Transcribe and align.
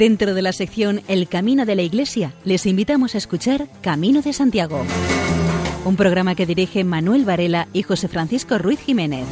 Dentro 0.00 0.32
de 0.32 0.40
la 0.40 0.54
sección 0.54 1.02
El 1.08 1.28
Camino 1.28 1.66
de 1.66 1.74
la 1.74 1.82
Iglesia, 1.82 2.32
les 2.46 2.64
invitamos 2.64 3.14
a 3.14 3.18
escuchar 3.18 3.68
Camino 3.82 4.22
de 4.22 4.32
Santiago, 4.32 4.82
un 5.84 5.96
programa 5.96 6.34
que 6.34 6.46
dirige 6.46 6.84
Manuel 6.84 7.26
Varela 7.26 7.68
y 7.74 7.82
José 7.82 8.08
Francisco 8.08 8.56
Ruiz 8.56 8.80
Jiménez. 8.80 9.26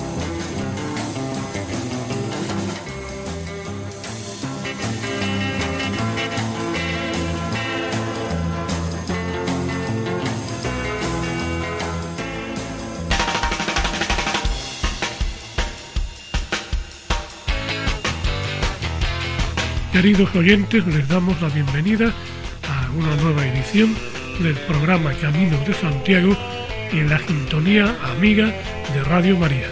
Queridos 20.00 20.32
oyentes, 20.36 20.86
les 20.86 21.08
damos 21.08 21.42
la 21.42 21.48
bienvenida 21.48 22.12
a 22.68 22.88
una 22.96 23.16
nueva 23.16 23.44
edición 23.44 23.96
del 24.38 24.54
programa 24.54 25.12
Camino 25.14 25.58
de 25.66 25.74
Santiago 25.74 26.36
en 26.92 27.10
la 27.10 27.18
sintonía 27.18 27.96
amiga 28.04 28.46
de 28.94 29.02
Radio 29.02 29.36
María. 29.36 29.66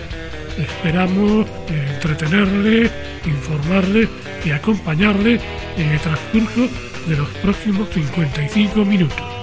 Esperamos 0.58 1.46
entretenerle, 1.68 2.90
informarle 3.24 4.08
y 4.44 4.50
acompañarle 4.50 5.38
en 5.76 5.90
el 5.90 6.00
transcurso 6.00 6.68
de 7.06 7.16
los 7.16 7.28
próximos 7.28 7.88
55 7.90 8.84
minutos. 8.84 9.35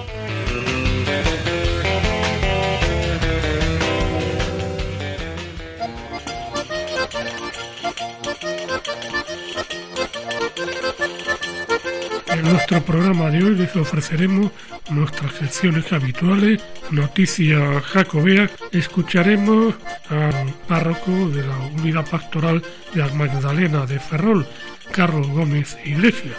Nuestro 12.74 12.92
programa 12.92 13.30
de 13.30 13.44
hoy 13.44 13.54
les 13.54 13.76
ofreceremos 13.76 14.50
nuestras 14.90 15.32
secciones 15.34 15.92
habituales, 15.92 16.60
Noticias 16.90 17.84
Jacobea, 17.84 18.50
escucharemos 18.72 19.76
al 20.08 20.52
párroco 20.66 21.28
de 21.28 21.46
la 21.46 21.56
Unidad 21.78 22.04
Pastoral 22.10 22.64
de 22.92 23.00
la 23.00 23.14
Magdalena 23.14 23.86
de 23.86 24.00
Ferrol, 24.00 24.44
Carlos 24.90 25.28
Gómez 25.28 25.78
Iglesias, 25.84 26.34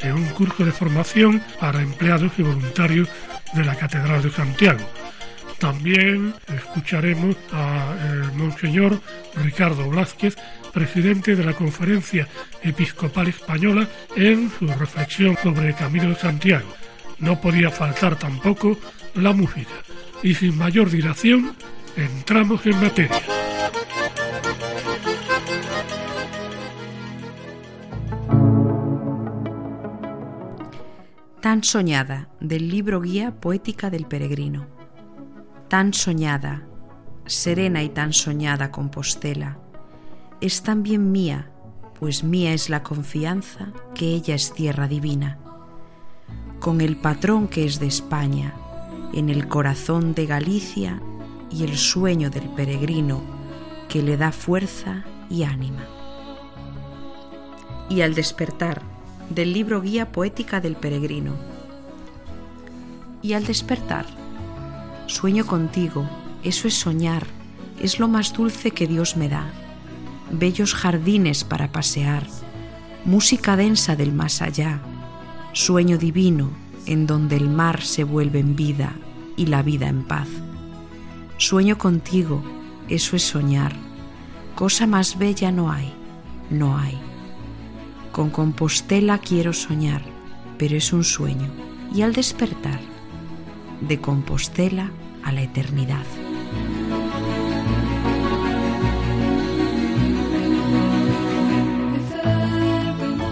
en 0.00 0.14
un 0.14 0.28
curso 0.30 0.64
de 0.64 0.72
formación 0.72 1.40
para 1.60 1.80
empleados 1.80 2.32
y 2.38 2.42
voluntarios 2.42 3.08
de 3.54 3.64
la 3.64 3.76
Catedral 3.76 4.20
de 4.20 4.32
Santiago. 4.32 4.84
También 5.58 6.34
escucharemos 6.46 7.36
al 7.52 8.32
Monseñor 8.34 9.00
Ricardo 9.42 9.88
Blázquez, 9.88 10.36
presidente 10.72 11.34
de 11.34 11.44
la 11.44 11.52
Conferencia 11.52 12.28
Episcopal 12.62 13.26
Española, 13.26 13.88
en 14.14 14.50
su 14.50 14.68
reflexión 14.68 15.36
sobre 15.42 15.68
el 15.68 15.74
Camino 15.74 16.10
de 16.10 16.14
Santiago. 16.14 16.68
No 17.18 17.40
podía 17.40 17.70
faltar 17.70 18.16
tampoco 18.16 18.78
la 19.14 19.32
música. 19.32 19.72
Y 20.22 20.34
sin 20.34 20.56
mayor 20.56 20.90
dilación, 20.90 21.56
entramos 21.96 22.64
en 22.64 22.80
materia. 22.80 23.20
Tan 31.40 31.64
soñada 31.64 32.28
del 32.40 32.68
libro 32.68 33.00
guía 33.00 33.32
Poética 33.40 33.90
del 33.90 34.06
Peregrino 34.06 34.77
tan 35.68 35.92
soñada, 35.92 36.62
serena 37.26 37.82
y 37.82 37.90
tan 37.90 38.12
soñada 38.12 38.70
Compostela, 38.70 39.58
es 40.40 40.62
también 40.62 41.12
mía, 41.12 41.50
pues 41.98 42.24
mía 42.24 42.52
es 42.52 42.70
la 42.70 42.82
confianza 42.82 43.72
que 43.94 44.06
ella 44.06 44.34
es 44.34 44.52
tierra 44.52 44.88
divina. 44.88 45.38
Con 46.60 46.80
el 46.80 46.96
patrón 46.96 47.48
que 47.48 47.64
es 47.64 47.80
de 47.80 47.86
España, 47.86 48.54
en 49.12 49.28
el 49.30 49.48
corazón 49.48 50.14
de 50.14 50.26
Galicia 50.26 51.00
y 51.50 51.64
el 51.64 51.76
sueño 51.76 52.30
del 52.30 52.48
peregrino 52.50 53.22
que 53.88 54.02
le 54.02 54.16
da 54.16 54.32
fuerza 54.32 55.04
y 55.30 55.42
ánima. 55.42 55.86
Y 57.88 58.02
al 58.02 58.14
despertar, 58.14 58.82
del 59.30 59.52
libro 59.52 59.80
Guía 59.80 60.12
Poética 60.12 60.60
del 60.60 60.76
Peregrino. 60.76 61.34
Y 63.22 63.32
al 63.32 63.44
despertar, 63.44 64.06
Sueño 65.08 65.46
contigo, 65.46 66.06
eso 66.42 66.68
es 66.68 66.74
soñar, 66.74 67.26
es 67.80 67.98
lo 67.98 68.08
más 68.08 68.34
dulce 68.34 68.72
que 68.72 68.86
Dios 68.86 69.16
me 69.16 69.30
da. 69.30 69.50
Bellos 70.30 70.74
jardines 70.74 71.44
para 71.44 71.72
pasear, 71.72 72.26
música 73.06 73.56
densa 73.56 73.96
del 73.96 74.12
más 74.12 74.42
allá, 74.42 74.82
sueño 75.54 75.96
divino 75.96 76.50
en 76.84 77.06
donde 77.06 77.36
el 77.36 77.48
mar 77.48 77.80
se 77.80 78.04
vuelve 78.04 78.40
en 78.40 78.54
vida 78.54 78.92
y 79.34 79.46
la 79.46 79.62
vida 79.62 79.88
en 79.88 80.04
paz. 80.04 80.28
Sueño 81.38 81.78
contigo, 81.78 82.42
eso 82.90 83.16
es 83.16 83.22
soñar, 83.22 83.72
cosa 84.54 84.86
más 84.86 85.16
bella 85.18 85.50
no 85.50 85.72
hay, 85.72 85.90
no 86.50 86.76
hay. 86.76 86.98
Con 88.12 88.28
Compostela 88.28 89.16
quiero 89.16 89.54
soñar, 89.54 90.02
pero 90.58 90.76
es 90.76 90.92
un 90.92 91.02
sueño, 91.02 91.50
y 91.94 92.02
al 92.02 92.12
despertar, 92.12 92.97
de 93.80 94.00
Compostela 94.00 94.90
a 95.24 95.32
la 95.32 95.42
eternidad. 95.42 96.04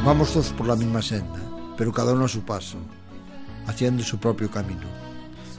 Vamos 0.04 0.32
todos 0.32 0.52
por 0.52 0.68
la 0.68 0.76
misma 0.76 1.02
senda, 1.02 1.40
pero 1.76 1.92
cada 1.92 2.12
uno 2.12 2.26
a 2.26 2.28
su 2.28 2.42
paso, 2.42 2.78
haciendo 3.66 4.04
su 4.04 4.18
propio 4.18 4.50
camino. 4.50 4.86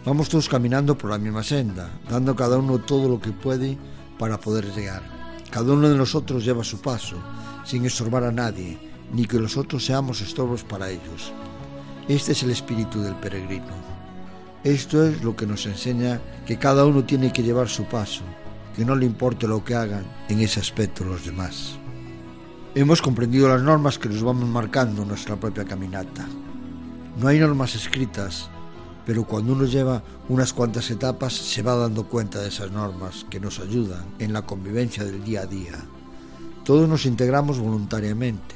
Vamos 0.06 0.30
todos 0.30 0.48
caminando 0.48 0.98
por 0.98 1.10
la 1.10 1.18
misma 1.18 1.44
senda, 1.44 1.90
dando 2.10 2.34
cada 2.34 2.58
uno 2.58 2.80
todo 2.80 3.10
lo 3.10 3.20
que 3.20 3.32
puede 3.32 3.78
para 4.18 4.40
poder 4.40 4.74
llegar. 4.74 5.04
Cada 5.52 5.74
uno 5.74 5.90
de 5.90 5.98
nosotros 5.98 6.46
lleva 6.46 6.64
su 6.64 6.80
paso, 6.80 7.18
sin 7.66 7.86
estorbar 7.86 8.24
a 8.24 8.32
nadie, 8.32 8.80
ni 9.12 9.26
que 9.26 9.38
los 9.38 9.58
otros 9.58 9.86
seamos 9.86 10.22
estorbos 10.22 10.64
para 10.64 10.90
ellos. 10.90 11.34
Este 12.08 12.32
es 12.32 12.44
el 12.44 12.52
espíritu 12.52 13.02
del 13.02 13.16
peregrino. 13.16 13.97
Esto 14.64 15.06
es 15.06 15.24
lo 15.24 15.36
que 15.36 15.46
nos 15.46 15.68
enseña 15.68 16.20
que 16.46 16.58
cada 16.58 16.86
uno 16.86 17.06
tiene 17.06 17.32
que 17.32 17.44
llevar 17.44 17.70
su 17.70 17.86
paso, 17.86 18.24
que 18.76 18.84
no 18.84 18.96
le 18.96 19.06
importe 19.06 19.48
lo 19.48 19.64
que 19.64 19.76
hagan 19.76 20.04
en 20.30 20.40
ese 20.40 20.60
aspecto 20.60 21.04
los 21.04 21.26
demás. 21.26 21.78
Hemos 22.74 23.02
comprendido 23.02 23.48
las 23.50 23.62
normas 23.62 24.00
que 24.00 24.10
nos 24.10 24.24
vamos 24.24 24.50
marcando 24.50 25.04
en 25.04 25.10
nuestra 25.10 25.36
propia 25.36 25.64
caminata. 25.64 26.28
No 27.20 27.28
hay 27.28 27.40
normas 27.40 27.76
escritas, 27.76 28.50
pero 29.06 29.26
cuando 29.26 29.54
uno 29.54 29.66
lleva 29.66 30.04
unas 30.28 30.54
cuantas 30.54 30.90
etapas 30.90 31.34
se 31.34 31.62
va 31.62 31.76
dando 31.76 32.08
cuenta 32.08 32.42
de 32.42 32.50
esas 32.50 32.72
normas 32.72 33.28
que 33.30 33.40
nos 33.40 33.60
ayudan 33.60 34.06
en 34.18 34.34
la 34.34 34.42
convivencia 34.42 35.04
del 35.04 35.24
día 35.24 35.42
a 35.42 35.46
día. 35.46 35.76
Todos 36.64 36.90
nos 36.90 37.06
integramos 37.06 37.60
voluntariamente. 37.60 38.56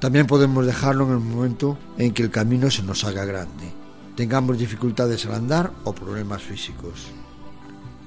También 0.00 0.26
podemos 0.26 0.66
dejarlo 0.66 1.06
en 1.06 1.12
el 1.12 1.20
momento 1.20 1.78
en 1.96 2.12
que 2.12 2.22
el 2.22 2.30
camino 2.30 2.70
se 2.70 2.82
nos 2.82 3.04
haga 3.04 3.24
grande 3.24 3.79
tengamos 4.20 4.58
dificultades 4.58 5.24
al 5.24 5.32
andar 5.32 5.72
o 5.84 5.94
problemas 5.94 6.42
físicos. 6.42 7.08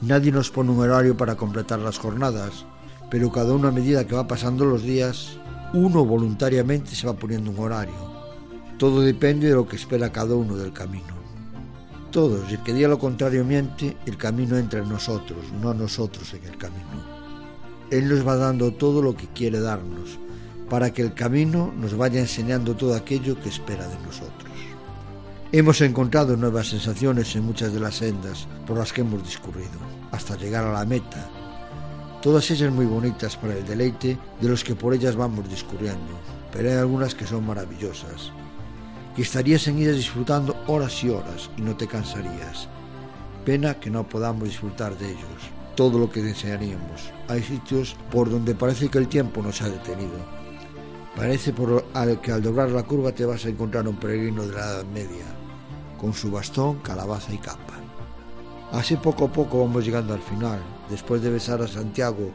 Nadie 0.04 0.32
nos 0.32 0.52
pone 0.52 0.70
un 0.70 0.80
horario 0.80 1.18
para 1.18 1.34
completar 1.34 1.80
las 1.80 1.98
jornadas, 1.98 2.68
pero 3.10 3.32
cada 3.32 3.52
uno 3.52 3.68
a 3.68 3.72
medida 3.72 4.06
que 4.06 4.14
va 4.14 4.28
pasando 4.28 4.64
los 4.64 4.84
días, 4.84 5.40
uno 5.74 6.06
voluntariamente 6.06 6.94
se 6.94 7.08
va 7.08 7.14
poniendo 7.14 7.50
un 7.50 7.58
horario. 7.58 7.96
Todo 8.78 9.02
depende 9.02 9.48
de 9.48 9.56
lo 9.56 9.68
que 9.68 9.76
espera 9.76 10.12
cada 10.12 10.36
uno 10.36 10.56
del 10.56 10.72
camino. 10.72 11.16
Todos, 12.12 12.48
el 12.52 12.62
que 12.62 12.76
diga 12.76 12.90
lo 12.90 13.00
contrario 13.00 13.44
miente, 13.44 13.98
el 14.06 14.16
camino 14.16 14.56
entra 14.56 14.82
en 14.84 14.90
nosotros, 14.90 15.52
no 15.64 15.74
nosotros 15.74 16.32
en 16.36 16.44
el 16.44 16.60
camino. 16.60 17.02
Él 17.90 18.08
nos 18.08 18.24
va 18.28 18.36
dando 18.36 18.72
todo 18.72 19.02
lo 19.02 19.16
que 19.16 19.30
quiere 19.30 19.60
darnos, 19.60 20.20
para 20.70 20.94
que 20.94 21.02
el 21.02 21.16
camino 21.16 21.74
nos 21.76 21.98
vaya 21.98 22.20
enseñando 22.20 22.76
todo 22.76 22.94
aquello 22.94 23.42
que 23.42 23.50
espera 23.50 23.88
de 23.88 23.98
nosotros. 24.06 24.43
Hemos 25.56 25.82
encontrado 25.82 26.36
nuevas 26.36 26.70
sensaciones 26.70 27.36
en 27.36 27.46
muchas 27.46 27.72
de 27.72 27.80
las 27.80 27.98
sendas 27.98 28.48
por 28.66 28.76
las 28.76 28.92
que 28.92 29.02
hemos 29.02 29.24
discurrido, 29.24 29.78
hasta 30.12 30.36
llegar 30.36 30.64
a 30.64 30.74
la 30.74 30.84
meta. 30.84 31.30
Todas 32.24 32.50
ellas 32.50 32.74
muy 32.74 32.88
bonitas 32.88 33.38
para 33.38 33.56
el 33.56 33.64
deleite 33.64 34.18
de 34.42 34.50
los 34.50 34.64
que 34.64 34.74
por 34.74 34.96
ellas 34.96 35.16
vamos 35.16 35.48
discurriendo, 35.48 36.20
pero 36.52 36.72
hay 36.72 36.78
algunas 36.78 37.14
que 37.14 37.28
son 37.28 37.46
maravillosas, 37.46 38.32
que 39.16 39.22
estarías 39.22 39.68
en 39.68 39.78
ellas 39.78 39.96
disfrutando 39.96 40.56
horas 40.66 41.04
y 41.04 41.10
horas 41.10 41.52
y 41.56 41.62
no 41.62 41.78
te 41.78 41.86
cansarías. 41.86 42.68
Pena 43.46 43.76
que 43.76 43.92
no 43.92 44.10
podamos 44.10 44.46
disfrutar 44.46 44.98
de 44.98 45.12
ellos, 45.12 45.52
todo 45.76 46.00
lo 46.00 46.10
que 46.10 46.24
desearíamos. 46.24 47.12
Hay 47.28 47.44
sitios 47.44 47.96
por 48.10 48.28
donde 48.28 48.56
parece 48.56 48.90
que 48.90 48.98
el 48.98 49.08
tiempo 49.08 49.44
nos 49.44 49.62
ha 49.62 49.70
detenido. 49.70 50.18
Parece 51.16 51.54
por 51.54 51.86
que 52.24 52.32
al 52.32 52.42
doblar 52.42 52.72
la 52.72 52.82
curva 52.82 53.12
te 53.12 53.24
vas 53.24 53.46
a 53.46 53.50
encontrar 53.50 53.88
un 53.88 53.98
peregrino 53.98 54.48
de 54.48 54.56
la 54.56 54.62
Edad 54.62 54.86
Media, 54.86 55.43
con 56.04 56.14
su 56.14 56.30
bastón, 56.30 56.80
calabaza 56.80 57.34
y 57.34 57.38
capa. 57.38 57.76
Así 58.74 58.98
poco 58.98 59.24
a 59.24 59.32
poco 59.32 59.62
vamos 59.62 59.86
llegando 59.86 60.14
al 60.14 60.20
final, 60.20 60.60
después 60.90 61.22
de 61.22 61.30
besar 61.30 61.62
a 61.62 61.68
Santiago. 61.68 62.30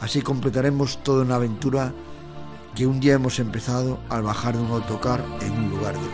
Así 0.00 0.22
completaremos 0.22 1.02
toda 1.02 1.24
una 1.24 1.34
aventura 1.34 1.92
que 2.76 2.86
un 2.86 3.00
día 3.00 3.14
hemos 3.14 3.40
empezado 3.40 3.98
al 4.08 4.22
bajar 4.22 4.56
de 4.56 4.62
un 4.62 4.70
autocar 4.70 5.24
en 5.40 5.52
un 5.54 5.70
lugar 5.70 5.98
del 5.98 6.07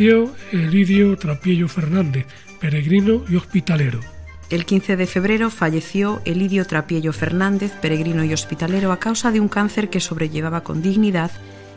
Falleció 0.00 0.34
Elidio 0.50 1.14
Trapiello 1.18 1.68
Fernández, 1.68 2.24
peregrino 2.58 3.22
y 3.28 3.36
hospitalero. 3.36 4.00
El 4.48 4.64
15 4.64 4.96
de 4.96 5.06
febrero 5.06 5.50
falleció 5.50 6.22
Elidio 6.24 6.66
Trapiello 6.66 7.12
Fernández, 7.12 7.72
peregrino 7.82 8.24
y 8.24 8.32
hospitalero, 8.32 8.92
a 8.92 8.98
causa 8.98 9.30
de 9.30 9.40
un 9.40 9.48
cáncer 9.48 9.90
que 9.90 10.00
sobrellevaba 10.00 10.62
con 10.62 10.80
dignidad 10.80 11.30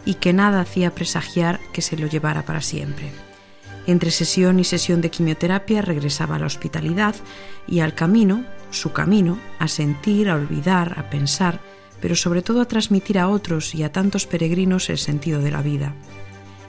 y 0.05 0.13
que 0.13 0.31
nada 0.31 0.61
hacía 0.61 0.95
presagiar 0.95 1.59
que 1.73 1.81
se 1.81 1.97
lo 1.97 2.07
llevara 2.07 2.43
para 2.43 2.61
siempre. 2.61 3.11
Entre 3.87 4.09
sesión 4.09 4.57
y 4.57 4.63
sesión 4.63 5.01
de 5.01 5.11
quimioterapia 5.11 5.81
regresaba 5.81 6.37
a 6.37 6.39
la 6.39 6.45
hospitalidad 6.45 7.15
y 7.67 7.81
al 7.81 7.93
camino, 7.93 8.45
su 8.71 8.93
camino, 8.93 9.37
a 9.59 9.67
sentir, 9.67 10.29
a 10.29 10.35
olvidar, 10.35 10.97
a 10.97 11.09
pensar, 11.09 11.59
pero 11.99 12.15
sobre 12.15 12.41
todo 12.41 12.61
a 12.61 12.69
transmitir 12.69 13.19
a 13.19 13.27
otros 13.27 13.75
y 13.75 13.83
a 13.83 13.91
tantos 13.91 14.27
peregrinos 14.27 14.89
el 14.89 14.97
sentido 14.97 15.41
de 15.41 15.51
la 15.51 15.61
vida 15.61 15.93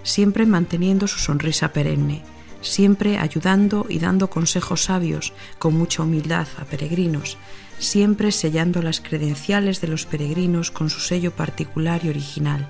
siempre 0.04 0.46
manteniendo 0.46 1.08
su 1.08 1.18
sonrisa 1.18 1.72
perenne, 1.72 2.22
siempre 2.60 3.18
ayudando 3.18 3.86
y 3.88 3.98
dando 3.98 4.30
consejos 4.30 4.84
sabios 4.84 5.32
con 5.58 5.74
mucha 5.74 6.04
humildad 6.04 6.46
a 6.58 6.64
peregrinos, 6.64 7.36
siempre 7.78 8.30
sellando 8.30 8.82
las 8.82 9.00
credenciales 9.00 9.80
de 9.80 9.88
los 9.88 10.06
peregrinos 10.06 10.70
con 10.70 10.90
su 10.90 11.00
sello 11.00 11.32
particular 11.32 12.02
y 12.04 12.10
original. 12.10 12.68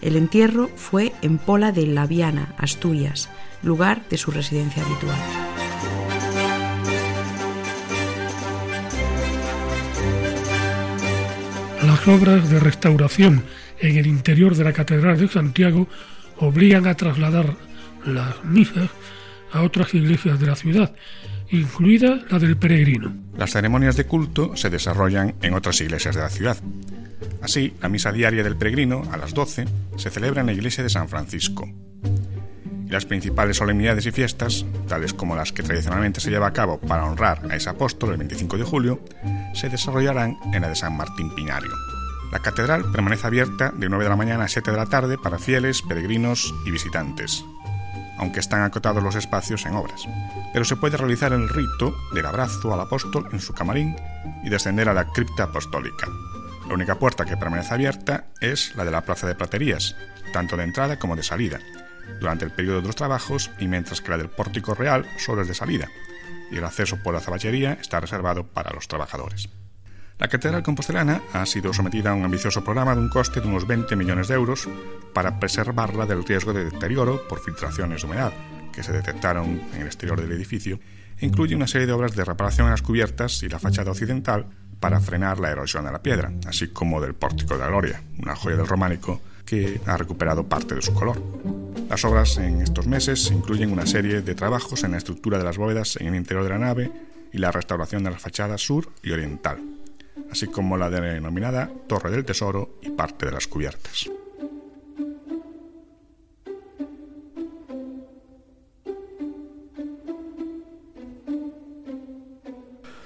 El 0.00 0.16
entierro 0.16 0.68
fue 0.74 1.12
en 1.22 1.38
Pola 1.38 1.70
de 1.70 1.86
Laviana, 1.86 2.54
Asturias, 2.58 3.28
lugar 3.62 4.08
de 4.08 4.18
su 4.18 4.30
residencia 4.30 4.82
habitual. 4.84 5.18
Las 11.82 12.08
obras 12.08 12.48
de 12.48 12.58
restauración 12.58 13.44
en 13.78 13.96
el 13.96 14.06
interior 14.06 14.56
de 14.56 14.64
la 14.64 14.72
Catedral 14.72 15.18
de 15.18 15.28
Santiago 15.28 15.88
obligan 16.42 16.86
a 16.86 16.94
trasladar 16.94 17.56
las 18.04 18.44
misas 18.44 18.90
a 19.52 19.62
otras 19.62 19.94
iglesias 19.94 20.40
de 20.40 20.46
la 20.46 20.56
ciudad, 20.56 20.92
incluida 21.50 22.20
la 22.30 22.38
del 22.38 22.56
peregrino. 22.56 23.14
Las 23.36 23.52
ceremonias 23.52 23.96
de 23.96 24.06
culto 24.06 24.56
se 24.56 24.70
desarrollan 24.70 25.34
en 25.42 25.54
otras 25.54 25.80
iglesias 25.80 26.16
de 26.16 26.22
la 26.22 26.30
ciudad. 26.30 26.56
Así, 27.42 27.74
la 27.80 27.88
misa 27.88 28.12
diaria 28.12 28.42
del 28.42 28.56
peregrino, 28.56 29.02
a 29.12 29.16
las 29.16 29.34
12, 29.34 29.66
se 29.96 30.10
celebra 30.10 30.40
en 30.40 30.46
la 30.46 30.52
iglesia 30.52 30.82
de 30.82 30.90
San 30.90 31.08
Francisco. 31.08 31.68
Y 32.86 32.90
las 32.90 33.06
principales 33.06 33.58
solemnidades 33.58 34.06
y 34.06 34.10
fiestas, 34.10 34.64
tales 34.88 35.14
como 35.14 35.36
las 35.36 35.52
que 35.52 35.62
tradicionalmente 35.62 36.20
se 36.20 36.30
lleva 36.30 36.48
a 36.48 36.52
cabo 36.52 36.80
para 36.80 37.04
honrar 37.04 37.42
a 37.50 37.56
ese 37.56 37.70
apóstol 37.70 38.12
el 38.12 38.18
25 38.18 38.58
de 38.58 38.64
julio, 38.64 39.04
se 39.54 39.68
desarrollarán 39.68 40.38
en 40.52 40.62
la 40.62 40.68
de 40.68 40.76
San 40.76 40.96
Martín 40.96 41.32
Pinario. 41.34 41.91
La 42.32 42.38
catedral 42.38 42.90
permanece 42.90 43.26
abierta 43.26 43.72
de 43.76 43.90
9 43.90 44.04
de 44.04 44.10
la 44.10 44.16
mañana 44.16 44.44
a 44.44 44.48
7 44.48 44.70
de 44.70 44.76
la 44.78 44.86
tarde 44.86 45.18
para 45.18 45.38
fieles, 45.38 45.82
peregrinos 45.82 46.54
y 46.64 46.70
visitantes, 46.70 47.44
aunque 48.16 48.40
están 48.40 48.62
acotados 48.62 49.02
los 49.02 49.16
espacios 49.16 49.66
en 49.66 49.74
obras. 49.74 50.08
Pero 50.54 50.64
se 50.64 50.76
puede 50.76 50.96
realizar 50.96 51.34
el 51.34 51.50
rito 51.50 51.94
del 52.14 52.24
abrazo 52.24 52.72
al 52.72 52.80
apóstol 52.80 53.28
en 53.32 53.40
su 53.40 53.52
camarín 53.52 53.96
y 54.42 54.48
descender 54.48 54.88
a 54.88 54.94
la 54.94 55.08
cripta 55.08 55.44
apostólica. 55.44 56.08
La 56.66 56.72
única 56.72 56.98
puerta 56.98 57.26
que 57.26 57.36
permanece 57.36 57.74
abierta 57.74 58.28
es 58.40 58.74
la 58.76 58.86
de 58.86 58.92
la 58.92 59.02
Plaza 59.02 59.26
de 59.26 59.34
Platerías, 59.34 59.94
tanto 60.32 60.56
de 60.56 60.64
entrada 60.64 60.98
como 60.98 61.16
de 61.16 61.22
salida, 61.22 61.60
durante 62.18 62.46
el 62.46 62.52
periodo 62.52 62.80
de 62.80 62.86
los 62.86 62.96
trabajos 62.96 63.50
y 63.58 63.68
mientras 63.68 64.00
que 64.00 64.10
la 64.10 64.16
del 64.16 64.30
Pórtico 64.30 64.74
Real 64.74 65.06
solo 65.18 65.42
es 65.42 65.48
de 65.48 65.54
salida, 65.54 65.90
y 66.50 66.56
el 66.56 66.64
acceso 66.64 66.96
por 67.02 67.12
la 67.12 67.20
zaballería 67.20 67.74
está 67.74 68.00
reservado 68.00 68.46
para 68.46 68.72
los 68.72 68.88
trabajadores. 68.88 69.50
La 70.22 70.28
Catedral 70.28 70.62
Compostelana 70.62 71.20
ha 71.32 71.44
sido 71.46 71.72
sometida 71.72 72.12
a 72.12 72.14
un 72.14 72.24
ambicioso 72.24 72.62
programa 72.62 72.94
de 72.94 73.00
un 73.00 73.08
coste 73.08 73.40
de 73.40 73.48
unos 73.48 73.66
20 73.66 73.96
millones 73.96 74.28
de 74.28 74.36
euros 74.36 74.68
para 75.12 75.40
preservarla 75.40 76.06
del 76.06 76.24
riesgo 76.24 76.52
de 76.52 76.66
deterioro 76.66 77.26
por 77.26 77.40
filtraciones 77.40 78.02
de 78.02 78.06
humedad 78.06 78.32
que 78.72 78.84
se 78.84 78.92
detectaron 78.92 79.60
en 79.74 79.80
el 79.80 79.88
exterior 79.88 80.20
del 80.20 80.30
edificio 80.30 80.78
incluye 81.20 81.56
una 81.56 81.66
serie 81.66 81.88
de 81.88 81.92
obras 81.92 82.14
de 82.14 82.24
reparación 82.24 82.68
en 82.68 82.70
las 82.70 82.82
cubiertas 82.82 83.42
y 83.42 83.48
la 83.48 83.58
fachada 83.58 83.90
occidental 83.90 84.46
para 84.78 85.00
frenar 85.00 85.40
la 85.40 85.50
erosión 85.50 85.86
de 85.86 85.90
la 85.90 86.04
piedra, 86.04 86.32
así 86.46 86.68
como 86.68 87.00
del 87.00 87.14
Pórtico 87.14 87.54
de 87.54 87.60
la 87.60 87.66
Gloria, 87.66 88.00
una 88.20 88.36
joya 88.36 88.56
del 88.56 88.68
románico 88.68 89.20
que 89.44 89.80
ha 89.86 89.96
recuperado 89.96 90.48
parte 90.48 90.76
de 90.76 90.82
su 90.82 90.94
color. 90.94 91.20
Las 91.90 92.04
obras 92.04 92.38
en 92.38 92.60
estos 92.60 92.86
meses 92.86 93.28
incluyen 93.32 93.72
una 93.72 93.86
serie 93.86 94.22
de 94.22 94.34
trabajos 94.36 94.84
en 94.84 94.92
la 94.92 94.98
estructura 94.98 95.38
de 95.38 95.44
las 95.44 95.58
bóvedas 95.58 95.96
en 95.96 96.06
el 96.06 96.14
interior 96.14 96.44
de 96.44 96.50
la 96.50 96.58
nave 96.58 96.92
y 97.32 97.38
la 97.38 97.50
restauración 97.50 98.04
de 98.04 98.12
las 98.12 98.22
fachadas 98.22 98.60
sur 98.60 98.88
y 99.02 99.10
oriental 99.10 99.58
así 100.32 100.46
como 100.46 100.78
la 100.78 100.88
denominada 100.88 101.70
Torre 101.86 102.10
del 102.10 102.24
Tesoro 102.24 102.78
y 102.80 102.88
parte 102.90 103.26
de 103.26 103.32
las 103.32 103.46
cubiertas. 103.46 104.10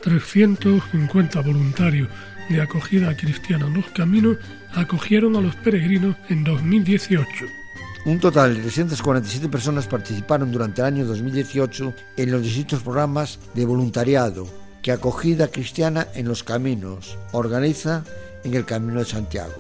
...350 0.05 1.45
voluntarios 1.45 2.09
de 2.49 2.63
acogida 2.63 3.17
cristiana 3.17 3.67
en 3.67 3.75
los 3.75 3.87
caminos 3.87 4.37
acogieron 4.73 5.35
a 5.35 5.41
los 5.41 5.57
peregrinos 5.57 6.15
en 6.29 6.45
2018. 6.45 7.27
Un 8.05 8.21
total 8.21 8.55
de 8.55 8.61
347 8.61 9.49
personas 9.49 9.89
participaron 9.89 10.53
durante 10.53 10.81
el 10.81 10.87
año 10.87 11.05
2018 11.07 11.93
en 12.19 12.31
los 12.31 12.41
distintos 12.41 12.85
programas 12.85 13.41
de 13.53 13.67
voluntariado, 13.67 14.47
que 14.87 14.93
Acogida 14.93 15.49
Cristiana 15.49 16.07
en 16.15 16.29
los 16.29 16.45
Caminos 16.45 17.19
organiza 17.33 18.05
en 18.45 18.55
el 18.55 18.65
Camino 18.65 19.01
de 19.01 19.05
Santiago. 19.05 19.57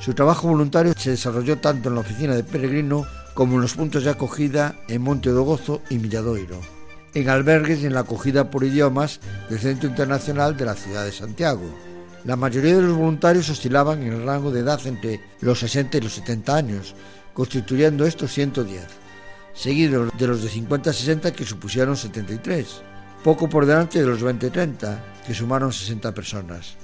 Su 0.00 0.14
trabajo 0.14 0.48
voluntario 0.48 0.94
se 0.96 1.10
desarrolló 1.10 1.58
tanto 1.58 1.90
en 1.90 1.96
la 1.96 2.00
oficina 2.00 2.34
de 2.34 2.44
Peregrino 2.44 3.04
como 3.34 3.56
en 3.56 3.60
los 3.60 3.74
puntos 3.74 4.04
de 4.04 4.10
acogida 4.10 4.74
en 4.88 5.02
Monte 5.02 5.28
do 5.28 5.42
Gozo 5.42 5.82
y 5.90 5.98
Milladoiro, 5.98 6.62
en 7.12 7.28
albergues 7.28 7.82
y 7.82 7.86
en 7.88 7.92
la 7.92 8.08
acogida 8.08 8.50
por 8.50 8.64
idiomas 8.64 9.20
del 9.50 9.58
Centro 9.58 9.86
Internacional 9.86 10.56
de 10.56 10.64
la 10.64 10.74
ciudad 10.74 11.04
de 11.04 11.12
Santiago. 11.12 11.68
La 12.24 12.36
mayoría 12.36 12.76
de 12.76 12.80
los 12.88 12.96
voluntarios 12.96 13.50
oscilaban 13.50 14.02
en 14.02 14.14
el 14.14 14.24
rango 14.24 14.50
de 14.50 14.60
edad 14.60 14.80
entre 14.86 15.20
los 15.42 15.58
60 15.58 15.98
y 15.98 16.00
los 16.00 16.14
70 16.14 16.56
años, 16.56 16.94
constituyendo 17.34 18.06
estos 18.06 18.32
110, 18.32 18.82
seguidos 19.52 20.10
de 20.18 20.26
los 20.26 20.42
de 20.42 20.48
50 20.48 20.88
a 20.88 20.92
60 20.94 21.34
que 21.34 21.44
supusieron 21.44 21.98
73 21.98 22.93
poco 23.24 23.48
por 23.48 23.64
delante 23.64 23.98
de 23.98 24.06
los 24.06 24.22
20-30, 24.22 24.98
que 25.26 25.32
sumaron 25.32 25.72
60 25.72 26.12
personas. 26.12 26.76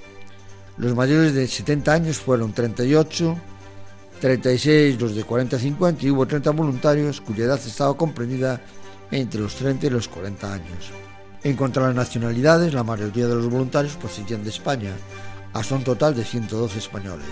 Los 0.79 0.97
mayores 0.97 1.35
de 1.35 1.47
70 1.47 1.93
años 1.93 2.17
fueron 2.17 2.55
38, 2.55 3.37
36 4.21 4.99
los 4.99 5.15
de 5.15 5.25
40-50 5.25 6.03
y 6.03 6.11
hubo 6.11 6.27
30 6.27 6.51
voluntarios 6.53 7.21
cuya 7.21 7.45
edad 7.45 7.61
estaba 7.65 7.95
comprendida 7.95 8.59
entre 9.11 9.41
los 9.43 9.55
30 9.57 9.87
y 9.87 9.91
los 9.91 10.09
40 10.09 10.53
años. 10.53 10.91
En 11.45 11.57
cuanto 11.57 11.81
a 11.81 11.89
las 11.89 11.95
nacionalidades, 11.95 12.73
la 12.73 12.85
mayoría 12.85 13.27
de 13.27 13.35
los 13.35 13.51
voluntarios 13.51 13.97
procedían 13.97 14.43
de 14.43 14.51
España, 14.51 14.93
hasta 15.53 15.75
un 15.75 15.85
total 15.85 16.15
de 16.15 16.25
112 16.25 16.79
españoles. 16.79 17.27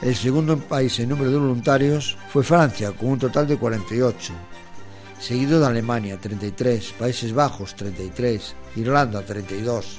El 0.00 0.14
segundo 0.14 0.56
país 0.58 0.96
en 1.00 1.08
número 1.08 1.30
de 1.32 1.38
voluntarios 1.38 2.16
fue 2.32 2.44
Francia, 2.44 2.92
con 2.92 3.10
un 3.10 3.18
total 3.18 3.48
de 3.48 3.56
48, 3.56 4.32
seguido 5.22 5.60
de 5.60 5.66
Alemania 5.66 6.18
33, 6.18 6.94
Países 6.98 7.32
Bajos 7.32 7.76
33, 7.76 8.56
Irlanda 8.74 9.22
32, 9.22 9.98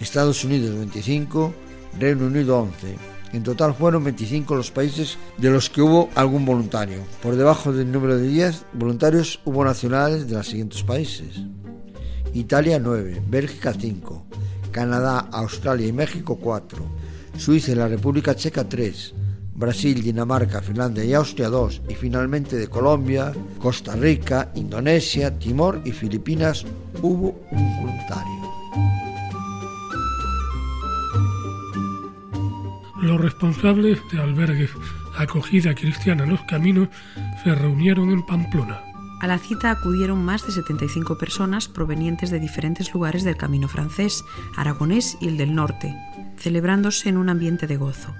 Estados 0.00 0.42
Unidos 0.42 0.76
25, 0.76 1.54
Reino 2.00 2.26
Unido 2.26 2.58
11. 2.58 2.96
En 3.34 3.44
total 3.44 3.72
fueron 3.74 4.02
25 4.02 4.56
los 4.56 4.72
países 4.72 5.16
de 5.36 5.50
los 5.50 5.70
que 5.70 5.80
hubo 5.80 6.10
algún 6.16 6.44
voluntario. 6.44 6.98
Por 7.22 7.36
debajo 7.36 7.72
del 7.72 7.92
número 7.92 8.18
de 8.18 8.26
10 8.26 8.64
voluntarios 8.72 9.38
hubo 9.44 9.64
nacionales 9.64 10.26
de 10.26 10.34
los 10.34 10.48
siguientes 10.48 10.82
países. 10.82 11.40
Italia 12.34 12.80
9, 12.80 13.22
Bélgica 13.28 13.72
5, 13.72 14.26
Canadá, 14.72 15.28
Australia 15.30 15.86
y 15.86 15.92
México 15.92 16.36
4, 16.36 16.84
Suiza 17.36 17.70
y 17.70 17.76
la 17.76 17.86
República 17.86 18.34
Checa 18.34 18.68
3, 18.68 19.14
Brasil, 19.58 20.00
Dinamarca, 20.00 20.62
Finlandia 20.62 21.04
y 21.04 21.14
Austria 21.14 21.48
2 21.48 21.82
y 21.88 21.94
finalmente 21.96 22.54
de 22.54 22.68
Colombia, 22.68 23.32
Costa 23.58 23.96
Rica, 23.96 24.52
Indonesia, 24.54 25.36
Timor 25.36 25.82
y 25.84 25.90
Filipinas 25.90 26.64
hubo 27.02 27.34
un 27.50 27.76
voluntario. 27.76 28.38
Los 33.02 33.20
responsables 33.20 33.98
de 34.12 34.20
albergues 34.20 34.70
acogida 35.16 35.74
cristiana 35.74 36.22
en 36.22 36.30
los 36.30 36.42
caminos 36.42 36.88
se 37.42 37.52
reunieron 37.52 38.10
en 38.10 38.24
Pamplona. 38.24 38.80
A 39.20 39.26
la 39.26 39.38
cita 39.38 39.72
acudieron 39.72 40.24
más 40.24 40.46
de 40.46 40.52
75 40.52 41.18
personas 41.18 41.66
provenientes 41.66 42.30
de 42.30 42.38
diferentes 42.38 42.94
lugares 42.94 43.24
del 43.24 43.36
camino 43.36 43.66
francés, 43.66 44.22
aragonés 44.56 45.18
y 45.20 45.26
el 45.26 45.36
del 45.36 45.56
norte, 45.56 45.96
celebrándose 46.36 47.08
en 47.08 47.16
un 47.16 47.28
ambiente 47.28 47.66
de 47.66 47.76
gozo. 47.76 48.14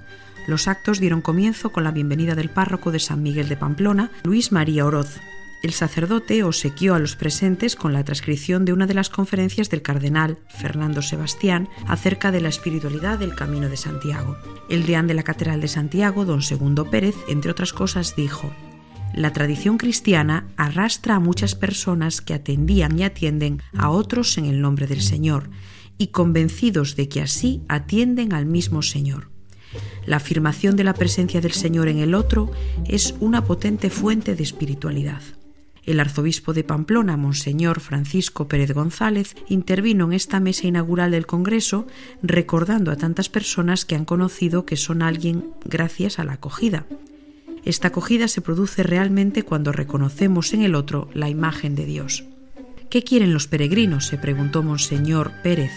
Los 0.49 0.67
actos 0.67 0.99
dieron 0.99 1.21
comienzo 1.21 1.73
con 1.73 1.85
la 1.85 1.91
bienvenida 1.91 2.35
del 2.35 2.49
párroco 2.49 2.91
de 2.91 3.01
San 3.01 3.23
Miguel 3.23 3.51
de 3.51 3.59
Pamplona, 3.59 4.11
Luis 4.25 4.51
María 4.51 4.87
Oroz. 4.87 5.21
El 5.63 5.75
sacerdote 5.75 6.43
obsequió 6.43 6.95
a 6.95 6.99
los 6.99 7.17
presentes 7.17 7.77
con 7.77 7.93
la 7.93 8.03
transcripción 8.03 8.65
de 8.65 8.73
una 8.73 8.87
de 8.87 8.95
las 8.95 9.11
conferencias 9.11 9.69
del 9.69 9.83
cardenal 9.83 10.39
Fernando 10.49 11.03
Sebastián 11.03 11.69
acerca 11.87 12.33
de 12.33 12.41
la 12.41 12.49
espiritualidad 12.49 13.19
del 13.19 13.35
Camino 13.35 13.69
de 13.69 13.77
Santiago. 13.77 14.39
El 14.71 14.87
deán 14.87 15.07
de 15.07 15.13
la 15.13 15.23
Catedral 15.23 15.61
de 15.61 15.69
Santiago, 15.69 16.25
don 16.25 16.41
Segundo 16.41 16.89
Pérez, 16.89 17.17
entre 17.29 17.51
otras 17.51 17.75
cosas, 17.75 18.17
dijo 18.17 18.51
la 19.15 19.33
tradición 19.35 19.77
cristiana 19.77 20.47
arrastra 20.57 21.17
a 21.17 21.21
muchas 21.21 21.55
personas 21.55 22.23
que 22.23 22.33
atendían 22.33 22.99
y 22.99 23.03
atienden 23.03 23.61
a 23.77 23.91
otros 23.91 24.39
en 24.39 24.47
el 24.47 24.61
nombre 24.63 24.87
del 24.87 25.03
Señor, 25.03 25.51
y 25.99 26.09
convencidos 26.09 26.95
de 26.95 27.09
que 27.09 27.21
así 27.21 27.63
atienden 27.69 28.33
al 28.33 28.47
mismo 28.47 28.83
Señor. 28.83 29.38
La 30.07 30.17
afirmación 30.17 30.77
de 30.77 30.85
la 30.85 30.95
presencia 30.95 31.41
del 31.41 31.53
Señor 31.53 31.89
en 31.89 31.99
el 31.99 32.15
otro 32.15 32.51
es 32.87 33.15
una 33.21 33.45
potente 33.45 33.91
fuente 33.91 34.35
de 34.35 34.43
espiritualidad. 34.43 35.23
El 35.85 36.01
arzobispo 36.01 36.53
de 36.53 36.65
Pamplona, 36.65 37.17
Monseñor 37.17 37.81
Francisco 37.81 38.47
Pérez 38.47 38.73
González, 38.73 39.35
intervino 39.49 40.05
en 40.05 40.13
esta 40.13 40.39
mesa 40.39 40.67
inaugural 40.67 41.13
del 41.13 41.27
Congreso 41.27 41.87
recordando 42.23 42.91
a 42.91 42.97
tantas 42.97 43.31
personas 43.31 43.87
que 43.87 43.95
han 43.95 44.05
conocido 44.05 44.67
que 44.67 44.77
son 44.77 45.01
alguien 45.01 45.45
gracias 45.65 46.19
a 46.19 46.25
la 46.25 46.35
acogida. 46.35 46.85
Esta 47.65 47.89
acogida 47.89 48.29
se 48.29 48.43
produce 48.43 48.83
realmente 48.83 49.45
cuando 49.45 49.73
reconocemos 49.73 50.53
en 50.53 50.63
el 50.63 50.75
otro 50.75 51.09
la 51.15 51.31
imagen 51.31 51.75
de 51.75 51.87
Dios. 51.87 52.25
¿Qué 52.91 53.03
quieren 53.03 53.33
los 53.33 53.47
peregrinos? 53.47 54.07
se 54.07 54.19
preguntó 54.19 54.63
Monseñor 54.63 55.33
Pérez. 55.43 55.73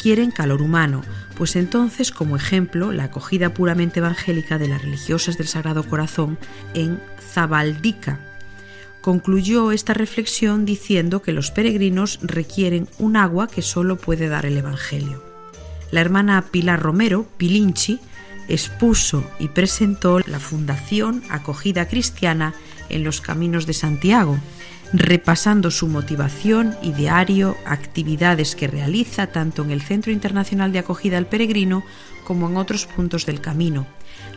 Quieren 0.00 0.30
calor 0.30 0.62
humano, 0.62 1.02
pues 1.38 1.54
entonces, 1.54 2.10
como 2.10 2.34
ejemplo, 2.34 2.90
la 2.90 3.04
acogida 3.04 3.54
puramente 3.54 4.00
evangélica 4.00 4.58
de 4.58 4.66
las 4.66 4.82
religiosas 4.82 5.38
del 5.38 5.46
Sagrado 5.46 5.84
Corazón 5.84 6.36
en 6.74 7.00
Zabaldica. 7.20 8.18
Concluyó 9.00 9.70
esta 9.70 9.94
reflexión 9.94 10.64
diciendo 10.64 11.22
que 11.22 11.32
los 11.32 11.52
peregrinos 11.52 12.18
requieren 12.22 12.88
un 12.98 13.16
agua 13.16 13.46
que 13.46 13.62
solo 13.62 13.96
puede 13.96 14.28
dar 14.28 14.46
el 14.46 14.56
Evangelio. 14.56 15.22
La 15.92 16.00
hermana 16.00 16.44
Pilar 16.50 16.82
Romero, 16.82 17.28
Pilinchi, 17.36 18.00
expuso 18.48 19.22
y 19.38 19.46
presentó 19.48 20.18
la 20.18 20.40
Fundación 20.40 21.22
Acogida 21.30 21.86
Cristiana 21.86 22.52
en 22.88 23.04
los 23.04 23.20
Caminos 23.20 23.64
de 23.64 23.74
Santiago, 23.74 24.38
repasando 24.92 25.70
su 25.70 25.86
motivación, 25.86 26.76
ideario, 26.82 27.56
actividades 27.66 28.56
que 28.56 28.68
realiza 28.68 29.28
tanto 29.28 29.62
en 29.62 29.70
el 29.70 29.82
Centro 29.82 30.12
Internacional 30.12 30.72
de 30.72 30.78
Acogida 30.78 31.18
al 31.18 31.26
Peregrino 31.26 31.84
como 32.24 32.48
en 32.48 32.56
otros 32.56 32.86
puntos 32.86 33.26
del 33.26 33.40
camino. 33.40 33.86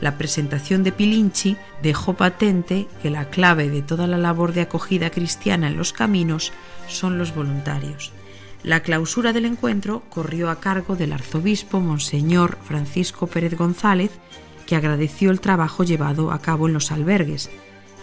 La 0.01 0.17
presentación 0.17 0.83
de 0.83 0.91
Pilinchi 0.91 1.57
dejó 1.81 2.15
patente 2.15 2.87
que 3.01 3.09
la 3.09 3.29
clave 3.29 3.69
de 3.69 3.81
toda 3.81 4.07
la 4.07 4.17
labor 4.17 4.53
de 4.53 4.61
acogida 4.61 5.09
cristiana 5.09 5.67
en 5.67 5.77
los 5.77 5.93
caminos 5.93 6.51
son 6.87 7.17
los 7.17 7.33
voluntarios. 7.35 8.11
La 8.63 8.81
clausura 8.81 9.33
del 9.33 9.45
encuentro 9.45 10.03
corrió 10.09 10.49
a 10.49 10.59
cargo 10.59 10.95
del 10.95 11.13
arzobispo 11.13 11.79
Monseñor 11.79 12.57
Francisco 12.63 13.27
Pérez 13.27 13.55
González, 13.55 14.11
que 14.65 14.75
agradeció 14.75 15.31
el 15.31 15.39
trabajo 15.39 15.83
llevado 15.83 16.31
a 16.31 16.39
cabo 16.39 16.67
en 16.67 16.73
los 16.73 16.91
albergues. 16.91 17.49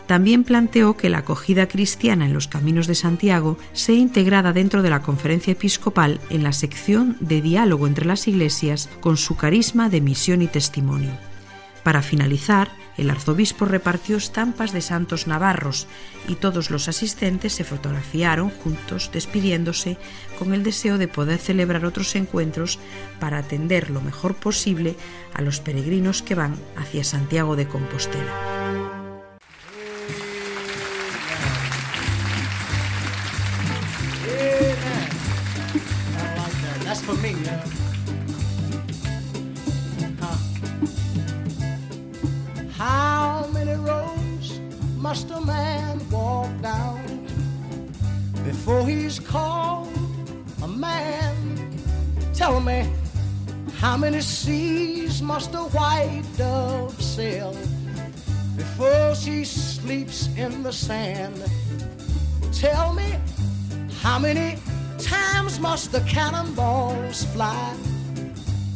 También 0.08 0.42
planteó 0.42 0.96
que 0.96 1.10
la 1.10 1.18
acogida 1.18 1.68
cristiana 1.68 2.24
en 2.24 2.32
los 2.32 2.48
caminos 2.48 2.86
de 2.86 2.94
Santiago 2.94 3.58
sea 3.74 3.94
integrada 3.94 4.54
dentro 4.54 4.80
de 4.80 4.88
la 4.88 5.02
conferencia 5.02 5.52
episcopal 5.52 6.18
en 6.30 6.42
la 6.42 6.54
sección 6.54 7.18
de 7.20 7.42
diálogo 7.42 7.86
entre 7.86 8.06
las 8.06 8.26
iglesias 8.26 8.88
con 9.00 9.18
su 9.18 9.36
carisma 9.36 9.90
de 9.90 10.00
misión 10.00 10.40
y 10.40 10.46
testimonio. 10.46 11.10
Para 11.82 12.00
finalizar, 12.00 12.70
el 12.96 13.10
arzobispo 13.10 13.66
repartió 13.66 14.16
estampas 14.16 14.72
de 14.72 14.80
santos 14.80 15.26
navarros 15.26 15.86
y 16.26 16.36
todos 16.36 16.70
los 16.70 16.88
asistentes 16.88 17.52
se 17.52 17.64
fotografiaron 17.64 18.48
juntos 18.48 19.10
despidiéndose 19.12 19.98
con 20.38 20.54
el 20.54 20.62
deseo 20.62 20.96
de 20.96 21.08
poder 21.08 21.38
celebrar 21.38 21.84
otros 21.84 22.16
encuentros 22.16 22.78
para 23.20 23.36
atender 23.36 23.90
lo 23.90 24.00
mejor 24.00 24.36
posible 24.36 24.96
a 25.34 25.42
los 25.42 25.60
peregrinos 25.60 26.22
que 26.22 26.34
van 26.34 26.56
hacia 26.76 27.04
Santiago 27.04 27.56
de 27.56 27.68
Compostela. 27.68 28.97
Must 45.08 45.30
a 45.30 45.40
man 45.40 45.98
walk 46.10 46.50
down 46.60 47.00
before 48.44 48.86
he's 48.86 49.18
called 49.18 49.88
a 50.62 50.68
man? 50.68 51.34
Tell 52.34 52.60
me, 52.60 52.92
how 53.78 53.96
many 53.96 54.20
seas 54.20 55.22
must 55.22 55.54
a 55.54 55.64
white 55.76 56.24
dove 56.36 57.00
sail 57.02 57.56
before 58.54 59.14
she 59.14 59.44
sleeps 59.44 60.28
in 60.36 60.62
the 60.62 60.72
sand? 60.72 61.42
Tell 62.52 62.92
me, 62.92 63.14
how 64.02 64.18
many 64.18 64.58
times 64.98 65.60
must 65.60 65.92
the 65.92 66.00
cannonballs 66.00 67.24
fly 67.32 67.74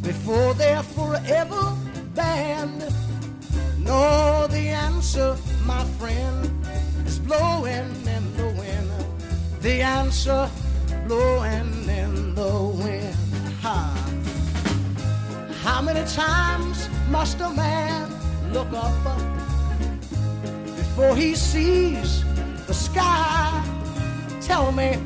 before 0.02 0.54
they're 0.54 0.82
forever 0.82 1.76
banned? 2.14 2.84
No, 3.78 4.46
the 4.48 4.68
answer 4.68 5.36
my 5.66 5.84
friend, 5.98 6.66
is 7.06 7.18
blowing 7.18 7.90
in 8.06 8.36
the 8.36 8.46
wind. 8.58 8.90
The 9.60 9.82
answer 9.82 10.48
blowing 11.06 11.88
in 11.88 12.34
the 12.34 12.54
wind. 12.82 13.16
Ha. 13.62 13.76
How 15.62 15.82
many 15.82 16.04
times 16.06 16.88
must 17.08 17.40
a 17.40 17.50
man 17.50 18.10
look 18.52 18.72
up 18.72 18.92
before 20.76 21.16
he 21.16 21.34
sees 21.34 22.24
the 22.66 22.74
sky? 22.74 23.64
Tell 24.40 24.72
me, 24.72 24.98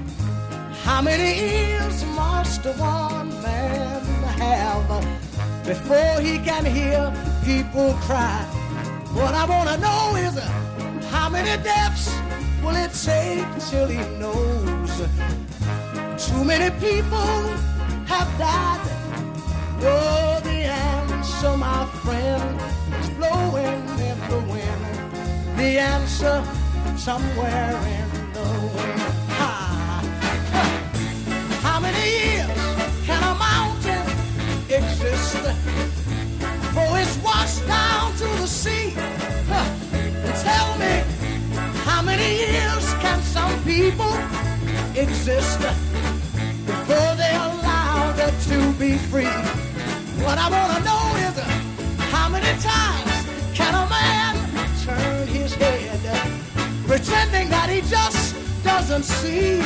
how 0.87 1.03
many 1.03 1.31
ears 1.41 2.05
must 2.15 2.65
one 2.65 3.29
man 3.43 4.05
have 4.39 4.87
before 5.67 6.21
he 6.21 6.39
can 6.39 6.65
hear 6.65 7.13
people 7.45 7.93
cry? 8.07 8.41
What 9.19 9.35
I 9.35 9.45
wanna 9.47 9.79
know 9.79 10.15
is 10.15 10.39
how 11.11 11.29
many 11.29 11.61
deaths 11.65 12.07
will 12.63 12.77
it 12.77 12.93
take 13.11 13.51
till 13.69 13.89
he 13.89 13.99
knows? 14.21 14.93
Too 16.25 16.45
many 16.45 16.71
people 16.79 17.37
have 18.13 18.29
died. 18.39 18.87
Oh, 19.83 20.41
the 20.45 20.59
answer, 20.95 21.57
my 21.57 21.85
friend, 22.05 22.61
is 23.01 23.11
blowing 23.19 23.83
in 24.09 24.19
the 24.31 24.41
wind. 24.53 24.83
The 25.59 25.81
answer 25.95 26.37
somewhere 26.97 27.77
in 27.97 28.06
Years 32.07 33.07
can 33.07 33.23
a 33.23 33.35
mountain 33.35 34.07
exist? 34.71 35.87
for 36.77 36.99
it's 37.01 37.17
washed 37.25 37.67
down 37.67 38.13
to 38.21 38.27
the 38.41 38.47
sea. 38.47 38.93
Huh. 39.49 39.65
Tell 40.45 40.69
me, 40.83 40.95
how 41.89 42.03
many 42.03 42.29
years 42.45 42.85
can 43.05 43.19
some 43.23 43.55
people 43.65 44.13
exist 44.95 45.59
before 46.67 47.13
they're 47.21 47.47
allowed 47.51 48.19
to 48.51 48.59
be 48.83 48.99
free? 49.11 49.37
What 50.25 50.37
I 50.37 50.49
want 50.57 50.71
to 50.77 50.81
know 50.89 51.05
is 51.27 51.37
how 52.15 52.29
many 52.29 52.53
times 52.61 53.15
can 53.59 53.73
a 53.85 53.87
man 53.89 54.35
turn 54.85 55.27
his 55.29 55.55
head 55.55 56.03
pretending 56.87 57.49
that 57.49 57.71
he 57.71 57.81
just 57.81 58.37
doesn't 58.65 59.05
see? 59.05 59.61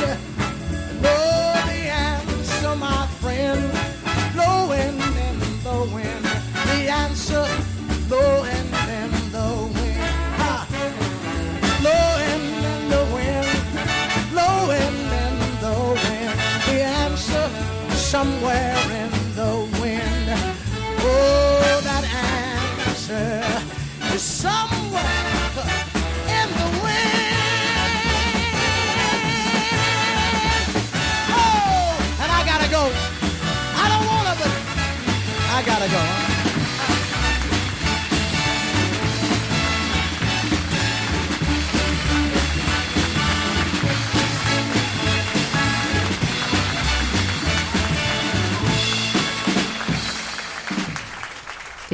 No, 1.01 1.40
well, 2.71 2.79
my 2.79 3.07
friend, 3.19 3.71
blowing 4.33 4.95
in 5.27 5.39
the 5.63 5.89
wind. 5.93 6.23
the 6.23 6.89
answer, 6.89 7.45
blowing. 8.07 8.70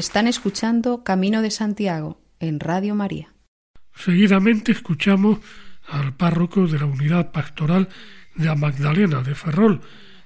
Están 0.07 0.27
escuchando 0.27 1.03
Camino 1.03 1.41
de 1.41 1.51
Santiago 1.51 2.17
en 2.39 2.61
Radio 2.61 2.95
María. 2.95 3.33
Seguidamente 3.93 4.71
escuchamos 4.71 5.39
al 5.85 6.15
párroco 6.15 6.65
de 6.65 6.79
la 6.79 6.85
unidad 6.85 7.33
pastoral 7.33 7.89
de 8.33 8.45
la 8.45 8.55
Magdalena 8.55 9.21
de 9.21 9.35
Ferrol, 9.35 9.81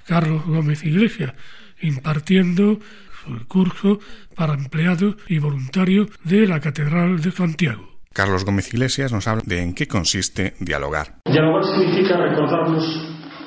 Carlos 0.05 0.45
Gómez 0.45 0.83
Iglesias, 0.83 1.33
impartiendo 1.81 2.77
su 3.25 3.47
curso 3.47 3.99
para 4.35 4.53
empleados 4.53 5.15
y 5.27 5.39
voluntarios 5.39 6.09
de 6.23 6.45
la 6.45 6.59
Catedral 6.59 7.19
de 7.19 7.31
Santiago. 7.31 7.89
Carlos 8.13 8.45
Gómez 8.45 8.71
Iglesias 8.71 9.11
nos 9.11 9.27
habla 9.27 9.41
de 9.47 9.63
en 9.63 9.73
qué 9.73 9.87
consiste 9.87 10.53
dialogar. 10.59 11.21
Dialogar 11.25 11.63
significa 11.63 12.17
recordarnos 12.17 12.85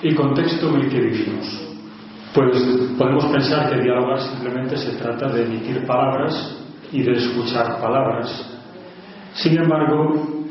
el 0.02 0.16
contexto 0.16 0.74
en 0.74 0.80
el 0.82 0.90
que 0.90 1.00
vivimos. 1.00 1.73
Pues 2.34 2.50
podemos 2.98 3.26
pensar 3.26 3.70
que 3.70 3.80
dialogar 3.80 4.20
simplemente 4.20 4.76
se 4.76 4.96
trata 4.96 5.28
de 5.28 5.44
emitir 5.44 5.86
palabras 5.86 6.66
y 6.90 7.00
de 7.00 7.12
escuchar 7.12 7.80
palabras. 7.80 8.50
Sin 9.34 9.56
embargo, 9.56 10.42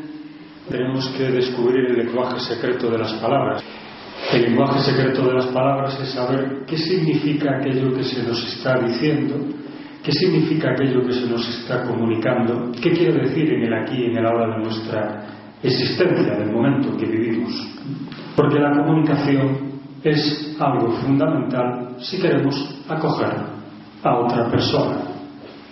tenemos 0.70 1.10
que 1.10 1.24
descubrir 1.24 1.92
el 1.92 2.06
lenguaje 2.06 2.40
secreto 2.40 2.90
de 2.90 3.00
las 3.00 3.12
palabras. 3.16 3.62
El 4.32 4.44
lenguaje 4.44 4.80
secreto 4.80 5.28
de 5.28 5.34
las 5.34 5.48
palabras 5.48 6.00
es 6.00 6.12
saber 6.12 6.64
qué 6.66 6.78
significa 6.78 7.58
aquello 7.58 7.94
que 7.94 8.04
se 8.06 8.24
nos 8.24 8.42
está 8.48 8.80
diciendo, 8.80 9.36
qué 10.02 10.14
significa 10.14 10.72
aquello 10.72 11.06
que 11.06 11.12
se 11.12 11.28
nos 11.28 11.46
está 11.50 11.84
comunicando, 11.84 12.72
qué 12.82 12.92
quiere 12.92 13.28
decir 13.28 13.52
en 13.56 13.64
el 13.64 13.74
aquí 13.74 13.98
y 13.98 14.06
en 14.06 14.18
el 14.20 14.26
ahora 14.26 14.56
de 14.56 14.64
nuestra 14.64 15.26
existencia, 15.62 16.34
del 16.36 16.50
momento 16.54 16.96
que 16.96 17.08
vivimos. 17.08 17.52
Porque 18.38 18.60
la 18.60 18.72
comunicación 18.72 19.73
es 20.04 20.56
algo 20.60 20.92
fundamental 20.92 21.96
si 22.00 22.20
queremos 22.20 22.56
acoger 22.88 23.34
a 24.04 24.18
otra 24.20 24.50
persona. 24.50 24.98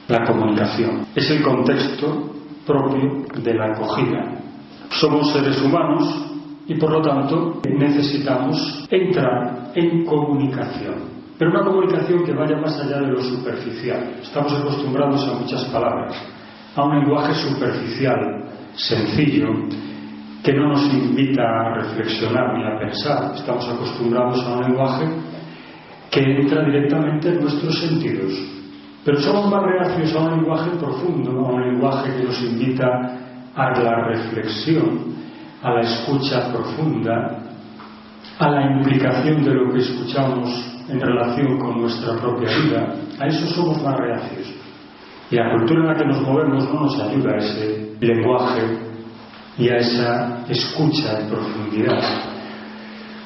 La 0.08 0.26
comunicación 0.26 1.06
es 1.16 1.30
el 1.30 1.42
contexto 1.42 2.34
propio 2.66 3.26
de 3.44 3.54
la 3.54 3.74
acogida. 3.74 4.42
Somos 4.90 5.32
seres 5.32 5.62
humanos 5.62 6.32
y 6.68 6.76
por 6.76 6.92
lo 6.92 7.02
tanto 7.02 7.62
necesitamos 7.78 8.86
entrar 8.90 9.72
en 9.76 10.06
comunicación. 10.06 11.12
Pero 11.38 11.52
una 11.52 11.64
comunicación 11.64 12.24
que 12.24 12.34
vaya 12.34 12.58
más 12.58 12.80
allá 12.80 13.00
de 13.00 13.08
lo 13.08 13.22
superficial. 13.22 14.16
Estamos 14.22 14.54
acostumbrados 14.54 15.28
a 15.28 15.40
muchas 15.40 15.66
palabras, 15.66 16.16
a 16.76 16.84
un 16.84 17.00
lenguaje 17.00 17.34
superficial, 17.34 18.46
sencillo, 18.76 19.48
que 20.44 20.54
no 20.54 20.70
nos 20.70 20.94
invita 20.94 21.44
a 21.44 21.74
reflexionar 21.76 22.58
ni 22.58 22.64
a 22.64 22.80
pensar. 22.80 23.36
Estamos 23.36 23.68
acostumbrados 23.70 24.44
a 24.46 24.54
un 24.54 24.64
lenguaje 24.64 25.06
que 26.10 26.20
entra 26.20 26.66
directamente 26.66 27.30
en 27.30 27.42
nuestros 27.42 27.80
sentidos. 27.80 28.34
Pero 29.06 29.20
somos 29.20 29.50
más 29.52 29.64
reacios 29.64 30.16
a 30.16 30.20
un 30.20 30.38
lenguaje 30.38 30.72
profundo, 30.72 31.32
a 31.32 31.52
un 31.52 31.62
lenguaje 31.62 32.16
que 32.18 32.24
nos 32.24 32.42
invita 32.42 32.88
a 33.56 33.80
la 33.80 34.06
reflexión, 34.06 35.16
a 35.62 35.72
la 35.72 35.82
escucha 35.82 36.52
profunda, 36.52 37.40
a 38.40 38.50
la 38.50 38.78
implicación 38.78 39.44
de 39.44 39.54
lo 39.54 39.72
que 39.72 39.80
escuchamos 39.80 40.50
en 40.90 41.00
relación 41.00 41.60
con 41.60 41.82
nuestra 41.82 42.16
propia 42.18 42.50
vida. 42.58 42.96
A 43.20 43.28
eso 43.28 43.46
somos 43.48 43.82
más 43.84 43.96
reacios. 43.98 44.54
Y 45.30 45.36
la 45.36 45.52
cultura 45.52 45.82
en 45.82 45.88
la 45.88 45.96
que 45.96 46.06
nos 46.06 46.22
movemos 46.22 46.66
no 46.74 46.82
nos 46.82 47.00
ayuda 47.00 47.34
a 47.34 47.38
ese 47.38 47.96
lenguaje 48.00 48.91
y 49.62 49.70
a 49.70 49.78
esa 49.78 50.44
escucha 50.50 51.20
en 51.20 51.30
profundidad. 51.30 52.02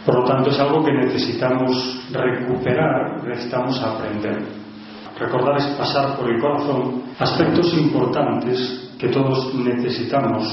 Por 0.06 0.20
lo 0.20 0.26
tanto, 0.26 0.50
es 0.50 0.60
algo 0.60 0.84
que 0.84 0.92
necesitamos 0.92 2.10
recuperar, 2.12 3.24
necesitamos 3.26 3.82
aprender. 3.82 4.46
Recordar 5.18 5.56
es 5.58 5.66
pasar 5.78 6.18
por 6.18 6.30
el 6.30 6.42
corazón 6.42 7.04
aspectos 7.18 7.74
importantes 7.74 8.92
que 9.00 9.08
todos 9.08 9.56
necesitamos 9.56 10.44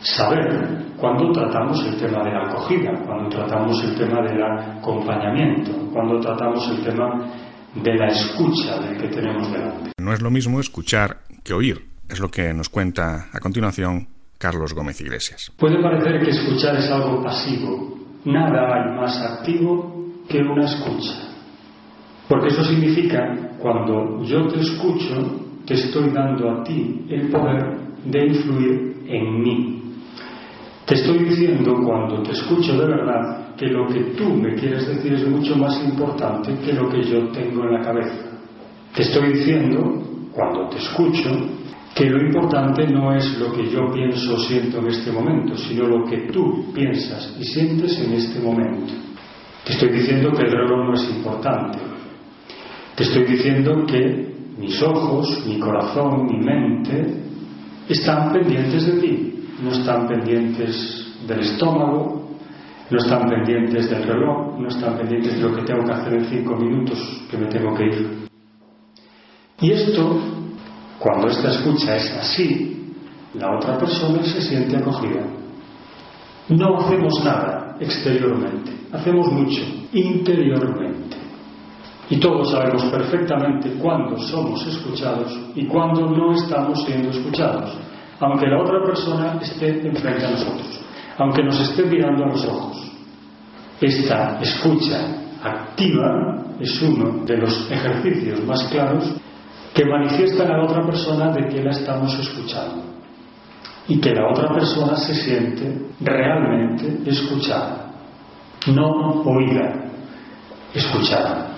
saber 0.00 0.94
cuando 0.96 1.32
tratamos 1.32 1.84
el 1.86 1.96
tema 1.96 2.22
de 2.22 2.30
la 2.30 2.48
acogida, 2.48 2.92
cuando 3.04 3.28
tratamos 3.28 3.82
el 3.82 3.96
tema 3.96 4.22
del 4.22 4.40
acompañamiento, 4.40 5.72
cuando 5.92 6.20
tratamos 6.20 6.68
el 6.70 6.84
tema 6.84 7.32
de 7.74 7.94
la 7.96 8.06
escucha 8.06 8.78
del 8.78 8.96
que 8.96 9.08
tenemos 9.08 9.50
delante. 9.50 9.90
No 9.98 10.12
es 10.12 10.22
lo 10.22 10.30
mismo 10.30 10.60
escuchar 10.60 11.18
que 11.42 11.52
oír, 11.52 11.84
es 12.08 12.20
lo 12.20 12.30
que 12.30 12.54
nos 12.54 12.68
cuenta 12.68 13.26
a 13.32 13.40
continuación 13.40 14.11
Carlos 14.42 14.74
Gómez 14.74 15.00
Iglesias. 15.00 15.52
Puede 15.56 15.80
parecer 15.80 16.20
que 16.20 16.30
escuchar 16.30 16.74
es 16.74 16.90
algo 16.90 17.22
pasivo. 17.22 17.96
Nada 18.24 18.74
hay 18.74 18.96
más 18.96 19.16
activo 19.22 20.10
que 20.28 20.38
una 20.38 20.64
escucha. 20.64 21.14
Porque 22.28 22.48
eso 22.48 22.64
significa, 22.64 23.20
cuando 23.60 24.24
yo 24.24 24.48
te 24.48 24.58
escucho, 24.58 25.14
te 25.64 25.74
estoy 25.74 26.10
dando 26.10 26.50
a 26.50 26.64
ti 26.64 27.06
el 27.08 27.30
poder 27.30 27.62
de 28.04 28.26
influir 28.26 29.04
en 29.06 29.42
mí. 29.44 29.82
Te 30.86 30.96
estoy 30.96 31.20
diciendo, 31.20 31.76
cuando 31.86 32.20
te 32.24 32.32
escucho 32.32 32.76
de 32.76 32.86
verdad, 32.88 33.54
que 33.56 33.66
lo 33.66 33.86
que 33.86 34.00
tú 34.16 34.24
me 34.34 34.54
quieres 34.56 34.88
decir 34.88 35.12
es 35.12 35.28
mucho 35.28 35.54
más 35.54 35.80
importante 35.84 36.52
que 36.64 36.72
lo 36.72 36.88
que 36.88 37.00
yo 37.04 37.28
tengo 37.28 37.62
en 37.62 37.74
la 37.74 37.80
cabeza. 37.80 38.24
Te 38.92 39.02
estoy 39.02 39.34
diciendo, 39.34 40.02
cuando 40.32 40.68
te 40.68 40.78
escucho, 40.78 41.30
que 41.94 42.06
lo 42.06 42.24
importante 42.24 42.86
no 42.86 43.14
es 43.14 43.38
lo 43.38 43.52
que 43.52 43.70
yo 43.70 43.92
pienso 43.92 44.34
o 44.34 44.38
siento 44.38 44.78
en 44.78 44.86
este 44.88 45.12
momento, 45.12 45.56
sino 45.56 45.86
lo 45.86 46.04
que 46.04 46.28
tú 46.32 46.72
piensas 46.72 47.36
y 47.38 47.44
sientes 47.44 47.98
en 48.00 48.12
este 48.14 48.40
momento. 48.40 48.92
Te 49.64 49.72
estoy 49.72 49.90
diciendo 49.90 50.30
que 50.32 50.42
el 50.42 50.50
reloj 50.50 50.86
no 50.86 50.94
es 50.94 51.08
importante. 51.10 51.78
Te 52.96 53.02
estoy 53.04 53.24
diciendo 53.24 53.84
que 53.86 54.34
mis 54.58 54.82
ojos, 54.82 55.44
mi 55.46 55.58
corazón, 55.58 56.26
mi 56.26 56.38
mente 56.38 57.22
están 57.88 58.32
pendientes 58.32 58.86
de 58.86 59.00
ti, 59.00 59.44
no 59.62 59.70
están 59.70 60.08
pendientes 60.08 61.14
del 61.26 61.40
estómago, 61.40 62.30
no 62.90 62.98
están 62.98 63.28
pendientes 63.28 63.90
del 63.90 64.02
reloj, 64.02 64.58
no 64.58 64.68
están 64.68 64.96
pendientes 64.96 65.34
de 65.34 65.42
lo 65.42 65.54
que 65.54 65.62
tengo 65.62 65.84
que 65.84 65.92
hacer 65.92 66.14
en 66.14 66.24
cinco 66.26 66.56
minutos, 66.56 67.26
que 67.30 67.36
me 67.36 67.46
tengo 67.46 67.74
que 67.74 67.84
ir. 67.84 68.22
Y 69.60 69.72
esto 69.72 70.31
cuando 71.02 71.26
esta 71.26 71.50
escucha 71.50 71.96
es 71.96 72.16
así, 72.16 72.94
la 73.34 73.56
otra 73.56 73.76
persona 73.76 74.22
se 74.22 74.40
siente 74.40 74.76
acogida. 74.76 75.26
No 76.48 76.78
hacemos 76.78 77.24
nada 77.24 77.76
exteriormente, 77.80 78.72
hacemos 78.92 79.32
mucho 79.32 79.62
interiormente. 79.92 81.16
Y 82.08 82.20
todos 82.20 82.52
sabemos 82.52 82.84
perfectamente 82.84 83.70
cuándo 83.80 84.16
somos 84.18 84.64
escuchados 84.66 85.36
y 85.56 85.66
cuándo 85.66 86.08
no 86.08 86.34
estamos 86.34 86.84
siendo 86.84 87.10
escuchados, 87.10 87.76
aunque 88.20 88.46
la 88.46 88.62
otra 88.62 88.84
persona 88.84 89.38
esté 89.42 89.84
enfrente 89.84 90.24
a 90.24 90.30
nosotros, 90.30 90.80
aunque 91.18 91.42
nos 91.42 91.60
esté 91.60 91.84
mirando 91.84 92.24
a 92.24 92.28
los 92.28 92.44
ojos. 92.44 92.92
Esta 93.80 94.38
escucha 94.40 95.16
activa 95.42 96.44
es 96.60 96.80
uno 96.80 97.24
de 97.24 97.38
los 97.38 97.68
ejercicios 97.70 98.44
más 98.44 98.62
claros 98.64 99.12
que 99.74 99.84
manifiestan 99.84 100.50
a 100.50 100.58
la 100.58 100.64
otra 100.64 100.84
persona 100.84 101.32
de 101.32 101.48
que 101.48 101.62
la 101.62 101.70
estamos 101.70 102.18
escuchando 102.18 102.82
y 103.88 104.00
que 104.00 104.14
la 104.14 104.30
otra 104.30 104.52
persona 104.52 104.96
se 104.96 105.14
siente 105.14 105.86
realmente 106.00 107.10
escuchada, 107.10 107.92
no 108.68 109.22
oída, 109.22 109.84
escuchada. 110.74 111.48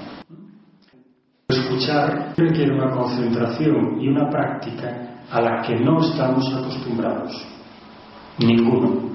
Escuchar 1.49 2.35
requiere 2.37 2.73
una 2.73 2.91
concentración 2.91 4.01
y 4.01 4.09
una 4.09 4.31
práctica 4.31 5.21
a 5.31 5.41
la 5.41 5.63
que 5.63 5.77
no 5.77 6.01
estamos 6.01 6.53
acostumbrados, 6.55 7.47
ninguno. 8.39 9.13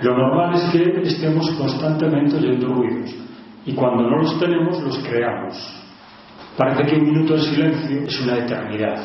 Lo 0.00 0.16
normal 0.16 0.54
es 0.54 0.70
que 0.70 1.00
estemos 1.02 1.50
constantemente 1.52 2.36
oyendo 2.36 2.68
ruidos 2.68 3.14
y 3.64 3.74
cuando 3.74 4.02
no 4.04 4.18
los 4.18 4.38
tenemos 4.38 4.80
los 4.82 4.98
creamos. 4.98 5.85
Parece 6.56 6.84
que 6.84 6.96
un 6.96 7.12
minuto 7.12 7.34
de 7.34 7.40
silencio 7.40 8.02
es 8.06 8.20
una 8.20 8.38
eternidad. 8.38 8.96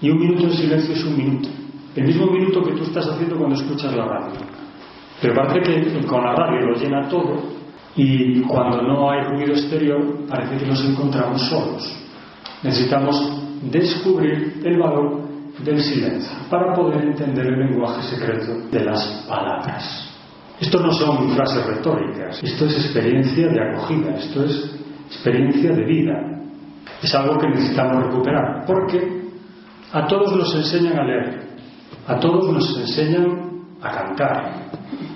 Y 0.00 0.10
un 0.10 0.18
minuto 0.18 0.46
de 0.48 0.54
silencio 0.54 0.94
es 0.94 1.04
un 1.04 1.16
minuto. 1.16 1.48
El 1.94 2.06
mismo 2.06 2.26
minuto 2.26 2.62
que 2.62 2.72
tú 2.72 2.82
estás 2.84 3.08
haciendo 3.08 3.36
cuando 3.36 3.56
escuchas 3.56 3.94
la 3.94 4.04
radio. 4.04 4.40
Pero 5.20 5.34
parece 5.34 5.60
que 5.60 6.06
con 6.06 6.22
la 6.22 6.34
radio 6.34 6.66
lo 6.66 6.76
llena 6.76 7.08
todo 7.08 7.54
y 7.96 8.40
cuando 8.42 8.82
no 8.82 9.10
hay 9.10 9.22
ruido 9.22 9.52
exterior 9.52 10.26
parece 10.28 10.56
que 10.56 10.66
nos 10.66 10.84
encontramos 10.84 11.40
solos. 11.42 11.96
Necesitamos 12.62 13.40
descubrir 13.70 14.60
el 14.64 14.78
valor 14.78 15.24
del 15.62 15.80
silencio, 15.80 16.36
para 16.50 16.74
poder 16.74 17.04
entender 17.04 17.46
el 17.46 17.60
lenguaje 17.60 18.02
secreto 18.02 18.68
de 18.70 18.84
las 18.84 19.24
palabras. 19.28 20.10
Esto 20.60 20.80
no 20.80 20.92
son 20.92 21.30
frases 21.30 21.64
retóricas, 21.66 22.42
esto 22.42 22.66
es 22.66 22.76
experiencia 22.76 23.48
de 23.48 23.60
acogida, 23.60 24.16
esto 24.16 24.44
es 24.44 24.76
experiencia 25.06 25.72
de 25.72 25.84
vida. 25.84 26.43
Es 27.04 27.14
algo 27.14 27.36
que 27.36 27.48
necesitamos 27.48 28.02
recuperar, 28.02 28.64
porque 28.66 29.28
a 29.92 30.06
todos 30.06 30.34
nos 30.34 30.54
enseñan 30.54 30.98
a 30.98 31.04
leer, 31.04 31.48
a 32.06 32.18
todos 32.18 32.50
nos 32.50 32.78
enseñan 32.78 33.60
a 33.82 33.90
cantar, 33.90 34.52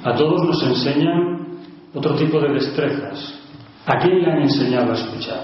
a 0.05 0.15
todos 0.15 0.45
nos 0.45 0.63
enseñan 0.65 1.49
otro 1.95 2.15
tipo 2.15 2.41
de 2.41 2.53
destrezas. 2.53 3.41
¿A 3.87 3.97
quién 4.01 4.19
le 4.19 4.31
han 4.31 4.43
enseñado 4.43 4.93
a 4.93 4.97
escuchar? 4.97 5.41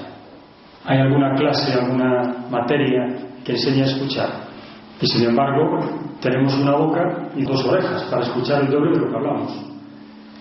¿Hay 0.85 0.99
alguna 0.99 1.35
clase, 1.35 1.73
alguna 1.73 2.45
materia 2.51 3.07
que 3.43 3.53
enseñe 3.53 3.81
a 3.81 3.87
escuchar? 3.87 4.29
Y 5.01 5.07
sin 5.07 5.27
embargo, 5.27 5.81
tenemos 6.21 6.55
una 6.59 6.77
boca 6.77 7.31
y 7.35 7.43
dos 7.45 7.65
orejas 7.65 8.03
para 8.11 8.23
escuchar 8.23 8.65
el 8.65 8.71
doble 8.71 8.91
de 8.91 8.99
lo 8.99 9.11
que 9.11 9.17
hablamos. 9.17 9.65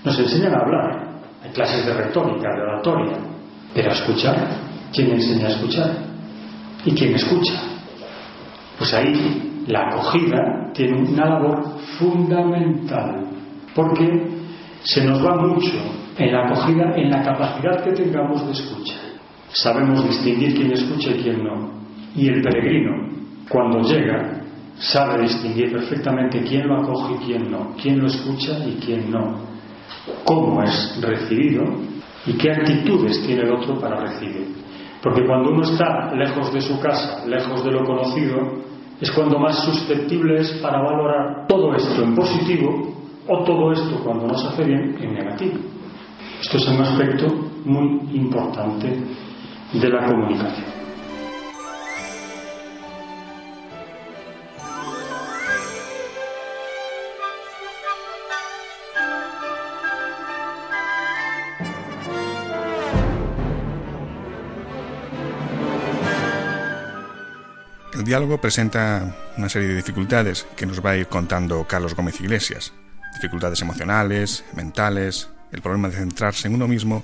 Nos 0.04 0.20
enseñan 0.20 0.54
a 0.54 0.60
hablar. 0.60 1.14
Hay 1.46 1.52
clases 1.52 1.86
de 1.86 1.94
retórica, 1.94 2.54
de 2.54 2.62
oratoria. 2.62 3.18
Pero 3.74 3.90
a 3.90 3.94
escuchar, 3.94 4.73
¿quién 4.94 5.12
enseña 5.12 5.48
a 5.48 5.50
escuchar? 5.50 5.92
¿Y 6.86 6.92
quién 6.92 7.16
escucha? 7.16 7.54
Pues 8.78 8.94
ahí 8.94 9.64
la 9.68 9.88
acogida 9.88 10.72
tiene 10.74 11.00
una 11.00 11.26
labor 11.26 11.80
fundamental. 11.98 13.26
Porque 13.76 14.06
se 14.84 15.06
nos 15.06 15.26
va 15.26 15.36
mucho 15.36 15.74
en 16.18 16.32
la 16.32 16.46
acogida, 16.46 16.94
en 16.96 17.10
la 17.10 17.24
capacidad 17.24 17.84
que 17.84 17.92
tengamos 17.92 18.46
de 18.46 18.52
escuchar. 18.52 19.00
Sabemos 19.52 20.08
distinguir 20.08 20.56
quién 20.56 20.72
escucha 20.72 21.12
y 21.12 21.24
quién 21.24 21.44
no. 21.44 21.84
Y 22.16 22.28
el 22.28 22.42
peregrino, 22.42 22.92
cuando 23.50 23.82
llega, 23.82 24.42
sabe 24.78 25.24
distinguir 25.24 25.72
perfectamente 25.72 26.42
quién 26.42 26.68
lo 26.68 26.82
acoge 26.82 27.16
y 27.16 27.26
quién 27.26 27.52
no, 27.52 27.76
quién 27.82 28.00
lo 28.00 28.08
escucha 28.08 28.58
y 28.66 28.80
quién 28.84 29.10
no, 29.10 29.40
cómo 30.26 30.62
es 30.64 31.00
recibido 31.02 31.64
y 32.26 32.34
qué 32.34 32.52
actitudes 32.52 33.24
tiene 33.26 33.44
el 33.44 33.54
otro 33.54 33.80
para 33.80 34.00
recibir. 34.02 34.63
Porque 35.04 35.26
cuando 35.26 35.52
uno 35.52 35.64
está 35.64 36.16
lejos 36.16 36.54
de 36.54 36.62
su 36.62 36.80
casa, 36.80 37.26
lejos 37.28 37.62
de 37.66 37.72
lo 37.72 37.84
conocido, 37.84 38.38
es 39.02 39.12
cuando 39.12 39.38
más 39.38 39.66
susceptible 39.66 40.40
es 40.40 40.54
para 40.62 40.82
valorar 40.82 41.46
todo 41.46 41.76
esto 41.76 42.04
en 42.04 42.16
positivo 42.16 42.94
o 43.28 43.44
todo 43.44 43.74
esto 43.74 44.02
cuando 44.02 44.28
nos 44.28 44.46
hace 44.46 44.64
bien 44.64 44.96
en 45.02 45.14
negativo. 45.14 45.58
Esto 46.42 46.58
es 46.58 46.68
un 46.70 46.82
aspecto 46.82 47.28
muy 47.66 48.00
importante 48.14 48.98
de 49.74 49.90
la 49.90 50.06
comunicación. 50.06 50.83
Diálogo 68.14 68.38
presenta 68.38 69.16
una 69.40 69.50
serie 69.50 69.70
de 69.70 69.78
dificultades 69.78 70.46
que 70.56 70.68
nos 70.68 70.86
va 70.86 70.92
a 70.92 70.98
ir 70.98 71.08
contando 71.08 71.66
Carlos 71.66 71.96
Gómez 71.96 72.22
Iglesias. 72.22 72.72
Dificultades 73.16 73.60
emocionales, 73.64 74.46
mentales, 74.56 75.34
el 75.52 75.64
problema 75.64 75.88
de 75.88 75.96
centrarse 75.96 76.48
en 76.48 76.54
uno 76.54 76.68
mismo, 76.68 77.02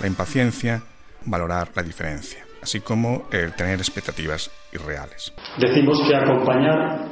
la 0.00 0.06
impaciencia, 0.06 0.82
valorar 1.26 1.68
la 1.74 1.82
diferencia, 1.82 2.42
así 2.62 2.80
como 2.80 3.24
el 3.32 3.52
tener 3.52 3.80
expectativas 3.80 4.50
irreales. 4.72 5.30
Decimos 5.58 6.00
que 6.08 6.16
acompañar 6.16 7.04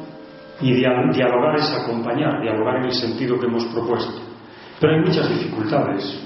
y 0.62 0.72
dialogar 0.72 1.57
es 1.57 1.70
acompañar, 1.70 2.40
dialogar 2.40 2.76
en 2.76 2.85
el 2.85 2.94
sentido 2.94 3.38
que 3.38 3.44
hemos 3.44 3.66
propuesto. 3.66 4.22
Pero 4.80 4.94
hay 4.94 5.00
muchas 5.00 5.28
dificultades, 5.28 6.18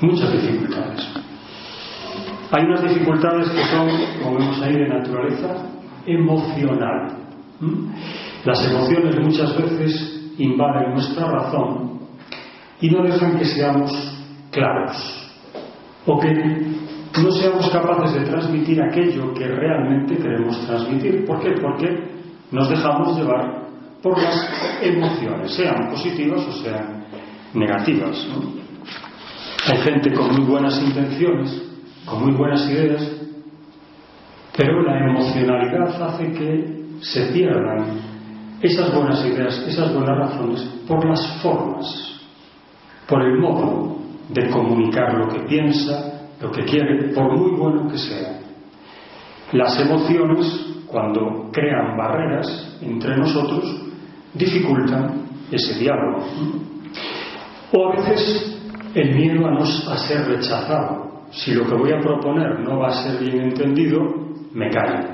muchas 0.00 0.32
dificultades. 0.32 1.06
Hay 2.50 2.64
unas 2.64 2.82
dificultades 2.82 3.48
que 3.48 3.64
son, 3.66 3.88
como 4.20 4.38
vemos 4.40 4.60
ahí, 4.60 4.72
de 4.72 4.88
naturaleza 4.88 5.75
emocional. 6.06 7.16
Las 8.44 8.64
emociones 8.70 9.18
muchas 9.18 9.56
veces 9.56 10.32
invaden 10.38 10.92
nuestra 10.92 11.30
razón 11.30 12.00
y 12.80 12.90
no 12.90 13.02
dejan 13.02 13.38
que 13.38 13.44
seamos 13.44 13.90
claros 14.50 14.96
o 16.04 16.20
que 16.20 16.32
no 17.22 17.30
seamos 17.32 17.70
capaces 17.70 18.20
de 18.20 18.30
transmitir 18.30 18.80
aquello 18.82 19.32
que 19.34 19.46
realmente 19.46 20.16
queremos 20.16 20.64
transmitir. 20.66 21.24
¿Por 21.24 21.40
qué? 21.40 21.54
Porque 21.60 22.16
nos 22.52 22.68
dejamos 22.68 23.18
llevar 23.18 23.66
por 24.02 24.20
las 24.22 24.48
emociones, 24.82 25.54
sean 25.54 25.88
positivas 25.90 26.46
o 26.46 26.52
sean 26.62 27.04
negativas. 27.54 28.26
Hay 29.68 29.78
gente 29.78 30.12
con 30.12 30.36
muy 30.36 30.46
buenas 30.46 30.80
intenciones, 30.80 31.62
con 32.04 32.22
muy 32.22 32.32
buenas 32.32 32.68
ideas, 32.70 33.15
pero 34.56 34.82
la 34.82 34.98
emocionalidad 34.98 36.02
hace 36.02 36.32
que 36.32 36.86
se 37.00 37.26
pierdan 37.32 38.00
esas 38.62 38.94
buenas 38.94 39.24
ideas, 39.26 39.62
esas 39.68 39.92
buenas 39.92 40.16
razones 40.16 40.62
por 40.88 41.04
las 41.04 41.42
formas, 41.42 42.20
por 43.06 43.22
el 43.22 43.38
modo 43.38 43.98
de 44.30 44.48
comunicar 44.48 45.14
lo 45.14 45.28
que 45.28 45.40
piensa, 45.40 46.28
lo 46.40 46.50
que 46.50 46.64
quiere, 46.64 47.12
por 47.14 47.36
muy 47.36 47.58
bueno 47.58 47.88
que 47.88 47.98
sea. 47.98 48.40
Las 49.52 49.78
emociones, 49.80 50.84
cuando 50.86 51.50
crean 51.52 51.96
barreras 51.96 52.78
entre 52.80 53.16
nosotros, 53.16 53.64
dificultan 54.34 55.26
ese 55.50 55.78
diálogo. 55.78 56.24
O 57.72 57.88
a 57.88 57.96
veces 57.96 58.58
el 58.94 59.14
miedo 59.14 59.46
a, 59.46 59.50
no, 59.50 59.64
ser 59.66 60.26
rechazado. 60.26 61.26
Si 61.30 61.52
lo 61.52 61.66
que 61.66 61.74
voy 61.74 61.92
a 61.92 62.00
proponer 62.00 62.60
no 62.60 62.78
va 62.78 62.88
a 62.88 63.02
ser 63.02 63.18
bien 63.20 63.42
entendido, 63.42 64.25
me 64.56 64.70
callo. 64.70 65.06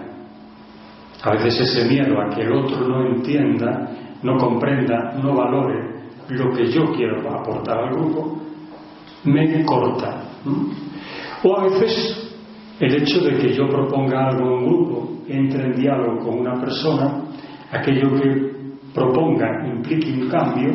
A 1.24 1.33
veces 1.33 1.61
ese 1.61 1.88
miedo 1.88 2.20
a 2.20 2.31
que 2.31 2.42
el 2.42 2.52
otro 2.52 2.88
no 2.88 3.07
entienda, 3.07 3.90
no 4.22 4.37
comprenda, 4.37 5.14
no 5.20 5.35
valore 5.35 5.92
lo 6.28 6.52
que 6.52 6.66
yo 6.70 6.92
quiero 6.92 7.28
aportar 7.28 7.78
al 7.78 7.90
grupo, 7.90 8.38
me 9.24 9.64
corta. 9.64 10.22
O 11.42 11.59
a 11.59 11.64
veces 11.64 12.35
el 12.78 13.02
hecho 13.02 13.20
de 13.20 13.37
que 13.37 13.52
yo 13.52 13.68
proponga 13.68 14.28
algo 14.28 14.46
en 14.46 14.52
un 14.52 14.66
grupo, 14.66 15.09
entre 15.26 15.66
en 15.66 15.74
diálogo 15.74 16.18
con 16.24 16.38
una 16.40 16.61
persona, 16.61 17.24
aquello 17.70 18.14
que 18.14 18.52
proponga 18.94 19.66
implique 19.66 20.12
un 20.12 20.28
cambio, 20.28 20.70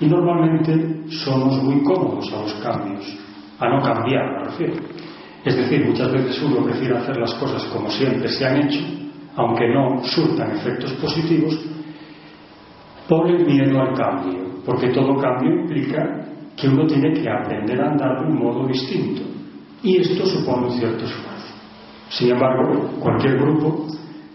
y 0.00 0.06
normalmente 0.06 1.08
somos 1.10 1.62
muy 1.62 1.82
cómodos 1.84 2.32
a 2.32 2.42
los 2.42 2.54
cambios, 2.54 3.18
a 3.58 3.68
no 3.68 3.80
cambiar, 3.82 4.32
me 4.32 4.44
refiero. 4.44 4.99
Es 5.44 5.56
decir, 5.56 5.86
muchas 5.86 6.12
veces 6.12 6.42
uno 6.42 6.64
prefiere 6.64 6.98
hacer 6.98 7.16
las 7.16 7.34
cosas 7.34 7.64
como 7.66 7.88
siempre 7.90 8.28
se 8.28 8.44
han 8.44 8.62
hecho, 8.62 8.80
aunque 9.36 9.68
no 9.68 10.02
surtan 10.04 10.52
efectos 10.52 10.92
positivos, 10.94 11.58
por 13.08 13.28
el 13.28 13.46
miedo 13.46 13.80
al 13.80 13.94
cambio, 13.94 14.60
porque 14.64 14.90
todo 14.90 15.16
cambio 15.16 15.62
implica 15.62 16.26
que 16.56 16.68
uno 16.68 16.86
tiene 16.86 17.12
que 17.14 17.28
aprender 17.28 17.80
a 17.80 17.90
andar 17.90 18.20
de 18.20 18.32
un 18.32 18.38
modo 18.38 18.66
distinto, 18.66 19.22
y 19.82 19.96
esto 19.96 20.26
supone 20.26 20.66
un 20.66 20.72
cierto 20.72 21.04
esfuerzo. 21.04 21.54
Sin 22.10 22.32
embargo, 22.32 22.90
cualquier 23.00 23.38
grupo 23.38 23.86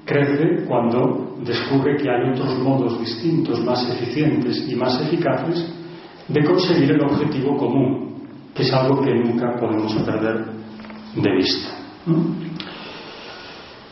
crece 0.06 0.65
cuando 0.68 1.36
descubre 1.44 1.96
que 1.98 2.10
hay 2.10 2.32
otros 2.32 2.58
modos 2.60 3.00
distintos, 3.00 3.63
más 3.63 3.88
eficientes 3.89 4.68
y 4.68 4.76
más 4.76 5.00
eficaces 5.02 5.72
de 6.28 6.44
conseguir 6.44 6.91
el 6.91 7.02
objetivo 7.02 7.56
común, 7.58 8.15
que 8.56 8.63
es 8.63 8.74
algo 8.74 9.02
que 9.02 9.13
nunca 9.13 9.56
podemos 9.60 9.94
perder 9.94 10.55
de 11.15 11.36
vista. 11.36 11.69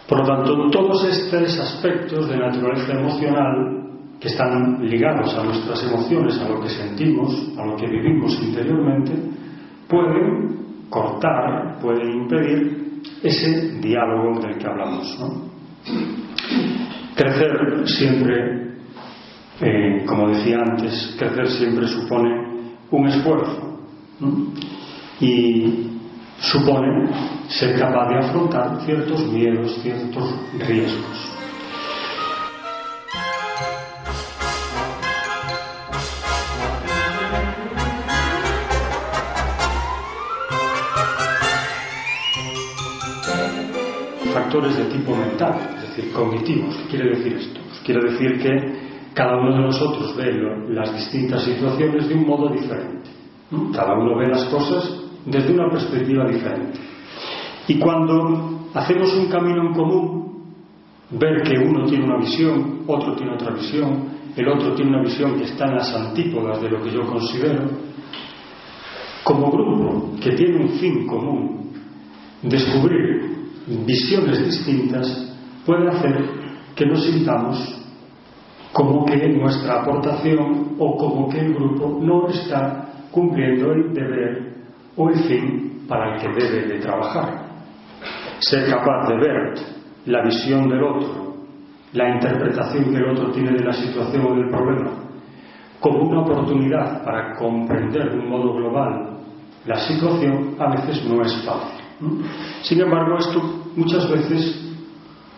Por 0.07 0.19
lo 0.19 0.25
tanto, 0.25 0.69
todos 0.69 1.05
estos 1.05 1.59
aspectos 1.59 2.29
de 2.29 2.37
naturaleza 2.37 2.93
emocional 2.93 3.83
que 4.19 4.27
están 4.27 4.77
ligados 4.81 5.33
a 5.35 5.43
nuestras 5.43 5.83
emociones, 5.83 6.39
a 6.39 6.49
lo 6.49 6.61
que 6.61 6.69
sentimos, 6.69 7.51
a 7.57 7.65
lo 7.65 7.75
que 7.75 7.87
vivimos 7.87 8.39
interiormente, 8.41 9.13
pueden 9.87 10.87
cortar, 10.89 11.79
pueden 11.81 12.21
impedir 12.21 13.01
ese 13.21 13.79
diálogo 13.79 14.39
del 14.39 14.57
que 14.57 14.67
hablamos. 14.67 15.19
Crecer 17.15 17.87
siempre, 17.87 18.77
eh, 19.61 20.03
como 20.05 20.29
decía 20.29 20.57
antes, 20.59 21.15
crecer 21.17 21.47
siempre 21.49 21.87
supone 21.87 22.29
un 22.91 23.07
esfuerzo. 23.07 23.79
Y 25.19 25.92
supone 26.43 27.07
ser 27.47 27.79
capaz 27.79 28.09
de 28.09 28.17
afrontar 28.17 28.81
ciertos 28.85 29.25
miedos, 29.27 29.79
ciertos 29.81 30.35
riesgos. 30.59 31.31
Factores 44.33 44.75
de 44.75 44.83
tipo 44.85 45.15
mental, 45.15 45.53
es 45.77 45.95
decir, 45.95 46.11
cognitivos. 46.11 46.75
¿Qué 46.75 46.97
quiere 46.97 47.17
decir 47.17 47.33
esto? 47.37 47.59
Pues 47.69 47.79
quiere 47.85 48.11
decir 48.11 48.41
que 48.41 49.13
cada 49.13 49.37
uno 49.37 49.55
de 49.55 49.61
nosotros 49.61 50.15
ve 50.17 50.33
las 50.69 50.93
distintas 50.93 51.43
situaciones 51.43 52.09
de 52.09 52.15
un 52.15 52.27
modo 52.27 52.49
diferente. 52.49 53.09
Cada 53.73 53.93
uno 53.93 54.17
ve 54.17 54.27
las 54.27 54.43
cosas 54.45 55.02
desde 55.25 55.53
una 55.53 55.69
perspectiva 55.69 56.27
diferente. 56.27 56.79
Y 57.67 57.79
cuando 57.79 58.69
hacemos 58.73 59.13
un 59.15 59.27
camino 59.27 59.67
en 59.67 59.73
común, 59.73 60.23
ver 61.11 61.43
que 61.43 61.57
uno 61.59 61.85
tiene 61.85 62.05
una 62.05 62.17
visión, 62.17 62.83
otro 62.87 63.15
tiene 63.15 63.33
otra 63.33 63.53
visión, 63.53 64.09
el 64.35 64.47
otro 64.47 64.73
tiene 64.73 64.91
una 64.91 65.03
visión 65.03 65.37
que 65.37 65.45
está 65.45 65.65
en 65.65 65.75
las 65.75 65.93
antípodas 65.93 66.61
de 66.61 66.69
lo 66.69 66.81
que 66.81 66.91
yo 66.91 67.01
considero, 67.05 67.69
como 69.23 69.51
grupo 69.51 70.11
que 70.21 70.31
tiene 70.31 70.57
un 70.57 70.69
fin 70.79 71.07
común, 71.07 71.71
descubrir 72.41 73.33
visiones 73.85 74.43
distintas 74.43 75.35
puede 75.65 75.87
hacer 75.87 76.29
que 76.75 76.85
nos 76.85 77.05
sintamos 77.05 77.79
como 78.73 79.05
que 79.05 79.29
nuestra 79.29 79.81
aportación 79.81 80.75
o 80.79 80.97
como 80.97 81.29
que 81.29 81.39
el 81.39 81.53
grupo 81.53 81.99
no 82.01 82.27
está 82.27 83.07
cumpliendo 83.11 83.71
el 83.71 83.93
deber 83.93 84.53
el 84.97 85.15
fin 85.23 85.85
para 85.87 86.15
el 86.15 86.21
que 86.21 86.27
debe 86.29 86.67
de 86.67 86.79
trabajar. 86.79 87.43
Ser 88.39 88.69
capaz 88.69 89.07
de 89.09 89.17
ver 89.17 89.53
la 90.05 90.23
visión 90.23 90.69
del 90.69 90.83
otro, 90.83 91.35
la 91.93 92.09
interpretación 92.15 92.85
que 92.85 92.97
el 92.97 93.09
otro 93.09 93.31
tiene 93.31 93.51
de 93.51 93.63
la 93.63 93.73
situación 93.73 94.25
o 94.25 94.35
del 94.35 94.49
problema, 94.49 94.91
como 95.79 96.09
una 96.09 96.21
oportunidad 96.21 97.03
para 97.03 97.35
comprender 97.35 98.11
de 98.11 98.19
un 98.19 98.29
modo 98.29 98.53
global 98.53 99.19
la 99.65 99.77
situación, 99.77 100.55
a 100.59 100.69
veces 100.71 101.05
no 101.05 101.21
es 101.21 101.33
fácil. 101.45 101.83
Sin 102.63 102.81
embargo, 102.81 103.17
esto 103.17 103.41
muchas 103.75 104.09
veces 104.09 104.59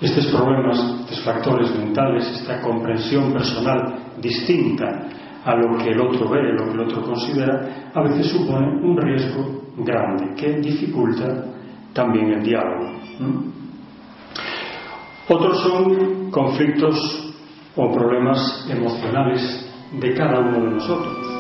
estos 0.02 0.28
problemas, 0.28 0.78
estos 1.02 1.24
factores 1.24 1.74
mentales, 1.78 2.28
esta 2.28 2.60
comprensión 2.62 3.32
personal 3.32 3.96
distinta 4.20 5.08
a 5.46 5.56
lo 5.56 5.78
que 5.78 5.92
el 5.92 6.02
otro 6.02 6.28
ve, 6.30 6.42
lo 6.54 6.66
que 6.66 6.72
el 6.72 6.80
otro 6.82 7.04
considera, 7.04 7.92
a 7.94 8.02
veces 8.02 8.32
supone 8.32 8.68
un 8.82 8.98
riesgo 8.98 9.62
grande 9.78 10.34
que 10.36 10.60
dificulta 10.60 11.46
también 11.94 12.34
el 12.34 12.44
diálogo. 12.44 12.92
Otros 15.30 15.62
son 15.62 16.32
conflictos 16.32 17.34
o 17.76 17.92
problemas 17.92 18.68
emocionales 18.70 19.72
de 20.00 20.14
cada 20.14 20.40
uno 20.40 20.66
de 20.66 20.72
nosotros. 20.72 21.35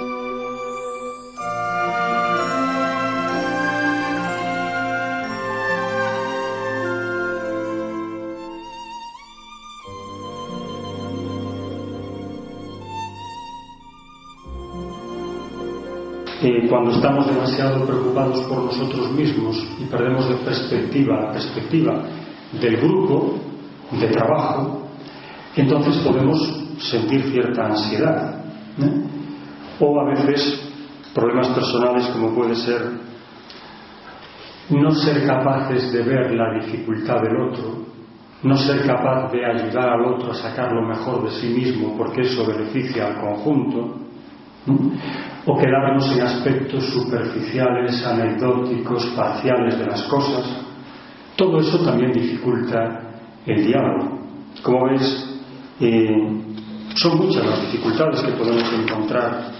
Cuando 16.67 16.91
estamos 16.91 17.28
demasiado 17.28 17.86
preocupados 17.86 18.41
por 18.41 18.63
nosotros 18.63 19.12
mismos 19.12 19.65
y 19.80 19.86
perdemos 19.86 20.30
de 20.30 20.36
perspectiva 20.36 21.21
la 21.21 21.32
perspectiva 21.32 22.04
del 22.60 22.78
grupo 22.78 23.36
de 23.91 24.08
trabajo, 24.08 24.88
entonces 25.56 25.97
podemos 25.97 26.39
sentir 26.80 27.23
cierta 27.32 27.65
ansiedad. 27.65 28.43
O 29.80 29.99
a 29.99 30.06
veces 30.10 30.71
problemas 31.13 31.49
personales 31.49 32.08
como 32.08 32.34
puede 32.34 32.56
ser 32.56 33.06
no 34.69 34.91
ser 34.91 35.25
capaces 35.25 35.91
de 35.91 36.01
ver 36.01 36.32
la 36.32 36.60
dificultad 36.60 37.21
del 37.21 37.38
otro, 37.38 37.86
no 38.43 38.56
ser 38.58 38.86
capaz 38.86 39.32
de 39.32 39.45
ayudar 39.45 39.89
al 39.89 40.06
otro 40.06 40.32
a 40.32 40.36
sacar 40.36 40.71
lo 40.71 40.88
mejor 40.88 41.23
de 41.23 41.32
sí 41.39 41.47
mismo 41.47 41.95
porque 41.97 42.21
eso 42.21 42.45
beneficia 42.45 43.08
al 43.08 43.21
conjunto, 43.21 43.95
o 45.45 45.58
quedarnos 45.58 46.12
en 46.15 46.21
aspectos 46.23 46.86
superficiales, 46.86 48.03
anecdóticos, 48.05 49.05
parciales 49.15 49.77
de 49.77 49.86
las 49.86 50.03
cosas, 50.03 50.65
todo 51.36 51.60
eso 51.60 51.84
también 51.84 52.12
dificulta 52.12 53.01
el 53.45 53.65
diálogo. 53.65 54.19
Como 54.63 54.89
ves, 54.89 55.39
eh, 55.79 56.08
son 56.95 57.17
muchas 57.17 57.45
las 57.45 57.62
dificultades 57.62 58.21
que 58.21 58.31
podemos 58.31 58.71
encontrar 58.73 59.51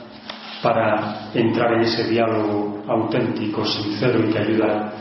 para 0.63 1.29
entrar 1.33 1.73
en 1.73 1.81
ese 1.81 2.09
diálogo 2.09 2.83
auténtico, 2.87 3.63
sincero 3.65 4.19
y 4.25 4.31
que 4.31 4.39
ayuda 4.39 4.93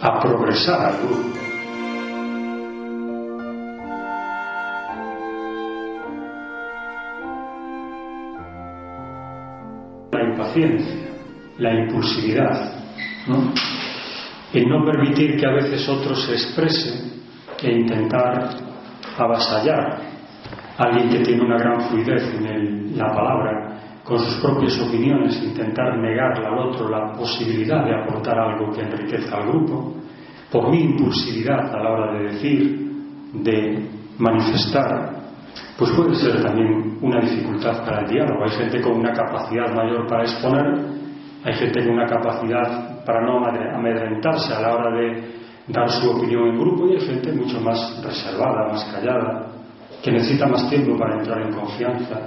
a 0.00 0.20
progresar 0.20 0.80
al 0.86 1.02
grupo. 1.02 1.47
La 11.58 11.74
impulsividad, 11.74 12.72
¿no? 13.26 13.52
el 14.52 14.68
no 14.68 14.84
permitir 14.84 15.36
que 15.36 15.46
a 15.46 15.52
veces 15.52 15.88
otro 15.88 16.14
se 16.14 16.32
exprese 16.32 17.12
e 17.62 17.70
intentar 17.70 18.50
avasallar 19.18 20.00
a 20.78 20.84
alguien 20.84 21.08
que 21.08 21.18
tiene 21.20 21.42
una 21.42 21.58
gran 21.58 21.80
fluidez 21.82 22.22
en 22.34 22.96
la 22.96 23.12
palabra, 23.12 23.68
con 24.04 24.18
sus 24.18 24.36
propias 24.36 24.80
opiniones, 24.80 25.42
intentar 25.42 25.98
negarle 25.98 26.46
al 26.46 26.58
otro 26.58 26.88
la 26.88 27.12
posibilidad 27.12 27.84
de 27.84 27.94
aportar 27.94 28.38
algo 28.38 28.72
que 28.72 28.80
enriquezca 28.80 29.36
al 29.36 29.48
grupo, 29.48 29.94
por 30.50 30.70
mi 30.70 30.80
impulsividad 30.80 31.74
a 31.74 31.82
la 31.82 31.90
hora 31.90 32.12
de 32.14 32.32
decir, 32.32 32.90
de 33.34 33.90
manifestar 34.18 35.17
pues 35.76 35.90
puede 35.92 36.14
ser 36.16 36.42
también 36.42 36.98
una 37.00 37.20
dificultad 37.20 37.84
para 37.84 38.00
el 38.00 38.08
diálogo. 38.08 38.44
Hay 38.44 38.50
gente 38.50 38.80
con 38.80 38.92
una 38.94 39.12
capacidad 39.12 39.72
mayor 39.74 40.06
para 40.08 40.22
exponer, 40.24 40.74
hay 41.44 41.54
gente 41.54 41.84
con 41.84 41.94
una 41.94 42.06
capacidad 42.06 43.04
para 43.04 43.24
no 43.24 43.44
amedrentarse 43.46 44.52
a 44.52 44.60
la 44.60 44.74
hora 44.74 44.96
de 44.96 45.38
dar 45.68 45.88
su 45.90 46.10
opinión 46.10 46.48
en 46.48 46.58
grupo 46.58 46.86
y 46.88 46.94
hay 46.94 47.00
gente 47.00 47.32
mucho 47.32 47.60
más 47.60 48.02
reservada, 48.02 48.68
más 48.72 48.84
callada, 48.92 49.46
que 50.02 50.10
necesita 50.10 50.46
más 50.46 50.68
tiempo 50.68 50.96
para 50.98 51.16
entrar 51.18 51.40
en 51.42 51.52
confianza. 51.52 52.20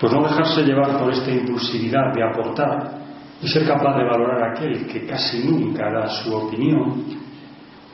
Pues 0.00 0.12
no 0.12 0.22
dejarse 0.22 0.62
llevar 0.62 0.98
por 0.98 1.12
esta 1.12 1.30
impulsividad 1.30 2.12
de 2.14 2.22
aportar 2.22 3.04
y 3.40 3.48
ser 3.48 3.66
capaz 3.66 3.96
de 3.96 4.04
valorar 4.04 4.50
aquel 4.50 4.86
que 4.86 5.06
casi 5.06 5.46
nunca 5.46 5.90
da 5.90 6.08
su 6.08 6.34
opinión 6.34 7.04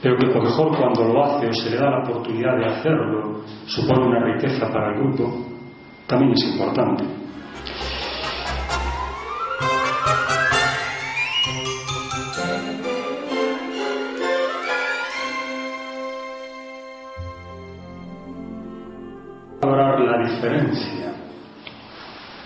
pero 0.03 0.17
que 0.17 0.27
por 0.29 0.43
mejor 0.43 0.77
cuando 0.77 1.05
lo 1.13 1.25
hace 1.25 1.47
o 1.47 1.53
se 1.53 1.71
le 1.71 1.77
da 1.77 1.91
la 1.91 2.03
oportunidad 2.03 2.57
de 2.57 2.67
hacerlo 2.67 3.43
supone 3.67 4.07
una 4.07 4.25
riqueza 4.33 4.67
para 4.73 4.95
el 4.95 5.01
grupo, 5.01 5.47
también 6.07 6.33
es 6.33 6.45
importante. 6.53 7.05
Valorar 19.61 20.01
la 20.01 20.31
diferencia. 20.31 21.13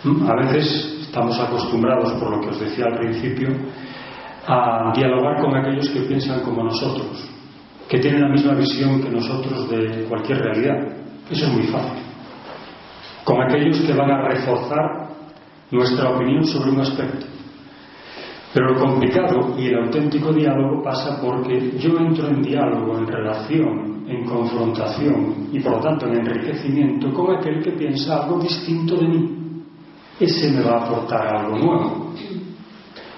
¿Mm? 0.03 0.29
A 0.29 0.35
veces 0.43 0.99
estamos 1.03 1.39
acostumbrados, 1.39 2.13
por 2.15 2.31
lo 2.31 2.41
que 2.41 2.49
os 2.49 2.61
decía 2.61 2.87
al 2.87 2.99
principio, 2.99 3.49
a 4.47 4.93
dialogar 4.95 5.41
con 5.41 5.57
aquellos 5.57 5.89
que 5.91 6.01
piensan 6.01 6.43
como 6.43 6.65
nosotros, 6.65 7.34
que 7.89 7.99
tienen 7.99 8.23
la 8.23 8.29
misma 8.29 8.55
visión 8.55 9.03
que 9.03 9.11
nosotros 9.11 9.69
de 9.71 10.05
cualquier 10.09 10.39
realidad. 10.39 10.89
Eso 11.31 11.47
es 11.47 11.53
muy 11.53 11.65
fácil. 11.65 12.03
Con 13.25 13.43
aquellos 13.43 13.81
que 13.81 13.93
van 13.93 14.11
a 14.11 14.29
reforzar 14.29 15.09
nuestra 15.71 16.11
opinión 16.11 16.45
sobre 16.45 16.71
un 16.71 16.81
aspecto. 16.81 17.27
Pero 18.53 18.73
lo 18.73 18.81
complicado 18.81 19.55
y 19.59 19.67
el 19.67 19.79
auténtico 19.83 20.33
diálogo 20.33 20.83
pasa 20.83 21.21
porque 21.21 21.73
yo 21.79 21.99
entro 21.99 22.29
en 22.29 22.43
diálogo, 22.43 22.99
en 22.99 23.07
relación, 23.07 24.05
en 24.07 24.25
confrontación 24.25 25.49
y 25.51 25.59
por 25.61 25.73
lo 25.73 25.81
tanto 25.81 26.07
en 26.07 26.21
enriquecimiento 26.21 27.13
con 27.13 27.37
aquel 27.37 27.63
que 27.63 27.73
piensa 27.73 28.23
algo 28.23 28.39
distinto 28.39 28.97
de 28.97 29.09
mí. 29.09 29.65
Ese 30.21 30.53
me 30.53 30.63
va 30.63 30.79
a 30.79 30.87
aportar 30.87 31.37
algo 31.37 31.59
nuevo. 31.59 32.15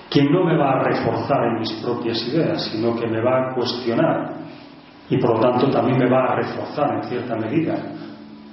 Quien 0.08 0.32
no 0.32 0.44
me 0.44 0.56
va 0.56 0.70
a 0.70 0.84
reforzar 0.84 1.44
en 1.48 1.60
mis 1.60 1.72
propias 1.82 2.26
ideas, 2.28 2.70
sino 2.72 2.96
que 2.96 3.06
me 3.06 3.20
va 3.20 3.50
a 3.50 3.54
cuestionar 3.54 4.35
y 5.08 5.18
por 5.18 5.36
lo 5.36 5.40
tanto 5.40 5.70
también 5.70 5.98
me 5.98 6.08
va 6.08 6.32
a 6.32 6.36
reforzar 6.36 6.96
en 6.96 7.08
cierta 7.08 7.36
medida 7.36 7.76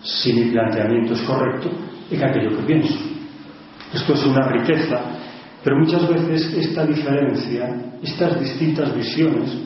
si 0.01 0.33
mi 0.33 0.51
planteamiento 0.51 1.13
es 1.13 1.21
correcto 1.21 1.69
en 2.11 2.23
aquello 2.23 2.57
que 2.57 2.63
pienso. 2.63 2.95
Esto 3.93 4.13
es 4.13 4.25
una 4.25 4.47
riqueza, 4.47 4.99
pero 5.63 5.77
muchas 5.77 6.07
veces 6.07 6.53
esta 6.53 6.85
diferencia, 6.85 7.93
estas 8.01 8.39
distintas 8.39 8.93
visiones, 8.95 9.57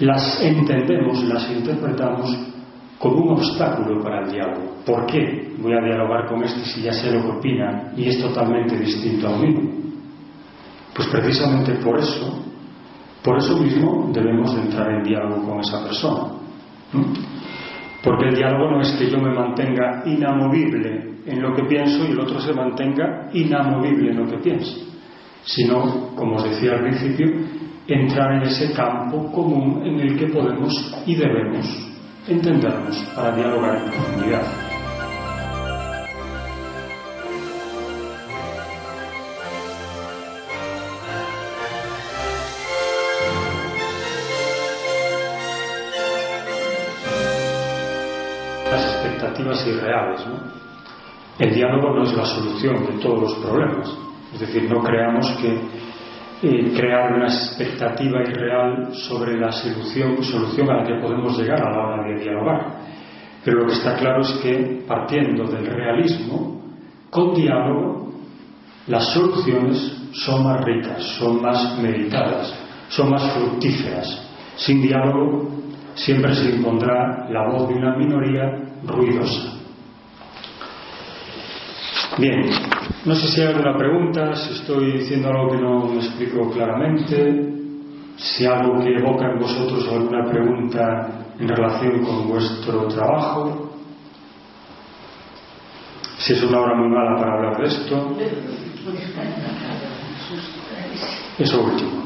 las 0.00 0.40
entendemos, 0.42 1.22
las 1.24 1.50
interpretamos 1.50 2.36
como 2.98 3.16
un 3.16 3.30
obstáculo 3.32 4.02
para 4.02 4.24
el 4.24 4.32
diálogo. 4.32 4.76
¿Por 4.84 5.06
qué 5.06 5.54
voy 5.58 5.72
a 5.72 5.84
dialogar 5.84 6.26
con 6.26 6.42
este 6.42 6.60
si 6.60 6.82
ya 6.82 6.92
sé 6.92 7.12
lo 7.12 7.22
que 7.22 7.38
opina 7.38 7.92
y 7.96 8.08
es 8.08 8.20
totalmente 8.20 8.78
distinto 8.78 9.28
a 9.28 9.36
mí? 9.36 9.54
Pues 10.94 11.08
precisamente 11.08 11.74
por 11.74 11.98
eso 11.98 12.49
por 13.22 13.38
eso 13.38 13.58
mismo 13.58 14.10
debemos 14.12 14.54
entrar 14.56 14.90
en 14.92 15.02
diálogo 15.02 15.46
con 15.46 15.60
esa 15.60 15.82
persona. 15.84 16.32
Porque 18.02 18.28
el 18.28 18.34
diálogo 18.34 18.70
no 18.70 18.80
es 18.80 18.92
que 18.92 19.10
yo 19.10 19.18
me 19.18 19.34
mantenga 19.34 20.02
inamovible 20.06 21.16
en 21.26 21.42
lo 21.42 21.54
que 21.54 21.64
pienso 21.64 22.04
y 22.04 22.12
el 22.12 22.20
otro 22.20 22.40
se 22.40 22.54
mantenga 22.54 23.28
inamovible 23.32 24.10
en 24.10 24.16
lo 24.16 24.26
que 24.26 24.38
piensa, 24.38 24.72
sino, 25.42 26.14
como 26.16 26.36
os 26.36 26.44
decía 26.44 26.72
al 26.72 26.82
principio, 26.82 27.26
entrar 27.86 28.32
en 28.36 28.42
ese 28.42 28.72
campo 28.72 29.30
común 29.32 29.82
en 29.84 30.00
el 30.00 30.18
que 30.18 30.28
podemos 30.28 30.72
y 31.04 31.14
debemos 31.14 31.66
entendernos 32.26 32.96
para 33.14 33.36
dialogar 33.36 33.76
en 33.76 33.90
profundidad. 33.90 34.69
Expectativas 49.30 49.66
irreales, 49.66 50.26
¿no? 50.26 50.60
El 51.38 51.54
diálogo 51.54 51.94
no 51.94 52.02
es 52.02 52.14
la 52.14 52.24
solución 52.24 52.86
de 52.86 53.02
todos 53.02 53.20
los 53.20 53.34
problemas. 53.36 53.96
Es 54.34 54.40
decir, 54.40 54.70
no 54.70 54.82
creamos 54.82 55.26
que 55.40 55.58
eh, 56.42 56.72
crear 56.76 57.14
una 57.14 57.26
expectativa 57.26 58.22
irreal 58.22 58.90
sobre 58.92 59.38
la 59.38 59.50
solución, 59.50 60.22
solución 60.22 60.70
a 60.70 60.82
la 60.82 60.84
que 60.84 61.00
podemos 61.00 61.38
llegar 61.38 61.62
a 61.62 61.70
la 61.70 61.78
hora 61.78 62.08
de 62.08 62.22
dialogar. 62.22 62.80
Pero 63.42 63.60
lo 63.60 63.66
que 63.66 63.72
está 63.72 63.96
claro 63.96 64.20
es 64.20 64.32
que, 64.42 64.84
partiendo 64.86 65.44
del 65.44 65.66
realismo, 65.66 66.60
con 67.08 67.34
diálogo, 67.34 68.12
las 68.86 69.12
soluciones 69.12 70.10
son 70.12 70.44
más 70.44 70.62
ricas, 70.62 71.02
son 71.18 71.40
más 71.40 71.78
meditadas, 71.80 72.54
son 72.88 73.10
más 73.10 73.32
fructíferas. 73.32 74.28
Sin 74.56 74.82
diálogo, 74.82 75.48
siempre 75.94 76.34
se 76.34 76.50
impondrá 76.50 77.28
la 77.30 77.48
voz 77.50 77.68
de 77.68 77.74
una 77.74 77.96
minoría 77.96 78.69
ruidosa. 78.84 79.60
Bien, 82.18 82.50
no 83.04 83.14
sé 83.14 83.28
si 83.28 83.40
hay 83.40 83.48
alguna 83.48 83.76
pregunta, 83.76 84.34
si 84.34 84.52
estoy 84.54 84.98
diciendo 84.98 85.28
algo 85.28 85.50
que 85.50 85.58
no 85.58 85.86
me 85.86 85.96
explico 85.96 86.50
claramente, 86.50 87.50
si 88.16 88.44
algo 88.44 88.78
que 88.80 88.98
evoca 88.98 89.30
en 89.30 89.38
vosotros 89.38 89.88
alguna 89.88 90.28
pregunta 90.30 91.26
en 91.38 91.48
relación 91.48 92.04
con 92.04 92.28
vuestro 92.28 92.88
trabajo, 92.88 93.70
si 96.18 96.34
es 96.34 96.42
una 96.42 96.60
hora 96.60 96.74
muy 96.74 96.88
mala 96.88 97.16
para 97.16 97.34
hablar 97.34 97.56
de 97.56 97.66
esto. 97.66 98.16
Eso 101.38 101.62
último. 101.62 102.04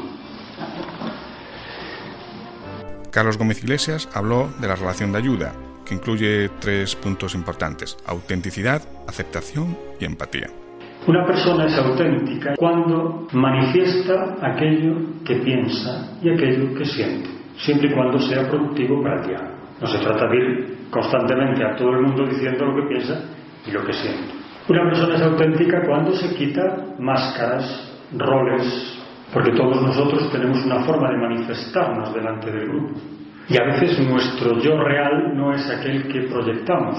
Carlos 3.11 3.37
Gómez 3.37 3.63
Iglesias 3.63 4.09
habló 4.13 4.49
de 4.59 4.67
la 4.67 4.75
relación 4.75 5.11
de 5.11 5.17
ayuda, 5.17 5.53
que 5.85 5.95
incluye 5.95 6.49
tres 6.59 6.95
puntos 6.95 7.35
importantes, 7.35 7.97
autenticidad, 8.05 8.81
aceptación 9.07 9.77
y 9.99 10.05
empatía. 10.05 10.47
Una 11.07 11.23
persona 11.25 11.65
es 11.65 11.77
auténtica 11.77 12.55
cuando 12.57 13.27
manifiesta 13.33 14.37
aquello 14.41 14.95
que 15.23 15.35
piensa 15.35 16.17
y 16.21 16.29
aquello 16.29 16.73
que 16.73 16.85
siente, 16.85 17.29
siempre 17.57 17.89
y 17.89 17.93
cuando 17.93 18.19
sea 18.19 18.49
productivo 18.49 19.03
para 19.03 19.21
el 19.21 19.27
diálogo. 19.27 19.55
No 19.79 19.87
se 19.87 19.99
trata 19.99 20.27
de 20.27 20.37
ir 20.37 20.77
constantemente 20.89 21.63
a 21.63 21.75
todo 21.75 21.89
el 21.91 22.01
mundo 22.01 22.25
diciendo 22.25 22.65
lo 22.65 22.75
que 22.75 22.87
piensa 22.87 23.23
y 23.67 23.71
lo 23.71 23.85
que 23.85 23.93
siente. 23.93 24.33
Una 24.67 24.83
persona 24.89 25.15
es 25.15 25.21
auténtica 25.21 25.85
cuando 25.85 26.11
se 26.13 26.33
quita 26.33 26.95
máscaras, 26.97 27.93
roles, 28.17 28.97
porque 29.31 29.51
todos 29.51 29.81
nosotros 29.81 30.31
tenemos 30.31 30.65
una 30.65 30.83
forma 30.85 31.11
de 31.11 31.17
manifestarnos 31.17 32.13
delante 32.13 32.51
del 32.51 32.67
grupo. 32.67 32.99
Y 33.47 33.57
a 33.57 33.63
veces 33.65 33.99
nuestro 33.99 34.59
yo 34.59 34.77
real 34.77 35.35
no 35.35 35.53
es 35.53 35.69
aquel 35.69 36.07
que 36.07 36.21
proyectamos 36.21 36.97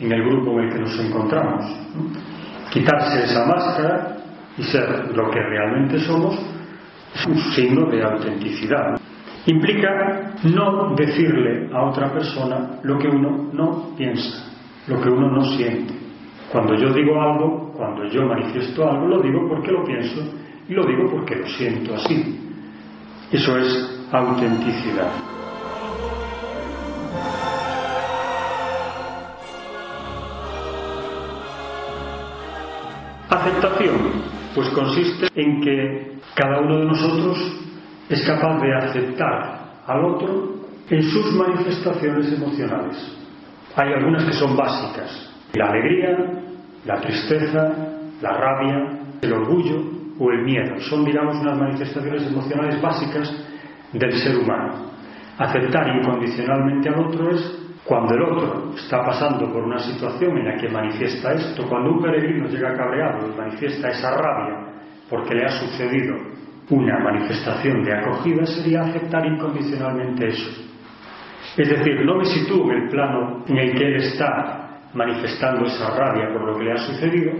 en 0.00 0.12
el 0.12 0.24
grupo 0.24 0.58
en 0.58 0.66
el 0.66 0.72
que 0.72 0.80
nos 0.80 0.98
encontramos. 0.98 1.64
Quitarse 2.72 3.24
esa 3.24 3.46
máscara 3.46 4.16
y 4.58 4.62
ser 4.64 5.14
lo 5.14 5.30
que 5.30 5.40
realmente 5.40 6.00
somos 6.00 6.36
es 7.14 7.26
un 7.26 7.38
signo 7.54 7.88
de 7.90 8.02
autenticidad. 8.02 9.00
Implica 9.46 10.32
no 10.44 10.94
decirle 10.96 11.68
a 11.72 11.84
otra 11.84 12.12
persona 12.12 12.80
lo 12.82 12.98
que 12.98 13.08
uno 13.08 13.50
no 13.52 13.94
piensa, 13.96 14.52
lo 14.88 15.00
que 15.00 15.08
uno 15.08 15.30
no 15.30 15.44
siente. 15.44 15.94
Cuando 16.50 16.74
yo 16.74 16.92
digo 16.92 17.20
algo, 17.20 17.72
cuando 17.76 18.04
yo 18.06 18.26
manifiesto 18.26 18.88
algo, 18.88 19.06
lo 19.06 19.22
digo 19.22 19.48
porque 19.48 19.70
lo 19.70 19.84
pienso 19.84 20.22
y 20.68 20.72
lo 20.72 20.84
digo 20.86 21.08
porque 21.10 21.36
lo 21.36 21.46
siento 21.46 21.94
así. 21.94 22.40
Eso 23.30 23.58
es 23.58 24.06
autenticidad. 24.12 25.33
aceptación? 33.44 33.94
Pues 34.54 34.68
consiste 34.70 35.28
en 35.34 35.60
que 35.60 36.18
cada 36.34 36.60
uno 36.60 36.78
de 36.78 36.84
nosotros 36.86 37.38
es 38.08 38.26
capaz 38.26 38.60
de 38.60 38.74
aceptar 38.74 39.64
al 39.86 40.04
otro 40.04 40.54
en 40.88 41.02
sus 41.02 41.32
manifestaciones 41.34 42.32
emocionales. 42.32 42.96
Hay 43.76 43.92
algunas 43.92 44.24
que 44.24 44.32
son 44.32 44.56
básicas. 44.56 45.30
La 45.54 45.70
alegría, 45.70 46.16
la 46.84 47.00
tristeza, 47.00 47.72
la 48.20 48.32
rabia, 48.32 49.00
el 49.20 49.32
orgullo 49.32 49.82
o 50.18 50.30
el 50.30 50.44
miedo. 50.44 50.78
Son, 50.80 51.04
digamos, 51.04 51.36
unas 51.40 51.58
manifestaciones 51.58 52.26
emocionales 52.26 52.80
básicas 52.80 53.32
del 53.92 54.12
ser 54.12 54.36
humano. 54.38 54.90
Aceptar 55.38 55.96
incondicionalmente 55.96 56.88
al 56.88 57.06
otro 57.06 57.30
es 57.30 57.63
cuando 57.84 58.14
el 58.14 58.22
otro 58.22 58.72
está 58.76 59.04
pasando 59.04 59.52
por 59.52 59.62
una 59.62 59.78
situación 59.78 60.38
en 60.38 60.46
la 60.46 60.56
que 60.56 60.68
manifiesta 60.68 61.34
esto, 61.34 61.68
cuando 61.68 61.92
un 61.92 62.02
peregrino 62.02 62.48
llega 62.48 62.74
cabreado 62.74 63.28
y 63.28 63.36
manifiesta 63.36 63.90
esa 63.90 64.10
rabia 64.16 64.72
porque 65.08 65.34
le 65.34 65.44
ha 65.44 65.50
sucedido 65.50 66.16
una 66.70 66.98
manifestación 66.98 67.84
de 67.84 67.92
acogida, 67.92 68.46
sería 68.46 68.82
aceptar 68.82 69.26
incondicionalmente 69.26 70.28
eso. 70.28 70.50
Es 71.58 71.68
decir, 71.68 72.04
no 72.06 72.16
me 72.16 72.24
sitúo 72.24 72.72
en 72.72 72.84
el 72.84 72.88
plano 72.88 73.44
en 73.46 73.58
el 73.58 73.72
que 73.76 73.86
él 73.86 73.96
está 73.96 74.80
manifestando 74.94 75.66
esa 75.66 75.90
rabia 75.90 76.32
por 76.32 76.42
lo 76.42 76.58
que 76.58 76.64
le 76.64 76.72
ha 76.72 76.78
sucedido, 76.78 77.32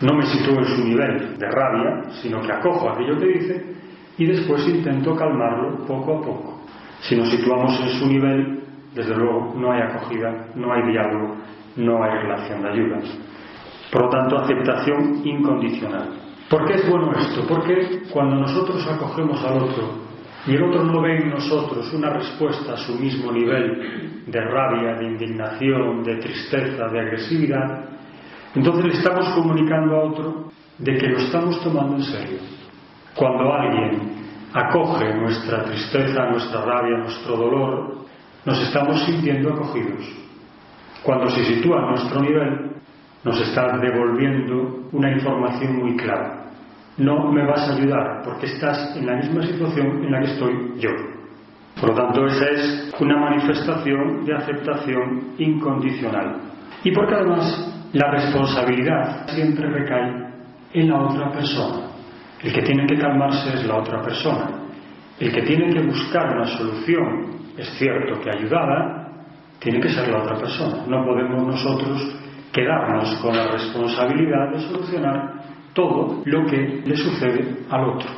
no 0.00 0.14
me 0.14 0.26
sitúo 0.26 0.58
en 0.58 0.64
su 0.64 0.84
nivel 0.84 1.38
de 1.38 1.46
rabia, 1.48 2.10
sino 2.20 2.42
que 2.42 2.52
acojo 2.52 2.90
aquello 2.90 3.16
que 3.20 3.26
dice 3.26 3.64
y 4.18 4.26
después 4.26 4.66
intento 4.68 5.14
calmarlo 5.14 5.86
poco 5.86 6.18
a 6.18 6.20
poco. 6.20 6.62
Si 7.02 7.16
nos 7.16 7.30
situamos 7.30 7.80
en 7.80 7.88
su 7.90 8.06
nivel, 8.08 8.51
desde 8.94 9.16
luego 9.16 9.54
no 9.56 9.72
hay 9.72 9.82
acogida, 9.82 10.46
no 10.54 10.72
hay 10.72 10.82
diálogo, 10.90 11.36
no 11.76 12.02
hay 12.02 12.10
relación 12.10 12.62
de 12.62 12.68
ayuda. 12.68 12.98
Por 13.90 14.02
lo 14.02 14.08
tanto, 14.10 14.38
aceptación 14.38 15.20
incondicional. 15.24 16.08
¿Por 16.48 16.66
qué 16.66 16.74
es 16.74 16.90
bueno 16.90 17.12
esto? 17.12 17.46
Porque 17.48 18.02
cuando 18.10 18.36
nosotros 18.36 18.86
acogemos 18.86 19.42
al 19.44 19.62
otro 19.62 19.88
y 20.46 20.54
el 20.54 20.62
otro 20.64 20.84
no 20.84 21.00
ve 21.00 21.18
en 21.18 21.30
nosotros 21.30 21.92
una 21.94 22.10
respuesta 22.10 22.74
a 22.74 22.76
su 22.76 22.98
mismo 22.98 23.32
nivel 23.32 24.24
de 24.26 24.40
rabia, 24.40 24.94
de 24.94 25.06
indignación, 25.06 26.02
de 26.02 26.16
tristeza, 26.16 26.88
de 26.88 27.00
agresividad, 27.00 27.84
entonces 28.54 28.84
le 28.84 28.92
estamos 28.92 29.28
comunicando 29.30 29.96
a 29.96 30.04
otro 30.04 30.52
de 30.78 30.96
que 30.98 31.08
lo 31.08 31.18
estamos 31.18 31.62
tomando 31.62 31.96
en 31.96 32.02
serio. 32.02 32.38
Cuando 33.14 33.52
alguien 33.52 34.12
acoge 34.52 35.14
nuestra 35.14 35.64
tristeza, 35.64 36.26
nuestra 36.30 36.62
rabia, 36.62 36.98
nuestro 36.98 37.36
dolor, 37.36 38.02
nos 38.44 38.60
estamos 38.62 39.04
sintiendo 39.04 39.52
acogidos. 39.52 40.04
Cuando 41.02 41.28
se 41.30 41.44
sitúa 41.44 41.78
a 41.78 41.90
nuestro 41.90 42.20
nivel, 42.20 42.72
nos 43.24 43.40
está 43.40 43.78
devolviendo 43.78 44.88
una 44.92 45.12
información 45.12 45.76
muy 45.78 45.96
clara. 45.96 46.44
No 46.96 47.30
me 47.32 47.46
vas 47.46 47.68
a 47.68 47.74
ayudar 47.74 48.22
porque 48.24 48.46
estás 48.46 48.96
en 48.96 49.06
la 49.06 49.16
misma 49.16 49.42
situación 49.42 50.04
en 50.04 50.12
la 50.12 50.20
que 50.20 50.32
estoy 50.32 50.74
yo. 50.78 50.90
Por 51.80 51.90
lo 51.90 51.94
tanto, 51.94 52.26
esa 52.26 52.46
es 52.46 52.94
una 53.00 53.16
manifestación 53.16 54.24
de 54.24 54.34
aceptación 54.34 55.34
incondicional. 55.38 56.40
Y 56.84 56.92
porque 56.92 57.14
además 57.14 57.88
la 57.92 58.10
responsabilidad 58.10 59.26
siempre 59.28 59.70
recae 59.70 60.32
en 60.74 60.88
la 60.88 61.00
otra 61.00 61.30
persona. 61.32 61.88
El 62.42 62.52
que 62.52 62.62
tiene 62.62 62.86
que 62.86 62.98
calmarse 62.98 63.54
es 63.54 63.64
la 63.66 63.76
otra 63.76 64.02
persona. 64.02 64.50
El 65.18 65.32
que 65.32 65.42
tiene 65.42 65.72
que 65.72 65.80
buscar 65.80 66.36
una 66.36 66.46
solución 66.46 67.41
es 67.56 67.68
cierto 67.78 68.20
que 68.20 68.30
ayudada 68.30 69.08
tiene 69.58 69.80
que 69.80 69.90
ser 69.90 70.08
la 70.08 70.22
otra 70.22 70.36
persona. 70.36 70.84
No 70.86 71.04
podemos 71.04 71.46
nosotros 71.46 72.16
quedarnos 72.52 73.14
con 73.20 73.36
la 73.36 73.46
responsabilidad 73.48 74.52
de 74.52 74.60
solucionar 74.60 75.42
todo 75.72 76.22
lo 76.24 76.46
que 76.46 76.82
le 76.84 76.96
sucede 76.96 77.56
al 77.70 77.84
otro. 77.84 78.08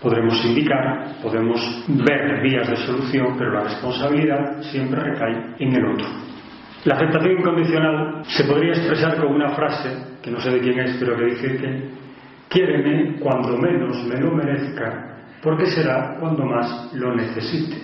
Podremos 0.00 0.44
indicar, 0.44 1.16
podemos 1.22 1.84
ver 1.88 2.40
vías 2.42 2.68
de 2.68 2.76
solución, 2.76 3.34
pero 3.36 3.52
la 3.52 3.64
responsabilidad 3.64 4.62
siempre 4.62 5.00
recae 5.00 5.54
en 5.58 5.74
el 5.74 5.84
otro. 5.86 6.06
La 6.84 6.94
aceptación 6.94 7.38
incondicional 7.38 8.22
se 8.24 8.44
podría 8.44 8.72
expresar 8.72 9.16
con 9.16 9.34
una 9.34 9.50
frase, 9.50 9.90
que 10.22 10.30
no 10.30 10.40
sé 10.40 10.50
de 10.50 10.60
quién 10.60 10.78
es, 10.78 10.96
pero 10.98 11.16
que 11.16 11.24
dice 11.24 11.56
que 11.56 11.90
quiéreme 12.48 13.18
cuando 13.18 13.56
menos 13.58 14.04
me 14.04 14.20
lo 14.20 14.32
merezca, 14.32 15.24
porque 15.42 15.66
será 15.66 16.16
cuando 16.20 16.44
más 16.44 16.92
lo 16.94 17.14
necesite. 17.14 17.76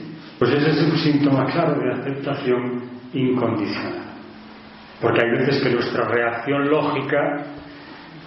Pues 0.44 0.58
ese 0.58 0.72
es 0.72 0.82
un 0.82 0.98
síntoma 0.98 1.46
claro 1.46 1.80
de 1.80 1.90
aceptación 1.90 2.82
incondicional. 3.14 4.12
Porque 5.00 5.24
hay 5.24 5.30
veces 5.38 5.62
que 5.62 5.70
nuestra 5.70 6.06
reacción 6.06 6.68
lógica 6.68 7.46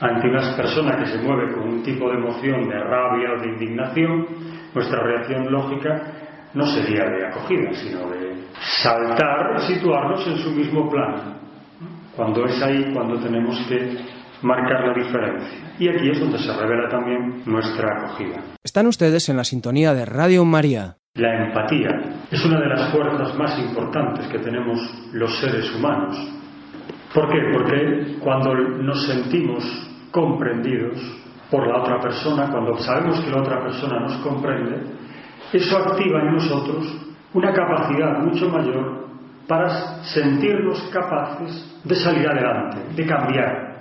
ante 0.01 0.27
una 0.27 0.55
persona 0.55 0.97
que 0.97 1.11
se 1.11 1.19
mueve 1.19 1.53
con 1.53 1.69
un 1.69 1.83
tipo 1.83 2.09
de 2.09 2.17
emoción 2.17 2.67
de 2.69 2.79
rabia 2.79 3.33
o 3.33 3.39
de 3.39 3.49
indignación, 3.49 4.25
nuestra 4.73 4.99
reacción 5.03 5.51
lógica 5.51 6.11
no 6.55 6.65
sería 6.65 7.03
de 7.03 7.27
acogida, 7.27 7.71
sino 7.73 8.09
de 8.09 8.45
saltar, 8.81 9.61
situarnos 9.67 10.25
en 10.25 10.37
su 10.39 10.49
mismo 10.53 10.89
plano. 10.89 11.35
Cuando 12.15 12.45
es 12.45 12.59
ahí 12.63 12.93
cuando 12.95 13.19
tenemos 13.19 13.63
que 13.69 13.95
marcar 14.41 14.87
la 14.87 14.93
diferencia. 14.95 15.75
Y 15.77 15.87
aquí 15.87 16.09
es 16.09 16.19
donde 16.19 16.39
se 16.39 16.51
revela 16.51 16.89
también 16.89 17.43
nuestra 17.45 17.99
acogida. 17.99 18.41
Están 18.63 18.87
ustedes 18.87 19.29
en 19.29 19.37
la 19.37 19.43
sintonía 19.43 19.93
de 19.93 20.05
Radio 20.05 20.43
María. 20.45 20.97
La 21.17 21.45
empatía 21.45 21.89
es 22.29 22.45
una 22.45 22.59
de 22.59 22.69
las 22.69 22.91
fuerzas 22.91 23.35
más 23.35 23.57
importantes 23.59 24.27
que 24.27 24.37
tenemos 24.37 24.79
los 25.13 25.39
seres 25.39 25.73
humanos. 25.75 26.15
¿Por 27.11 27.27
qué? 27.29 27.39
Porque 27.51 28.17
cuando 28.19 28.53
nos 28.53 29.07
sentimos 29.07 29.63
comprendidos 30.11 30.95
por 31.49 31.67
la 31.67 31.81
otra 31.81 31.99
persona, 31.99 32.51
cuando 32.51 32.77
sabemos 32.77 33.19
que 33.21 33.31
la 33.31 33.41
otra 33.41 33.63
persona 33.63 33.99
nos 34.01 34.17
comprende, 34.17 34.79
eso 35.51 35.77
activa 35.77 36.21
en 36.21 36.33
nosotros 36.33 36.85
una 37.33 37.51
capacidad 37.51 38.19
mucho 38.19 38.49
mayor 38.49 39.07
para 39.47 40.03
sentirnos 40.03 40.79
capaces 40.93 41.79
de 41.83 41.95
salir 41.95 42.27
adelante, 42.27 42.77
de 42.95 43.05
cambiar, 43.07 43.77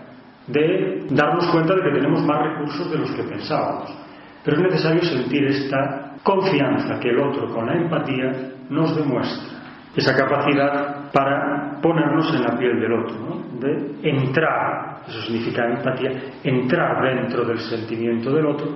de 0.47 1.07
darnos 1.11 1.47
cuenta 1.49 1.74
de 1.74 1.82
que 1.82 1.91
tenemos 1.91 2.24
más 2.24 2.43
recursos 2.45 2.91
de 2.91 2.99
los 2.99 3.11
que 3.11 3.24
pensábamos. 3.24 4.05
Pero 4.47 4.59
es 4.59 4.62
necesario 4.62 5.03
sentir 5.03 5.44
esta 5.44 6.12
confianza 6.22 7.01
que 7.01 7.09
el 7.11 7.18
otro 7.18 7.53
con 7.53 7.66
la 7.66 7.74
empatía 7.74 8.30
nos 8.70 8.97
demuestra, 8.97 9.59
esa 9.97 10.14
capacidad 10.14 11.11
para 11.12 11.80
ponernos 11.82 12.32
en 12.32 12.42
la 12.42 12.57
piel 12.57 12.78
del 12.78 12.92
otro, 12.92 13.42
de 13.59 14.09
entrar, 14.09 14.99
eso 15.09 15.20
significa 15.22 15.66
empatía, 15.66 16.11
entrar 16.44 17.03
dentro 17.03 17.44
del 17.44 17.59
sentimiento 17.59 18.30
del 18.30 18.47
otro 18.47 18.68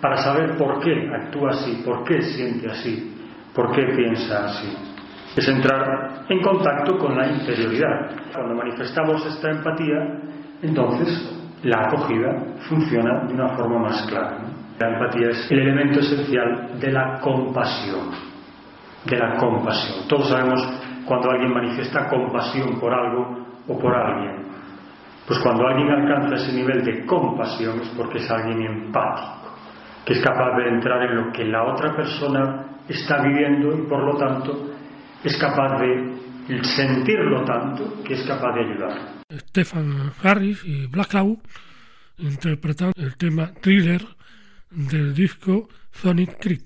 para 0.00 0.16
saber 0.16 0.56
por 0.56 0.80
qué 0.80 1.10
actúa 1.14 1.50
así, 1.50 1.82
por 1.84 2.04
qué 2.04 2.22
siente 2.22 2.70
así, 2.70 3.14
por 3.54 3.70
qué 3.72 3.82
piensa 3.94 4.46
así. 4.46 4.74
Es 5.36 5.46
entrar 5.46 6.24
en 6.26 6.40
contacto 6.40 6.96
con 6.96 7.14
la 7.14 7.28
interioridad. 7.28 8.12
Cuando 8.32 8.54
manifestamos 8.54 9.26
esta 9.26 9.50
empatía, 9.50 10.20
entonces 10.62 11.38
la 11.64 11.82
acogida 11.82 12.54
funciona 12.66 13.26
de 13.26 13.34
una 13.34 13.48
forma 13.48 13.78
más 13.80 14.06
clara. 14.06 14.57
La 14.78 14.88
empatía 14.88 15.30
es 15.30 15.50
el 15.50 15.58
elemento 15.58 16.00
esencial 16.00 16.78
de 16.78 16.92
la 16.92 17.18
compasión. 17.20 18.10
De 19.04 19.16
la 19.16 19.36
compasión. 19.36 20.06
Todos 20.08 20.28
sabemos 20.28 20.60
cuando 21.04 21.30
alguien 21.30 21.52
manifiesta 21.52 22.08
compasión 22.08 22.78
por 22.78 22.92
algo 22.92 23.46
o 23.66 23.78
por 23.78 23.94
alguien. 23.94 24.46
Pues 25.26 25.40
cuando 25.40 25.66
alguien 25.66 25.90
alcanza 25.90 26.36
ese 26.36 26.52
nivel 26.52 26.84
de 26.84 27.04
compasión 27.04 27.80
es 27.80 27.88
porque 27.96 28.18
es 28.18 28.30
alguien 28.30 28.62
empático, 28.62 29.54
que 30.04 30.14
es 30.14 30.20
capaz 30.22 30.56
de 30.56 30.68
entrar 30.68 31.02
en 31.02 31.16
lo 31.16 31.32
que 31.32 31.44
la 31.44 31.64
otra 31.64 31.94
persona 31.94 32.64
está 32.88 33.22
viviendo 33.22 33.76
y 33.76 33.86
por 33.86 34.02
lo 34.02 34.16
tanto 34.16 34.70
es 35.22 35.36
capaz 35.38 35.80
de 35.80 36.62
sentirlo 36.62 37.44
tanto 37.44 38.02
que 38.04 38.14
es 38.14 38.26
capaz 38.26 38.54
de 38.54 38.60
ayudar. 38.60 38.98
Stefan 39.30 40.12
Harris 40.22 40.64
y 40.64 40.86
Black 40.86 41.08
Cloud 41.08 41.38
interpretan 42.18 42.92
el 42.96 43.16
tema 43.16 43.52
thriller 43.60 44.00
del 44.70 45.14
disco 45.14 45.68
Sonic 45.92 46.38
Creek. 46.38 46.64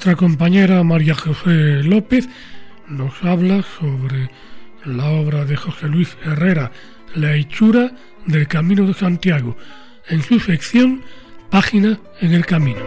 Nuestra 0.00 0.16
compañera 0.16 0.82
María 0.82 1.14
José 1.14 1.82
López 1.82 2.26
nos 2.88 3.22
habla 3.22 3.62
sobre 3.78 4.30
la 4.86 5.10
obra 5.10 5.44
de 5.44 5.58
José 5.58 5.88
Luis 5.88 6.16
Herrera, 6.24 6.72
La 7.14 7.34
hechura 7.34 7.92
del 8.24 8.48
Camino 8.48 8.86
de 8.86 8.94
Santiago, 8.94 9.58
en 10.08 10.22
su 10.22 10.40
sección 10.40 11.02
Página 11.50 12.00
en 12.22 12.32
el 12.32 12.46
Camino. 12.46 12.80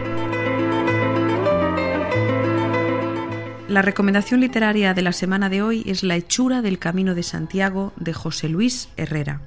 La 3.68 3.80
recomendación 3.80 4.40
literaria 4.40 4.92
de 4.92 5.02
la 5.02 5.12
semana 5.12 5.48
de 5.48 5.62
hoy 5.62 5.84
es 5.86 6.02
La 6.02 6.16
hechura 6.16 6.62
del 6.62 6.80
Camino 6.80 7.14
de 7.14 7.22
Santiago 7.22 7.92
de 7.94 8.12
José 8.12 8.48
Luis 8.48 8.88
Herrera. 8.96 9.40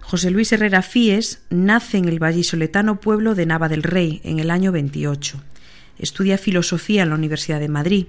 José 0.00 0.30
Luis 0.30 0.50
Herrera 0.50 0.80
Fíes 0.80 1.42
nace 1.50 1.98
en 1.98 2.08
el 2.08 2.18
vallisoletano 2.18 3.00
pueblo 3.00 3.34
de 3.34 3.44
Nava 3.44 3.68
del 3.68 3.82
Rey 3.82 4.22
en 4.24 4.38
el 4.38 4.50
año 4.50 4.72
28. 4.72 5.51
Estudia 5.98 6.38
filosofía 6.38 7.02
en 7.02 7.10
la 7.10 7.14
Universidad 7.14 7.60
de 7.60 7.68
Madrid, 7.68 8.06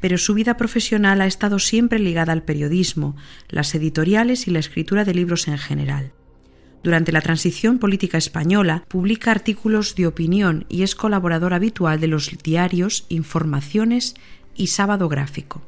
pero 0.00 0.18
su 0.18 0.34
vida 0.34 0.56
profesional 0.56 1.20
ha 1.20 1.26
estado 1.26 1.58
siempre 1.58 1.98
ligada 1.98 2.32
al 2.32 2.42
periodismo, 2.42 3.16
las 3.48 3.74
editoriales 3.74 4.46
y 4.46 4.50
la 4.50 4.58
escritura 4.58 5.04
de 5.04 5.14
libros 5.14 5.48
en 5.48 5.58
general. 5.58 6.12
Durante 6.82 7.12
la 7.12 7.20
transición 7.20 7.78
política 7.78 8.18
española 8.18 8.84
publica 8.88 9.30
artículos 9.30 9.96
de 9.96 10.06
opinión 10.06 10.66
y 10.68 10.82
es 10.82 10.94
colaborador 10.94 11.54
habitual 11.54 11.98
de 11.98 12.06
los 12.06 12.30
diarios 12.42 13.06
Informaciones 13.08 14.14
y 14.54 14.68
Sábado 14.68 15.08
Gráfico. 15.08 15.62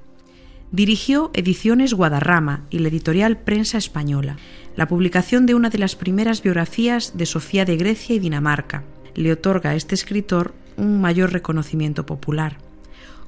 Dirigió 0.70 1.30
Ediciones 1.34 1.94
Guadarrama 1.94 2.66
y 2.70 2.78
la 2.80 2.88
editorial 2.88 3.38
Prensa 3.38 3.78
Española, 3.78 4.36
la 4.76 4.86
publicación 4.86 5.46
de 5.46 5.54
una 5.54 5.70
de 5.70 5.78
las 5.78 5.96
primeras 5.96 6.42
biografías 6.42 7.16
de 7.16 7.26
Sofía 7.26 7.64
de 7.64 7.76
Grecia 7.76 8.14
y 8.14 8.18
Dinamarca. 8.18 8.84
Le 9.14 9.32
otorga 9.32 9.70
a 9.70 9.74
este 9.74 9.94
escritor 9.94 10.54
un 10.78 11.00
mayor 11.00 11.32
reconocimiento 11.32 12.06
popular. 12.06 12.56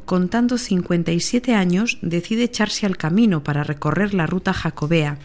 Contando 0.06 0.58
57 0.58 1.54
años, 1.54 1.98
decide 2.00 2.44
echarse 2.44 2.86
al 2.86 2.96
camino 2.96 3.44
para 3.44 3.64
recorrer 3.64 4.14
la 4.14 4.26
ruta 4.26 4.52
jacobea, 4.52 5.18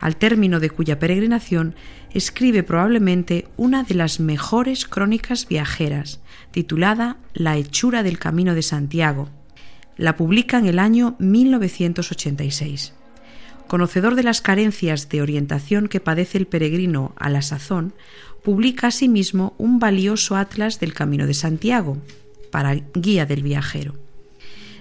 al 0.00 0.16
término 0.16 0.60
de 0.60 0.70
cuya 0.70 0.98
peregrinación 0.98 1.74
escribe 2.12 2.62
probablemente 2.62 3.46
una 3.56 3.84
de 3.84 3.94
las 3.94 4.20
mejores 4.20 4.86
crónicas 4.86 5.46
viajeras, 5.48 6.20
titulada 6.50 7.18
La 7.32 7.56
hechura 7.56 8.02
del 8.02 8.18
Camino 8.18 8.54
de 8.54 8.62
Santiago, 8.62 9.28
la 9.96 10.16
publica 10.16 10.58
en 10.58 10.66
el 10.66 10.78
año 10.78 11.16
1986. 11.18 12.94
Conocedor 13.66 14.14
de 14.14 14.24
las 14.24 14.40
carencias 14.40 15.08
de 15.08 15.22
orientación 15.22 15.88
que 15.88 16.00
padece 16.00 16.38
el 16.38 16.46
peregrino 16.46 17.14
a 17.16 17.30
la 17.30 17.42
sazón, 17.42 17.94
publica 18.44 18.88
asimismo 18.88 19.54
un 19.58 19.78
valioso 19.78 20.36
atlas 20.36 20.78
del 20.78 20.92
Camino 20.92 21.26
de 21.26 21.34
Santiago, 21.34 21.98
para 22.52 22.74
guía 22.74 23.26
del 23.26 23.42
viajero. 23.42 23.94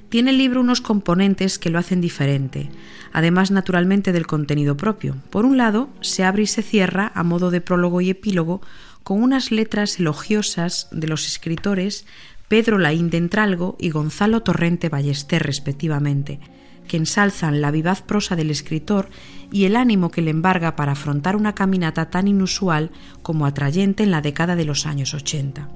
Tiene 0.09 0.29
el 0.29 0.37
libro 0.37 0.61
unos 0.61 0.79
componentes 0.79 1.57
que 1.57 1.71
lo 1.71 1.79
hacen 1.79 2.01
diferente, 2.01 2.69
además 3.13 3.49
naturalmente 3.49 4.11
del 4.11 4.27
contenido 4.27 4.77
propio. 4.77 5.15
Por 5.31 5.45
un 5.45 5.57
lado, 5.57 5.89
se 6.01 6.23
abre 6.23 6.43
y 6.43 6.45
se 6.45 6.61
cierra 6.61 7.11
a 7.15 7.23
modo 7.23 7.49
de 7.49 7.61
prólogo 7.61 7.99
y 7.99 8.11
epílogo 8.11 8.61
con 9.01 9.23
unas 9.23 9.51
letras 9.51 9.99
elogiosas 9.99 10.87
de 10.91 11.07
los 11.07 11.25
escritores 11.25 12.05
Pedro 12.47 12.77
Laín 12.77 13.09
de 13.09 13.17
Entralgo 13.17 13.75
y 13.79 13.89
Gonzalo 13.89 14.43
Torrente 14.43 14.89
Ballester, 14.89 15.41
respectivamente, 15.41 16.39
que 16.87 16.97
ensalzan 16.97 17.61
la 17.61 17.71
vivaz 17.71 18.01
prosa 18.01 18.35
del 18.35 18.51
escritor 18.51 19.09
y 19.51 19.65
el 19.65 19.75
ánimo 19.75 20.11
que 20.11 20.21
le 20.21 20.31
embarga 20.31 20.75
para 20.75 20.93
afrontar 20.93 21.35
una 21.35 21.55
caminata 21.55 22.09
tan 22.09 22.27
inusual 22.27 22.91
como 23.21 23.45
atrayente 23.45 24.03
en 24.03 24.11
la 24.11 24.21
década 24.21 24.55
de 24.55 24.65
los 24.65 24.85
años 24.85 25.13
80. 25.13 25.69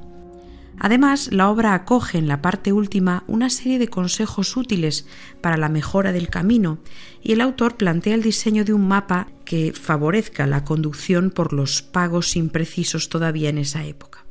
Además, 0.80 1.30
la 1.32 1.50
obra 1.50 1.74
acoge 1.74 2.18
en 2.20 2.28
la 2.28 2.42
parte 2.42 2.72
última 2.72 3.24
una 3.28 3.50
serie 3.50 3.80
de 3.80 3.88
consejos 3.88 4.56
útiles 4.56 5.08
para 5.42 5.58
la 5.58 5.70
mejora 5.70 6.12
del 6.12 6.30
camino 6.30 6.78
y 7.22 7.34
el 7.34 7.42
autor 7.42 7.78
plantea 7.78 8.14
el 8.14 8.22
diseño 8.22 8.64
de 8.64 8.74
un 8.74 8.88
mapa 8.88 9.28
que 9.44 9.74
favorezca 9.74 10.46
la 10.46 10.64
conducción 10.64 11.32
por 11.32 11.52
los 11.52 11.82
pagos 11.82 12.36
imprecisos 12.36 13.10
todavía 13.10 13.50
en 13.50 13.58
esa 13.58 13.86
época. 13.86 14.26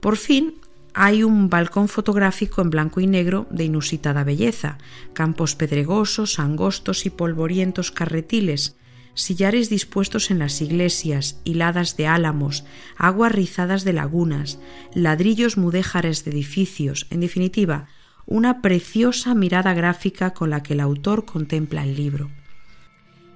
Por 0.00 0.16
fin, 0.16 0.54
hay 0.94 1.24
un 1.24 1.50
balcón 1.50 1.88
fotográfico 1.88 2.62
en 2.62 2.70
blanco 2.70 3.00
y 3.00 3.08
negro 3.08 3.46
de 3.50 3.64
inusitada 3.64 4.22
belleza, 4.22 4.78
campos 5.12 5.56
pedregosos, 5.56 6.38
angostos 6.38 7.04
y 7.04 7.10
polvorientos 7.10 7.90
carretiles, 7.90 8.76
sillares 9.14 9.68
dispuestos 9.68 10.30
en 10.30 10.38
las 10.38 10.60
iglesias, 10.60 11.40
hiladas 11.44 11.96
de 11.96 12.06
álamos, 12.06 12.64
aguas 12.96 13.32
rizadas 13.32 13.84
de 13.84 13.92
lagunas, 13.92 14.60
ladrillos 14.94 15.56
mudéjares 15.56 16.24
de 16.24 16.30
edificios, 16.30 17.06
en 17.10 17.20
definitiva, 17.20 17.88
una 18.26 18.62
preciosa 18.62 19.34
mirada 19.34 19.74
gráfica 19.74 20.32
con 20.32 20.50
la 20.50 20.62
que 20.62 20.74
el 20.74 20.80
autor 20.80 21.24
contempla 21.24 21.82
el 21.82 21.96
libro. 21.96 22.30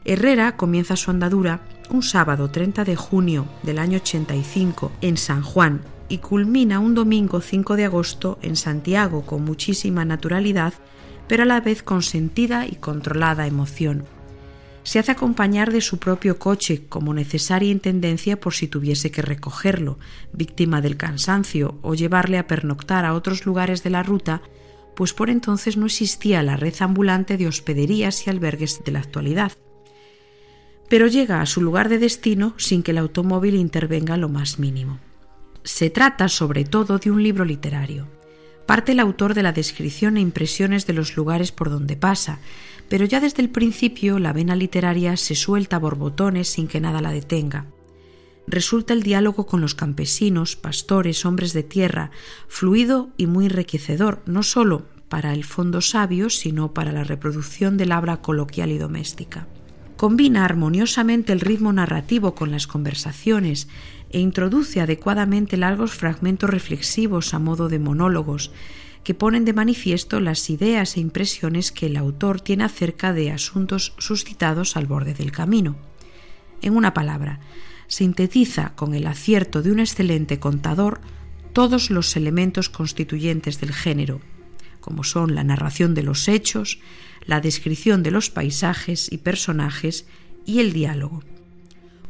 Herrera 0.05 0.57
comienza 0.57 0.97
su 0.97 1.11
andadura 1.11 1.61
un 1.91 2.03
sábado 2.03 2.51
30 2.51 2.85
de 2.85 2.97
junio 2.97 3.47
del 3.63 3.79
año 3.79 3.99
85 3.99 4.93
en 5.01 5.17
San 5.17 5.43
Juan, 5.43 5.83
y 6.09 6.19
culmina 6.19 6.81
un 6.81 6.95
domingo 6.95 7.41
5 7.41 7.77
de 7.77 7.85
agosto 7.85 8.39
en 8.43 8.57
Santiago 8.57 9.27
con 9.27 9.45
muchísima 9.45 10.05
naturalidad, 10.05 10.75
pero 11.27 11.43
a 11.43 11.47
la 11.47 11.61
vez 11.61 11.83
con 11.83 12.03
sentida 12.03 12.67
y 12.67 12.77
controlada 12.77 13.47
emoción. 13.47 14.05
Se 14.83 14.99
hace 14.99 15.13
acompañar 15.13 15.71
de 15.71 15.83
su 15.83 15.99
propio 15.99 16.39
coche 16.39 16.87
como 16.89 17.13
necesaria 17.13 17.71
intendencia 17.71 18.41
por 18.41 18.55
si 18.55 18.69
tuviese 18.69 19.11
que 19.11 19.21
recogerlo, 19.21 19.99
víctima 20.33 20.81
del 20.81 20.97
cansancio, 20.97 21.79
o 21.83 21.95
llevarle 21.95 22.39
a 22.39 22.47
pernoctar 22.47 23.05
a 23.05 23.13
otros 23.13 23.45
lugares 23.45 23.83
de 23.83 23.91
la 23.91 24.03
ruta, 24.03 24.41
pues 24.97 25.13
por 25.13 25.29
entonces 25.29 25.77
no 25.77 25.85
existía 25.87 26.43
la 26.43 26.57
red 26.57 26.75
ambulante 26.81 27.37
de 27.37 27.47
hospederías 27.47 28.27
y 28.27 28.31
albergues 28.31 28.83
de 28.83 28.93
la 28.93 29.01
actualidad. 29.01 29.53
Pero 30.89 31.07
llega 31.07 31.43
a 31.43 31.47
su 31.47 31.61
lugar 31.61 31.91
de 31.91 31.99
destino 31.99 32.55
sin 32.57 32.83
que 32.83 32.93
el 32.93 32.99
automóvil 32.99 33.57
intervenga 33.57 34.17
lo 34.17 34.31
más 34.31 34.59
mínimo. 34.59 35.01
Se 35.65 35.91
trata 35.91 36.29
sobre 36.29 36.65
todo 36.65 36.99
de 36.99 37.11
un 37.11 37.23
libro 37.23 37.45
literario. 37.45 38.07
Parte 38.67 38.93
el 38.93 39.01
autor 39.01 39.35
de 39.35 39.43
la 39.43 39.53
descripción 39.53 40.17
e 40.17 40.21
impresiones 40.21 40.87
de 40.87 40.93
los 40.93 41.17
lugares 41.17 41.53
por 41.53 41.71
donde 41.71 41.97
pasa, 41.97 42.39
pero 42.89 43.05
ya 43.05 43.21
desde 43.21 43.43
el 43.43 43.51
principio 43.51 44.19
la 44.19 44.33
vena 44.33 44.57
literaria 44.57 45.17
se 45.17 45.35
suelta 45.35 45.77
a 45.77 45.79
borbotones 45.79 46.49
sin 46.49 46.69
que 46.69 46.81
nada 46.81 47.01
la 47.01 47.13
detenga. 47.13 47.67
Resulta 48.47 48.95
el 48.95 49.03
diálogo 49.03 49.47
con 49.47 49.61
los 49.61 49.75
campesinos, 49.75 50.57
pastores, 50.57 51.27
hombres 51.27 51.53
de 51.53 51.63
tierra, 51.63 52.11
fluido 52.49 53.11
y 53.19 53.27
muy 53.27 53.47
enriquecedor, 53.47 54.23
no 54.25 54.43
sólo 54.43 54.87
para 55.09 55.33
el 55.33 55.45
fondo 55.45 55.81
sabio, 55.81 56.31
sino 56.31 56.73
para 56.73 56.93
la 56.93 57.05
reproducción 57.05 57.77
del 57.77 57.93
habla 57.93 58.23
coloquial 58.23 58.71
y 58.71 58.79
doméstica. 58.79 59.47
Combina 59.97 60.45
armoniosamente 60.45 61.33
el 61.33 61.41
ritmo 61.41 61.73
narrativo 61.73 62.35
con 62.35 62.51
las 62.51 62.67
conversaciones 62.67 63.69
e 64.11 64.21
introduce 64.21 64.81
adecuadamente 64.81 65.57
largos 65.57 65.93
fragmentos 65.93 66.51
reflexivos 66.51 67.35
a 67.35 67.39
modo 67.39 67.69
de 67.69 67.79
monólogos 67.79 68.51
que 69.05 69.15
ponen 69.15 69.45
de 69.45 69.53
manifiesto 69.53 70.21
las 70.21 70.51
ideas 70.51 70.97
e 70.97 71.01
impresiones 71.01 71.73
que 71.73 71.87
el 71.87 71.97
autor 71.97 72.41
tiene 72.41 72.65
acerca 72.65 73.13
de 73.13 73.31
asuntos 73.31 73.95
suscitados 73.99 74.77
al 74.77 74.87
borde 74.87 75.15
del 75.15 75.33
camino. 75.33 75.77
En 76.61 76.77
una 76.77 76.93
palabra, 76.95 77.41
sintetiza 77.87 78.75
con 78.75 78.95
el 78.95 79.07
acierto 79.07 79.63
de 79.63 79.73
un 79.73 79.81
excelente 79.81 80.39
contador 80.39 81.01
todos 81.53 81.91
los 81.91 82.17
elementos 82.17 82.69
constituyentes 82.69 83.61
del 83.61 83.73
género, 83.73 84.21
como 84.81 85.05
son 85.05 85.35
la 85.35 85.45
narración 85.45 85.95
de 85.95 86.03
los 86.03 86.29
hechos, 86.29 86.79
la 87.25 87.41
descripción 87.41 88.03
de 88.03 88.11
los 88.11 88.31
paisajes 88.31 89.11
y 89.11 89.19
personajes 89.19 90.07
y 90.45 90.61
el 90.61 90.73
diálogo. 90.73 91.23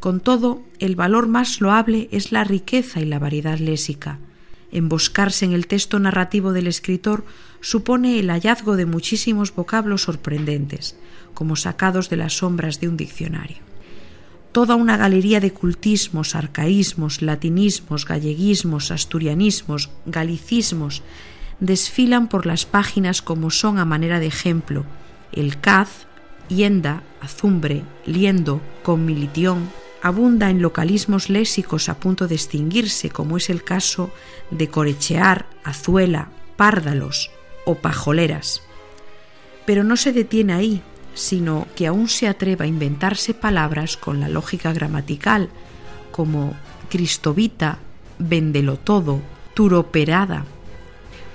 Con 0.01 0.20
todo, 0.20 0.62
el 0.78 0.94
valor 0.94 1.26
más 1.26 1.61
loable 1.61 2.09
es 2.12 2.30
la 2.30 2.44
riqueza 2.44 3.01
y 3.01 3.05
la 3.05 3.18
variedad 3.18 3.59
lésica. 3.59 4.18
Emboscarse 4.70 5.44
en 5.44 5.53
el 5.53 5.66
texto 5.66 5.99
narrativo 5.99 6.53
del 6.53 6.66
escritor 6.66 7.24
supone 7.61 8.18
el 8.18 8.30
hallazgo 8.30 8.76
de 8.76 8.86
muchísimos 8.86 9.55
vocablos 9.55 10.03
sorprendentes, 10.03 10.96
como 11.34 11.57
sacados 11.57 12.11
de 12.11 12.16
las 12.16 12.34
sombras 12.34 12.80
de 12.80 12.88
un 12.88 12.96
diccionario. 12.96 13.59
Toda 14.53 14.76
una 14.76 14.96
galería 14.96 15.40
de 15.40 15.53
cultismos, 15.53 16.34
arcaísmos, 16.34 17.20
latinismos, 17.20 18.07
galleguismos, 18.07 18.90
asturianismos, 18.90 19.90
galicismos, 20.07 21.03
desfilan 21.61 22.28
por 22.28 22.46
las 22.46 22.66
páginas 22.66 23.20
como 23.20 23.51
son 23.51 23.78
a 23.78 23.84
manera 23.84 24.20
de 24.20 24.26
ejemplo 24.26 24.84
el 25.32 25.61
caz, 25.61 26.07
hienda, 26.49 27.03
azumbre, 27.20 27.82
liendo, 28.07 28.62
conmilitión, 28.82 29.68
abunda 30.03 30.51
en 30.51 30.62
localismos 30.62 31.28
lésicos 31.28 31.88
a 31.88 31.99
punto 31.99 32.28
de 32.28 32.34
extinguirse, 32.34 33.11
como 33.11 33.36
es 33.36 33.51
el 33.51 33.64
caso 33.64 34.11
de 34.51 34.68
corechear, 34.68 35.46
azuela, 35.64 36.30
párdalos 36.57 37.30
o 37.64 37.76
pajoleras. 37.76 38.62
Pero 39.66 39.84
no 39.84 39.96
se 39.96 40.12
detiene 40.12 40.55
ahí, 40.55 40.82
sino 41.14 41.66
que 41.74 41.86
aún 41.86 42.09
se 42.09 42.28
atreva 42.28 42.64
a 42.64 42.68
inventarse 42.68 43.34
palabras 43.34 43.96
con 43.96 44.20
la 44.20 44.28
lógica 44.28 44.72
gramatical, 44.72 45.51
como 46.12 46.55
cristovita, 46.88 47.78
vendelotodo, 48.18 49.20
turoperada. 49.55 50.44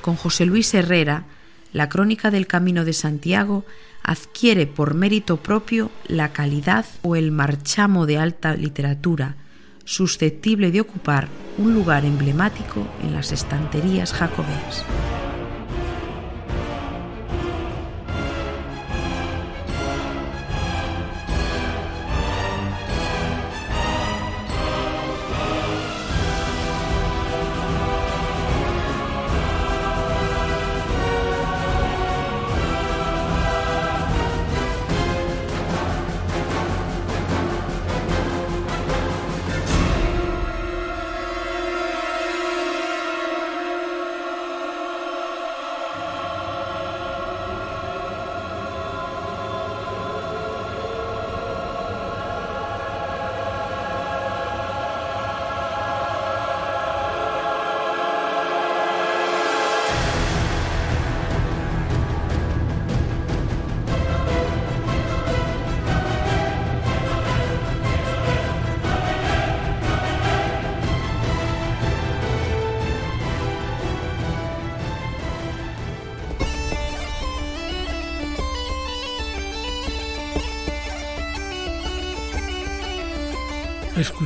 Con 0.01 0.15
José 0.15 0.45
Luis 0.45 0.73
Herrera, 0.73 1.25
la 1.73 1.89
crónica 1.89 2.31
del 2.31 2.47
Camino 2.47 2.85
de 2.85 2.93
Santiago 2.93 3.65
adquiere 4.03 4.67
por 4.67 4.93
mérito 4.93 5.37
propio 5.37 5.89
la 6.07 6.33
calidad 6.33 6.85
o 7.01 7.15
el 7.15 7.31
marchamo 7.31 8.05
de 8.05 8.17
alta 8.17 8.55
literatura, 8.55 9.37
susceptible 9.85 10.71
de 10.71 10.81
ocupar 10.81 11.29
un 11.57 11.73
lugar 11.73 12.05
emblemático 12.05 12.87
en 13.01 13.13
las 13.13 13.31
estanterías 13.31 14.13
jacobeas. 14.13 14.85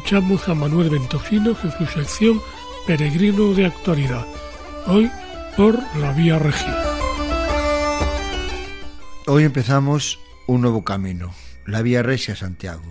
Escuchamos 0.08 0.48
a 0.48 0.56
Manuel 0.56 0.90
Ventosinos 0.90 1.58
en 1.66 1.72
su 1.74 1.86
sección 1.86 2.42
Peregrino 2.86 3.54
de 3.54 3.66
Actualidad, 3.66 4.26
hoy 4.86 5.12
por 5.58 5.78
la 5.98 6.14
Vía 6.14 6.40
Regia. 6.40 6.82
Hoy 9.26 9.44
empezamos 9.44 10.18
un 10.48 10.62
nuevo 10.62 10.86
camino, 10.86 11.34
la 11.66 11.82
Vía 11.82 12.04
Regia 12.04 12.38
Santiago. 12.38 12.86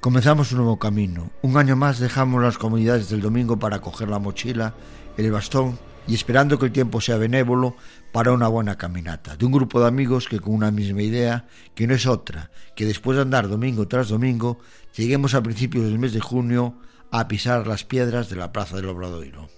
Comenzamos 0.00 0.52
un 0.52 0.58
nuevo 0.58 0.78
camino. 0.78 1.30
Un 1.40 1.56
año 1.56 1.76
más 1.76 1.98
dejamos 1.98 2.42
las 2.42 2.58
comunidades 2.58 3.08
del 3.08 3.22
domingo 3.22 3.58
para 3.58 3.80
coger 3.80 4.10
la 4.10 4.18
mochila, 4.18 4.74
el 5.16 5.32
bastón 5.32 5.78
y 6.06 6.14
esperando 6.14 6.58
que 6.58 6.66
el 6.66 6.72
tiempo 6.72 7.00
sea 7.00 7.16
benévolo 7.16 7.76
para 8.12 8.32
una 8.32 8.48
buena 8.48 8.76
caminata, 8.76 9.36
de 9.36 9.44
un 9.44 9.52
grupo 9.52 9.80
de 9.80 9.88
amigos 9.88 10.28
que 10.28 10.40
con 10.40 10.54
una 10.54 10.70
misma 10.70 11.02
idea, 11.02 11.46
que 11.74 11.86
no 11.86 11.94
es 11.94 12.06
otra, 12.06 12.50
que 12.74 12.86
después 12.86 13.16
de 13.16 13.22
andar 13.22 13.48
domingo 13.48 13.88
tras 13.88 14.08
domingo, 14.08 14.58
lleguemos 14.96 15.34
a 15.34 15.42
principios 15.42 15.84
del 15.84 15.98
mes 15.98 16.12
de 16.12 16.20
junio 16.20 16.78
a 17.10 17.28
pisar 17.28 17.66
las 17.66 17.84
piedras 17.84 18.28
de 18.28 18.36
la 18.36 18.52
Plaza 18.52 18.76
del 18.76 18.88
Obradoiro. 18.88 19.48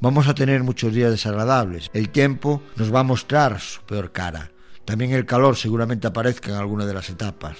Vamos 0.00 0.26
a 0.26 0.34
tener 0.34 0.62
muchos 0.64 0.92
días 0.92 1.10
desagradables, 1.10 1.90
el 1.92 2.08
tiempo 2.08 2.62
nos 2.76 2.92
va 2.92 3.00
a 3.00 3.04
mostrar 3.04 3.60
su 3.60 3.82
peor 3.82 4.12
cara, 4.12 4.50
también 4.84 5.12
el 5.12 5.26
calor 5.26 5.56
seguramente 5.56 6.08
aparezca 6.08 6.50
en 6.50 6.56
alguna 6.56 6.86
de 6.86 6.94
las 6.94 7.08
etapas, 7.08 7.58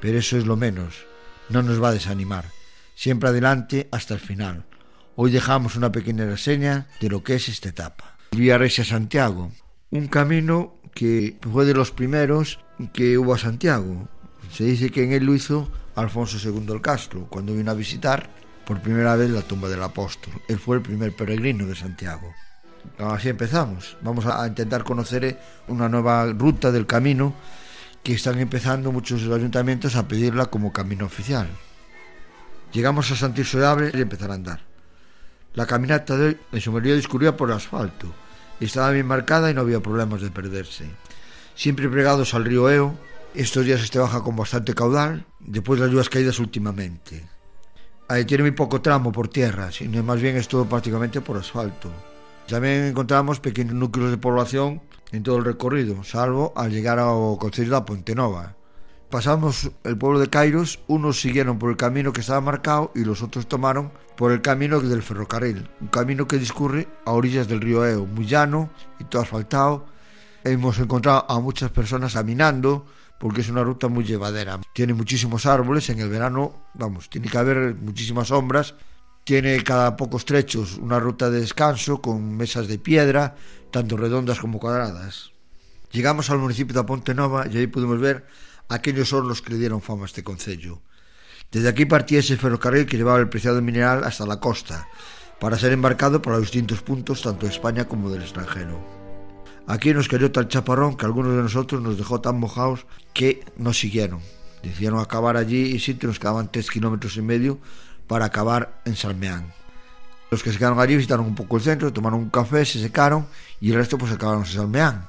pero 0.00 0.18
eso 0.18 0.36
es 0.36 0.46
lo 0.46 0.56
menos, 0.56 1.06
no 1.48 1.62
nos 1.62 1.80
va 1.80 1.90
a 1.90 1.92
desanimar, 1.92 2.46
siempre 2.96 3.28
adelante 3.28 3.88
hasta 3.92 4.14
el 4.14 4.20
final 4.20 4.64
Hoy 5.18 5.30
dejamos 5.30 5.76
una 5.76 5.90
pequeña 5.90 6.26
reseña 6.26 6.88
de 7.00 7.08
lo 7.08 7.24
que 7.24 7.36
es 7.36 7.48
esta 7.48 7.70
etapa. 7.70 8.18
Vía 8.32 8.58
Resia 8.58 8.84
Santiago, 8.84 9.50
un 9.90 10.08
camino 10.08 10.74
que 10.92 11.38
fue 11.40 11.64
de 11.64 11.72
los 11.72 11.90
primeros 11.90 12.60
que 12.92 13.16
hubo 13.16 13.32
a 13.32 13.38
Santiago. 13.38 14.10
Se 14.52 14.64
dice 14.64 14.90
que 14.90 15.04
en 15.04 15.12
él 15.12 15.24
lo 15.24 15.34
hizo 15.34 15.72
Alfonso 15.94 16.36
II 16.36 16.70
el 16.70 16.82
Castro, 16.82 17.28
cuando 17.30 17.54
vino 17.54 17.70
a 17.70 17.74
visitar 17.74 18.28
por 18.66 18.82
primera 18.82 19.16
vez 19.16 19.30
la 19.30 19.40
tumba 19.40 19.70
del 19.70 19.82
apóstol. 19.82 20.34
Él 20.48 20.58
fue 20.58 20.76
el 20.76 20.82
primer 20.82 21.16
peregrino 21.16 21.64
de 21.64 21.76
Santiago. 21.76 22.34
Así 22.98 23.30
empezamos. 23.30 23.96
Vamos 24.02 24.26
a 24.26 24.46
intentar 24.46 24.84
conocer 24.84 25.40
una 25.66 25.88
nueva 25.88 26.26
ruta 26.26 26.70
del 26.70 26.86
camino 26.86 27.32
que 28.02 28.12
están 28.12 28.38
empezando 28.38 28.92
muchos 28.92 29.22
ayuntamientos 29.22 29.96
a 29.96 30.06
pedirla 30.06 30.44
como 30.46 30.74
camino 30.74 31.06
oficial. 31.06 31.48
Llegamos 32.70 33.10
a 33.10 33.16
Santiago 33.16 33.80
de 33.80 33.98
y 33.98 34.02
empezar 34.02 34.30
a 34.30 34.34
andar. 34.34 34.75
La 35.56 35.64
caminata 35.64 36.18
de 36.18 36.26
hoy 36.26 36.36
en 36.52 36.60
su 36.60 36.70
mayoría 36.70 36.96
discurría 36.96 37.34
por 37.34 37.50
asfalto. 37.50 38.12
Estaba 38.60 38.90
bien 38.90 39.06
marcada 39.06 39.50
y 39.50 39.54
no 39.54 39.62
había 39.62 39.80
problemas 39.80 40.20
de 40.20 40.30
perderse. 40.30 40.84
Siempre 41.54 41.88
pregados 41.88 42.34
al 42.34 42.44
río 42.44 42.68
Eo, 42.68 42.94
estos 43.34 43.64
días 43.64 43.82
este 43.82 43.98
baja 43.98 44.22
con 44.22 44.36
bastante 44.36 44.74
caudal, 44.74 45.24
después 45.40 45.80
de 45.80 45.86
las 45.86 45.92
lluvias 45.92 46.10
caídas 46.10 46.38
últimamente. 46.40 47.24
Ahí 48.06 48.26
tiene 48.26 48.44
muy 48.44 48.50
poco 48.50 48.82
tramo 48.82 49.10
por 49.10 49.28
tierra, 49.28 49.72
sino 49.72 50.02
más 50.02 50.20
bien 50.20 50.36
es 50.36 50.46
todo 50.46 50.66
prácticamente 50.66 51.22
por 51.22 51.38
asfalto. 51.38 51.90
También 52.46 52.84
encontramos 52.84 53.40
pequeños 53.40 53.74
núcleos 53.74 54.10
de 54.10 54.18
población 54.18 54.82
en 55.10 55.22
todo 55.22 55.38
el 55.38 55.44
recorrido, 55.46 56.04
salvo 56.04 56.52
al 56.54 56.70
llegar 56.70 56.98
ao 56.98 57.38
Concello 57.38 57.70
da 57.70 57.84
Ponte 57.84 58.14
Nova. 58.14 58.54
Pasamos 59.10 59.70
el 59.84 59.96
pueblo 59.96 60.18
de 60.18 60.28
Cairos, 60.28 60.80
unos 60.88 61.20
siguieron 61.20 61.60
por 61.60 61.70
el 61.70 61.76
camino 61.76 62.12
que 62.12 62.22
estaba 62.22 62.40
marcado 62.40 62.90
y 62.94 63.04
los 63.04 63.22
otros 63.22 63.46
tomaron 63.46 63.92
por 64.16 64.32
el 64.32 64.42
camino 64.42 64.80
del 64.80 65.00
ferrocarril, 65.00 65.70
un 65.80 65.86
camino 65.88 66.26
que 66.26 66.38
discurre 66.38 66.88
a 67.04 67.12
orillas 67.12 67.46
del 67.46 67.60
río 67.60 67.86
Eo, 67.86 68.04
muy 68.04 68.26
llano 68.26 68.68
y 68.98 69.04
todo 69.04 69.22
asfaltado. 69.22 69.86
Hemos 70.42 70.80
encontrado 70.80 71.24
a 71.28 71.38
muchas 71.38 71.70
personas 71.70 72.14
caminando 72.14 72.84
porque 73.20 73.42
es 73.42 73.48
una 73.48 73.62
ruta 73.62 73.86
muy 73.86 74.04
llevadera. 74.04 74.60
Tiene 74.72 74.92
muchísimos 74.92 75.46
árboles, 75.46 75.88
en 75.88 76.00
el 76.00 76.08
verano, 76.08 76.64
vamos, 76.74 77.08
tiene 77.08 77.28
que 77.28 77.38
haber 77.38 77.76
muchísimas 77.76 78.28
sombras. 78.28 78.74
Tiene 79.22 79.62
cada 79.64 79.96
pocos 79.96 80.24
trechos 80.24 80.78
una 80.78 81.00
ruta 81.00 81.30
de 81.30 81.40
descanso 81.40 82.00
con 82.00 82.36
mesas 82.36 82.68
de 82.68 82.78
piedra, 82.78 83.34
tanto 83.70 83.96
redondas 83.96 84.38
como 84.38 84.58
cuadradas. 84.58 85.32
Llegamos 85.90 86.30
al 86.30 86.38
municipio 86.38 86.74
de 86.74 86.84
Ponte 86.84 87.14
Nova 87.14 87.46
y 87.50 87.56
ahí 87.56 87.66
pudimos 87.66 88.00
ver 88.00 88.26
aquellos 88.68 89.08
son 89.08 89.28
los 89.28 89.42
que 89.42 89.52
le 89.52 89.58
dieron 89.58 89.82
fama 89.82 90.02
a 90.02 90.06
este 90.06 90.24
concello. 90.24 90.80
Desde 91.50 91.68
aquí 91.68 91.84
partía 91.84 92.18
ese 92.18 92.36
ferrocarril 92.36 92.86
que 92.86 92.96
llevaba 92.96 93.18
el 93.18 93.28
preciado 93.28 93.62
mineral 93.62 94.04
hasta 94.04 94.26
la 94.26 94.40
costa, 94.40 94.88
para 95.38 95.58
ser 95.58 95.72
embarcado 95.72 96.22
para 96.22 96.36
los 96.36 96.46
distintos 96.46 96.82
puntos 96.82 97.22
tanto 97.22 97.46
de 97.46 97.52
España 97.52 97.86
como 97.86 98.10
del 98.10 98.22
extranjero. 98.22 98.84
Aquí 99.66 99.92
nos 99.92 100.08
cayó 100.08 100.30
tal 100.30 100.48
chaparrón 100.48 100.96
que 100.96 101.06
algunos 101.06 101.34
de 101.34 101.42
nosotros 101.42 101.82
nos 101.82 101.98
dejó 101.98 102.20
tan 102.20 102.38
mojados 102.38 102.86
que 103.12 103.44
nos 103.56 103.78
siguieron. 103.78 104.20
Decidieron 104.62 105.00
acabar 105.00 105.36
allí 105.36 105.74
y 105.74 105.80
sitio 105.80 106.08
nos 106.08 106.18
quedaban 106.18 106.50
tres 106.50 106.70
kilómetros 106.70 107.16
y 107.16 107.22
medio 107.22 107.58
para 108.06 108.26
acabar 108.26 108.80
en 108.84 108.96
Salmeán. 108.96 109.52
Los 110.30 110.42
que 110.42 110.52
se 110.52 110.58
quedaron 110.58 110.80
allí 110.80 110.96
visitaron 110.96 111.26
un 111.26 111.34
poco 111.34 111.56
el 111.56 111.62
centro, 111.62 111.92
tomaron 111.92 112.20
un 112.20 112.30
café, 112.30 112.64
se 112.64 112.80
secaron 112.80 113.26
y 113.60 113.70
el 113.70 113.76
resto 113.76 113.98
pues 113.98 114.12
acabaron 114.12 114.42
en 114.42 114.50
Salmeán. 114.50 115.08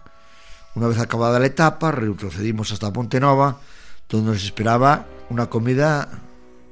Una 0.78 0.90
vez 0.90 1.00
acabada 1.00 1.40
la 1.40 1.48
etapa, 1.48 1.92
retrocedimos 1.92 2.72
hasta 2.72 2.94
Ponte 2.94 3.20
Nova, 3.20 3.58
donde 4.08 4.30
nos 4.30 4.44
esperaba 4.44 5.08
una 5.32 5.48
comida 5.48 6.08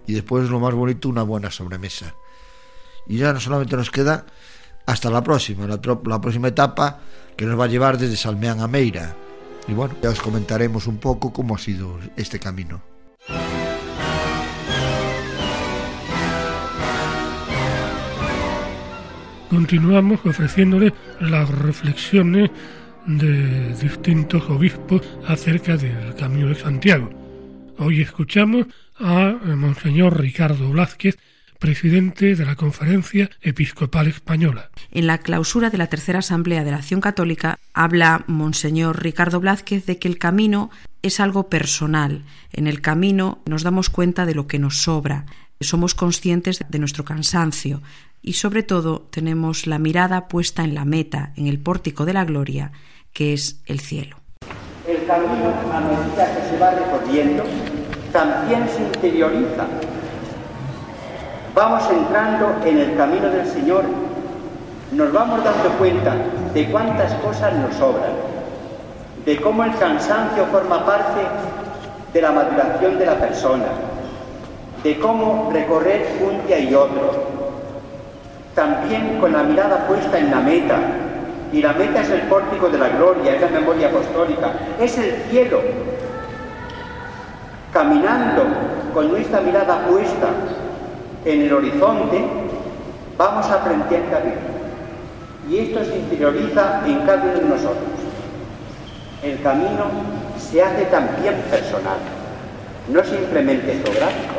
y 0.06 0.14
después, 0.14 0.48
lo 0.48 0.60
más 0.60 0.76
bonito, 0.76 1.10
una 1.10 1.24
buena 1.24 1.50
sobremesa. 1.50 2.14
Y 3.08 3.18
ya 3.18 3.34
no 3.34 3.40
solamente 3.40 3.76
nos 3.76 3.90
queda 3.90 4.28
hasta 4.86 5.10
la 5.10 5.24
próxima, 5.24 5.66
la, 5.66 5.80
la 6.06 6.22
próxima 6.22 6.50
etapa 6.50 7.00
que 7.36 7.48
nos 7.48 7.60
va 7.60 7.64
a 7.64 7.68
llevar 7.68 7.98
desde 7.98 8.16
Salmeán 8.16 8.60
a 8.60 8.68
Meira. 8.68 9.16
Y 9.68 9.74
bueno, 9.74 9.96
ya 10.04 10.12
os 10.12 10.22
comentaremos 10.22 10.86
un 10.86 11.00
poco 11.00 11.34
cómo 11.34 11.56
ha 11.56 11.58
sido 11.58 11.98
este 12.16 12.40
camino. 12.40 12.84
Continuamos 19.50 20.20
ofreciéndole 20.24 20.94
las 21.20 21.50
reflexiones 21.50 22.52
de 23.08 23.74
distintos 23.76 24.50
obispos 24.50 25.02
acerca 25.28 25.78
del 25.78 26.16
Camino 26.16 26.48
de 26.48 26.56
Santiago. 26.56 27.10
Hoy 27.78 28.02
escuchamos 28.02 28.66
a 29.00 29.36
Monseñor 29.56 30.20
Ricardo 30.20 30.70
Blázquez, 30.70 31.18
presidente 31.60 32.36
de 32.36 32.46
la 32.46 32.56
Conferencia 32.56 33.30
Episcopal 33.42 34.08
Española. 34.08 34.70
En 34.92 35.08
la 35.08 35.20
clausura 35.20 35.70
de 35.70 35.78
la 35.78 35.88
Tercera 35.88 36.20
Asamblea 36.20 36.64
de 36.64 36.72
la 36.72 36.78
Acción 36.78 37.02
Católica 37.02 37.60
habla 37.74 38.24
Monseñor 38.28 39.02
Ricardo 39.04 39.40
Blázquez 39.40 39.86
de 39.86 39.98
que 40.00 40.08
el 40.08 40.18
camino 40.18 40.72
es 41.02 41.20
algo 41.20 41.50
personal. 41.50 42.24
En 42.52 42.68
el 42.68 42.82
camino 42.82 43.40
nos 43.46 43.64
damos 43.64 43.90
cuenta 43.90 44.26
de 44.26 44.36
lo 44.36 44.48
que 44.48 44.60
nos 44.60 44.78
sobra, 44.78 45.26
somos 45.60 45.96
conscientes 45.96 46.60
de 46.68 46.80
nuestro 46.80 47.06
cansancio 47.06 47.82
y 48.22 48.34
sobre 48.34 48.64
todo 48.64 49.08
tenemos 49.12 49.68
la 49.68 49.80
mirada 49.80 50.28
puesta 50.28 50.64
en 50.64 50.74
la 50.76 50.86
meta, 50.86 51.34
en 51.36 51.48
el 51.48 51.60
pórtico 51.60 52.06
de 52.06 52.14
la 52.14 52.26
gloria 52.26 52.72
que 53.16 53.34
es 53.34 53.62
el 53.66 53.80
cielo. 53.80 54.18
El 54.86 55.06
camino, 55.08 55.54
a 55.74 55.80
medida 55.80 56.36
que 56.36 56.50
se 56.50 56.60
va 56.60 56.72
recorriendo, 56.72 57.44
también 58.12 58.68
se 58.68 58.84
interioriza. 58.84 59.66
Vamos 61.56 61.90
entrando 61.90 62.58
en 62.66 62.78
el 62.78 62.98
camino 62.98 63.30
del 63.30 63.48
Señor, 63.48 63.86
nos 64.92 65.14
vamos 65.14 65.42
dando 65.46 65.70
cuenta 65.78 66.14
de 66.54 66.70
cuántas 66.70 67.14
cosas 67.16 67.54
nos 67.54 67.74
sobran, 67.76 68.12
de 69.26 69.40
cómo 69.40 69.64
el 69.64 69.74
cansancio 69.78 70.46
forma 70.48 70.86
parte 70.86 71.22
de 72.14 72.22
la 72.22 72.32
maduración 72.34 73.00
de 73.00 73.06
la 73.06 73.16
persona, 73.16 73.66
de 74.84 75.00
cómo 75.00 75.50
recorrer 75.54 76.06
un 76.22 76.46
día 76.46 76.60
y 76.60 76.76
otro, 76.76 77.30
también 78.54 79.18
con 79.22 79.32
la 79.32 79.44
mirada 79.44 79.88
puesta 79.88 80.20
en 80.20 80.32
la 80.32 80.42
meta, 80.42 81.05
y 81.56 81.62
la 81.62 81.72
meta 81.72 82.02
es 82.02 82.10
el 82.10 82.24
pórtico 82.24 82.68
de 82.68 82.78
la 82.78 82.90
gloria, 82.90 83.34
es 83.34 83.40
la 83.40 83.48
memoria 83.48 83.88
apostólica, 83.88 84.52
es 84.78 84.98
el 84.98 85.24
cielo. 85.30 85.62
Caminando 87.72 88.44
con 88.94 89.08
nuestra 89.08 89.40
mirada 89.40 89.88
puesta 89.88 90.28
en 91.24 91.42
el 91.44 91.54
horizonte, 91.54 92.26
vamos 93.18 93.50
aprendiendo 93.50 94.18
a 94.18 94.20
vivir. 94.20 94.38
Y 95.50 95.60
esto 95.60 95.86
se 95.86 95.96
interioriza 95.98 96.82
en 96.86 97.00
cada 97.06 97.24
uno 97.24 97.34
de 97.36 97.46
nosotros. 97.46 98.00
El 99.24 99.42
camino 99.42 99.86
se 100.38 100.62
hace 100.62 100.84
también 100.88 101.36
personal, 101.50 102.00
no 102.90 103.02
simplemente 103.02 103.82
geográfico, 103.82 104.36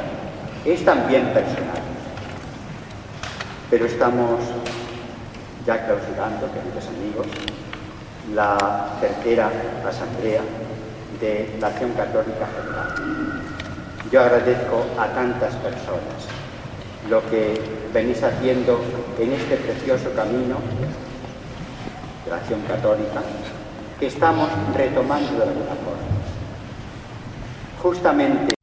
es 0.67 0.85
también 0.85 1.25
personal. 1.29 1.81
Pero 3.71 3.87
estamos 3.87 4.41
ya 5.67 5.85
clausurando, 5.85 6.49
queridos 6.53 6.87
amigos, 6.87 7.27
la 8.35 8.89
tercera 9.01 9.51
asamblea 9.87 10.43
de 11.21 11.57
la 11.61 11.67
Acción 11.67 11.93
Católica 11.93 12.47
General. 12.47 13.43
Yo 14.13 14.21
agradezco 14.21 14.87
a 14.99 15.09
tantas 15.09 15.55
personas 15.57 16.23
lo 17.11 17.21
que 17.31 17.61
venís 17.93 18.23
haciendo 18.23 18.81
en 19.19 19.33
este 19.33 19.57
precioso 19.57 20.13
camino 20.15 20.57
de 22.25 22.31
la 22.31 22.37
Acción 22.37 22.61
Católica 22.63 23.23
que 23.99 24.07
estamos 24.07 24.49
retomando 24.77 25.33
de 25.33 25.43
alguna 25.43 25.75
forma. 25.85 26.07
Justamente 27.83 28.56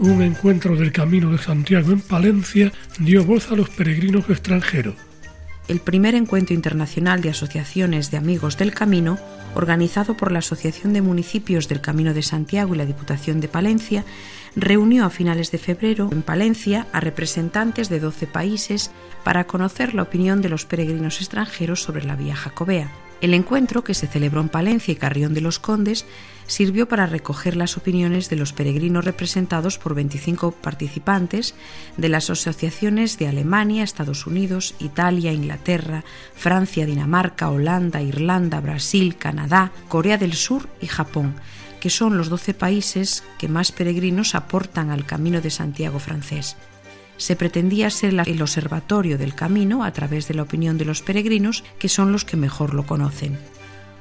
un 0.00 0.22
encuentro 0.22 0.76
del 0.76 0.92
Camino 0.92 1.30
de 1.30 1.38
Santiago 1.38 1.92
en 1.92 2.00
Palencia 2.00 2.72
dio 2.98 3.24
voz 3.24 3.50
a 3.52 3.54
los 3.54 3.68
peregrinos 3.68 4.28
extranjeros. 4.30 4.94
El 5.68 5.80
primer 5.80 6.14
encuentro 6.14 6.54
internacional 6.54 7.20
de 7.20 7.30
asociaciones 7.30 8.10
de 8.10 8.16
amigos 8.16 8.56
del 8.56 8.72
Camino, 8.72 9.18
organizado 9.54 10.16
por 10.16 10.32
la 10.32 10.40
Asociación 10.40 10.94
de 10.94 11.02
Municipios 11.02 11.68
del 11.68 11.80
Camino 11.80 12.14
de 12.14 12.22
Santiago 12.22 12.74
y 12.74 12.78
la 12.78 12.86
Diputación 12.86 13.40
de 13.40 13.48
Palencia, 13.48 14.04
reunió 14.56 15.04
a 15.04 15.10
finales 15.10 15.50
de 15.52 15.58
febrero 15.58 16.08
en 16.10 16.22
Palencia 16.22 16.86
a 16.92 17.00
representantes 17.00 17.88
de 17.88 18.00
12 18.00 18.26
países 18.26 18.90
para 19.22 19.44
conocer 19.44 19.94
la 19.94 20.02
opinión 20.02 20.40
de 20.40 20.48
los 20.48 20.64
peregrinos 20.64 21.20
extranjeros 21.20 21.82
sobre 21.82 22.04
la 22.04 22.16
vía 22.16 22.34
jacobea. 22.34 22.90
El 23.20 23.34
encuentro, 23.34 23.84
que 23.84 23.92
se 23.92 24.06
celebró 24.06 24.40
en 24.40 24.48
Palencia 24.48 24.92
y 24.92 24.96
Carrión 24.96 25.34
de 25.34 25.42
los 25.42 25.58
Condes, 25.58 26.06
sirvió 26.46 26.88
para 26.88 27.04
recoger 27.06 27.54
las 27.54 27.76
opiniones 27.76 28.30
de 28.30 28.36
los 28.36 28.54
peregrinos 28.54 29.04
representados 29.04 29.78
por 29.78 29.94
25 29.94 30.52
participantes 30.52 31.54
de 31.98 32.08
las 32.08 32.30
asociaciones 32.30 33.18
de 33.18 33.28
Alemania, 33.28 33.84
Estados 33.84 34.26
Unidos, 34.26 34.74
Italia, 34.78 35.34
Inglaterra, 35.34 36.02
Francia, 36.34 36.86
Dinamarca, 36.86 37.50
Holanda, 37.50 38.00
Irlanda, 38.00 38.60
Brasil, 38.60 39.16
Canadá, 39.16 39.70
Corea 39.88 40.16
del 40.16 40.32
Sur 40.32 40.70
y 40.80 40.86
Japón, 40.86 41.34
que 41.78 41.90
son 41.90 42.16
los 42.16 42.30
12 42.30 42.54
países 42.54 43.22
que 43.38 43.48
más 43.48 43.70
peregrinos 43.70 44.34
aportan 44.34 44.90
al 44.90 45.04
Camino 45.04 45.42
de 45.42 45.50
Santiago 45.50 45.98
francés 45.98 46.56
se 47.20 47.36
pretendía 47.36 47.90
ser 47.90 48.14
el 48.26 48.42
observatorio 48.42 49.18
del 49.18 49.34
camino 49.34 49.84
a 49.84 49.92
través 49.92 50.26
de 50.26 50.32
la 50.32 50.42
opinión 50.42 50.78
de 50.78 50.86
los 50.86 51.02
peregrinos, 51.02 51.64
que 51.78 51.90
son 51.90 52.12
los 52.12 52.24
que 52.24 52.38
mejor 52.38 52.72
lo 52.72 52.86
conocen. 52.86 53.38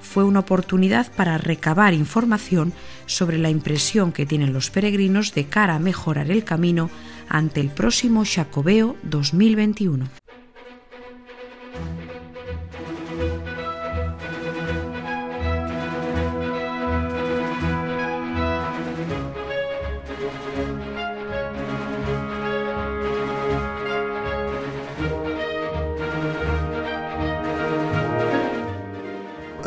Fue 0.02 0.24
una 0.24 0.40
oportunidad 0.40 1.12
para 1.12 1.38
recabar 1.38 1.94
información 1.94 2.72
sobre 3.08 3.38
la 3.38 3.50
impresión 3.50 4.14
que 4.14 4.26
tienen 4.26 4.54
los 4.54 4.70
peregrinos 4.70 5.34
de 5.34 5.46
cara 5.46 5.76
a 5.76 5.80
mejorar 5.80 6.32
el 6.32 6.46
camino 6.46 6.90
ante 7.28 7.60
el 7.60 7.70
próximo 7.70 8.24
Jacobeo 8.26 8.96
2021. 9.04 10.29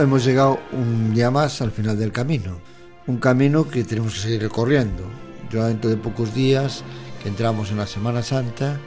Hemos 0.03 0.24
llegado 0.24 0.61
un 0.72 1.14
día 1.14 1.30
más 1.30 1.61
al 1.61 1.70
final 1.70 1.98
del 1.98 2.12
camino. 2.12 2.59
Un 3.07 3.18
camino 3.18 3.68
que 3.68 3.84
tenemos 3.84 4.14
que 4.14 4.20
seguir 4.20 4.42
recorriendo. 4.42 5.05
Yo 5.50 5.64
dentro 5.64 5.90
de 5.90 5.96
pocos 5.96 6.34
días 6.34 6.84
que 7.22 7.28
entramos 7.28 7.70
en 7.70 7.78
la 7.78 7.86
Semana 7.86 8.22
Santa, 8.22 8.78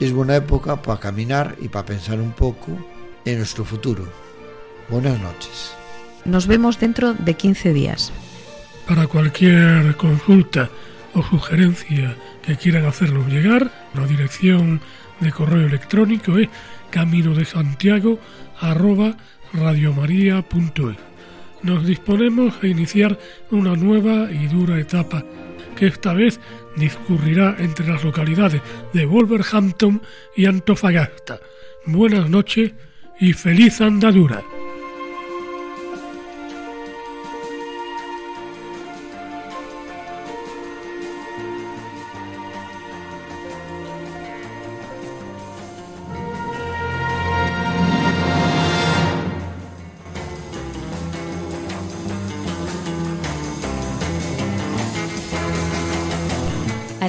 es 0.00 0.12
buena 0.12 0.36
época 0.36 0.80
para 0.80 0.98
caminar 0.98 1.56
y 1.60 1.68
para 1.68 1.86
pensar 1.86 2.20
un 2.20 2.32
poco 2.32 2.70
en 3.24 3.38
nuestro 3.38 3.64
futuro. 3.64 4.04
Buenas 4.88 5.20
noches. 5.20 5.74
Nos 6.24 6.46
vemos 6.46 6.78
dentro 6.78 7.14
de 7.14 7.34
15 7.34 7.72
días. 7.72 8.12
Para 8.88 9.06
cualquier 9.06 9.96
consulta 9.96 10.70
o 11.14 11.22
sugerencia 11.22 12.16
que 12.42 12.56
quieran 12.56 12.86
hacernos 12.86 13.26
llegar, 13.28 13.70
la 13.94 14.06
dirección 14.06 14.80
de 15.20 15.30
correo 15.30 15.66
electrónico 15.66 16.38
es 16.38 16.48
camino 16.90 17.34
de 17.34 17.44
Santiago 17.44 18.18
radiomaria.es. 19.54 20.96
Nos 21.62 21.86
disponemos 21.86 22.54
a 22.62 22.66
iniciar 22.66 23.18
una 23.50 23.74
nueva 23.74 24.30
y 24.30 24.46
dura 24.48 24.78
etapa 24.78 25.24
que 25.76 25.86
esta 25.86 26.12
vez 26.12 26.38
discurrirá 26.76 27.56
entre 27.58 27.86
las 27.86 28.04
localidades 28.04 28.60
de 28.92 29.06
Wolverhampton 29.06 30.02
y 30.36 30.46
Antofagasta. 30.46 31.40
Buenas 31.86 32.28
noches 32.28 32.72
y 33.18 33.32
feliz 33.32 33.80
andadura. 33.80 34.42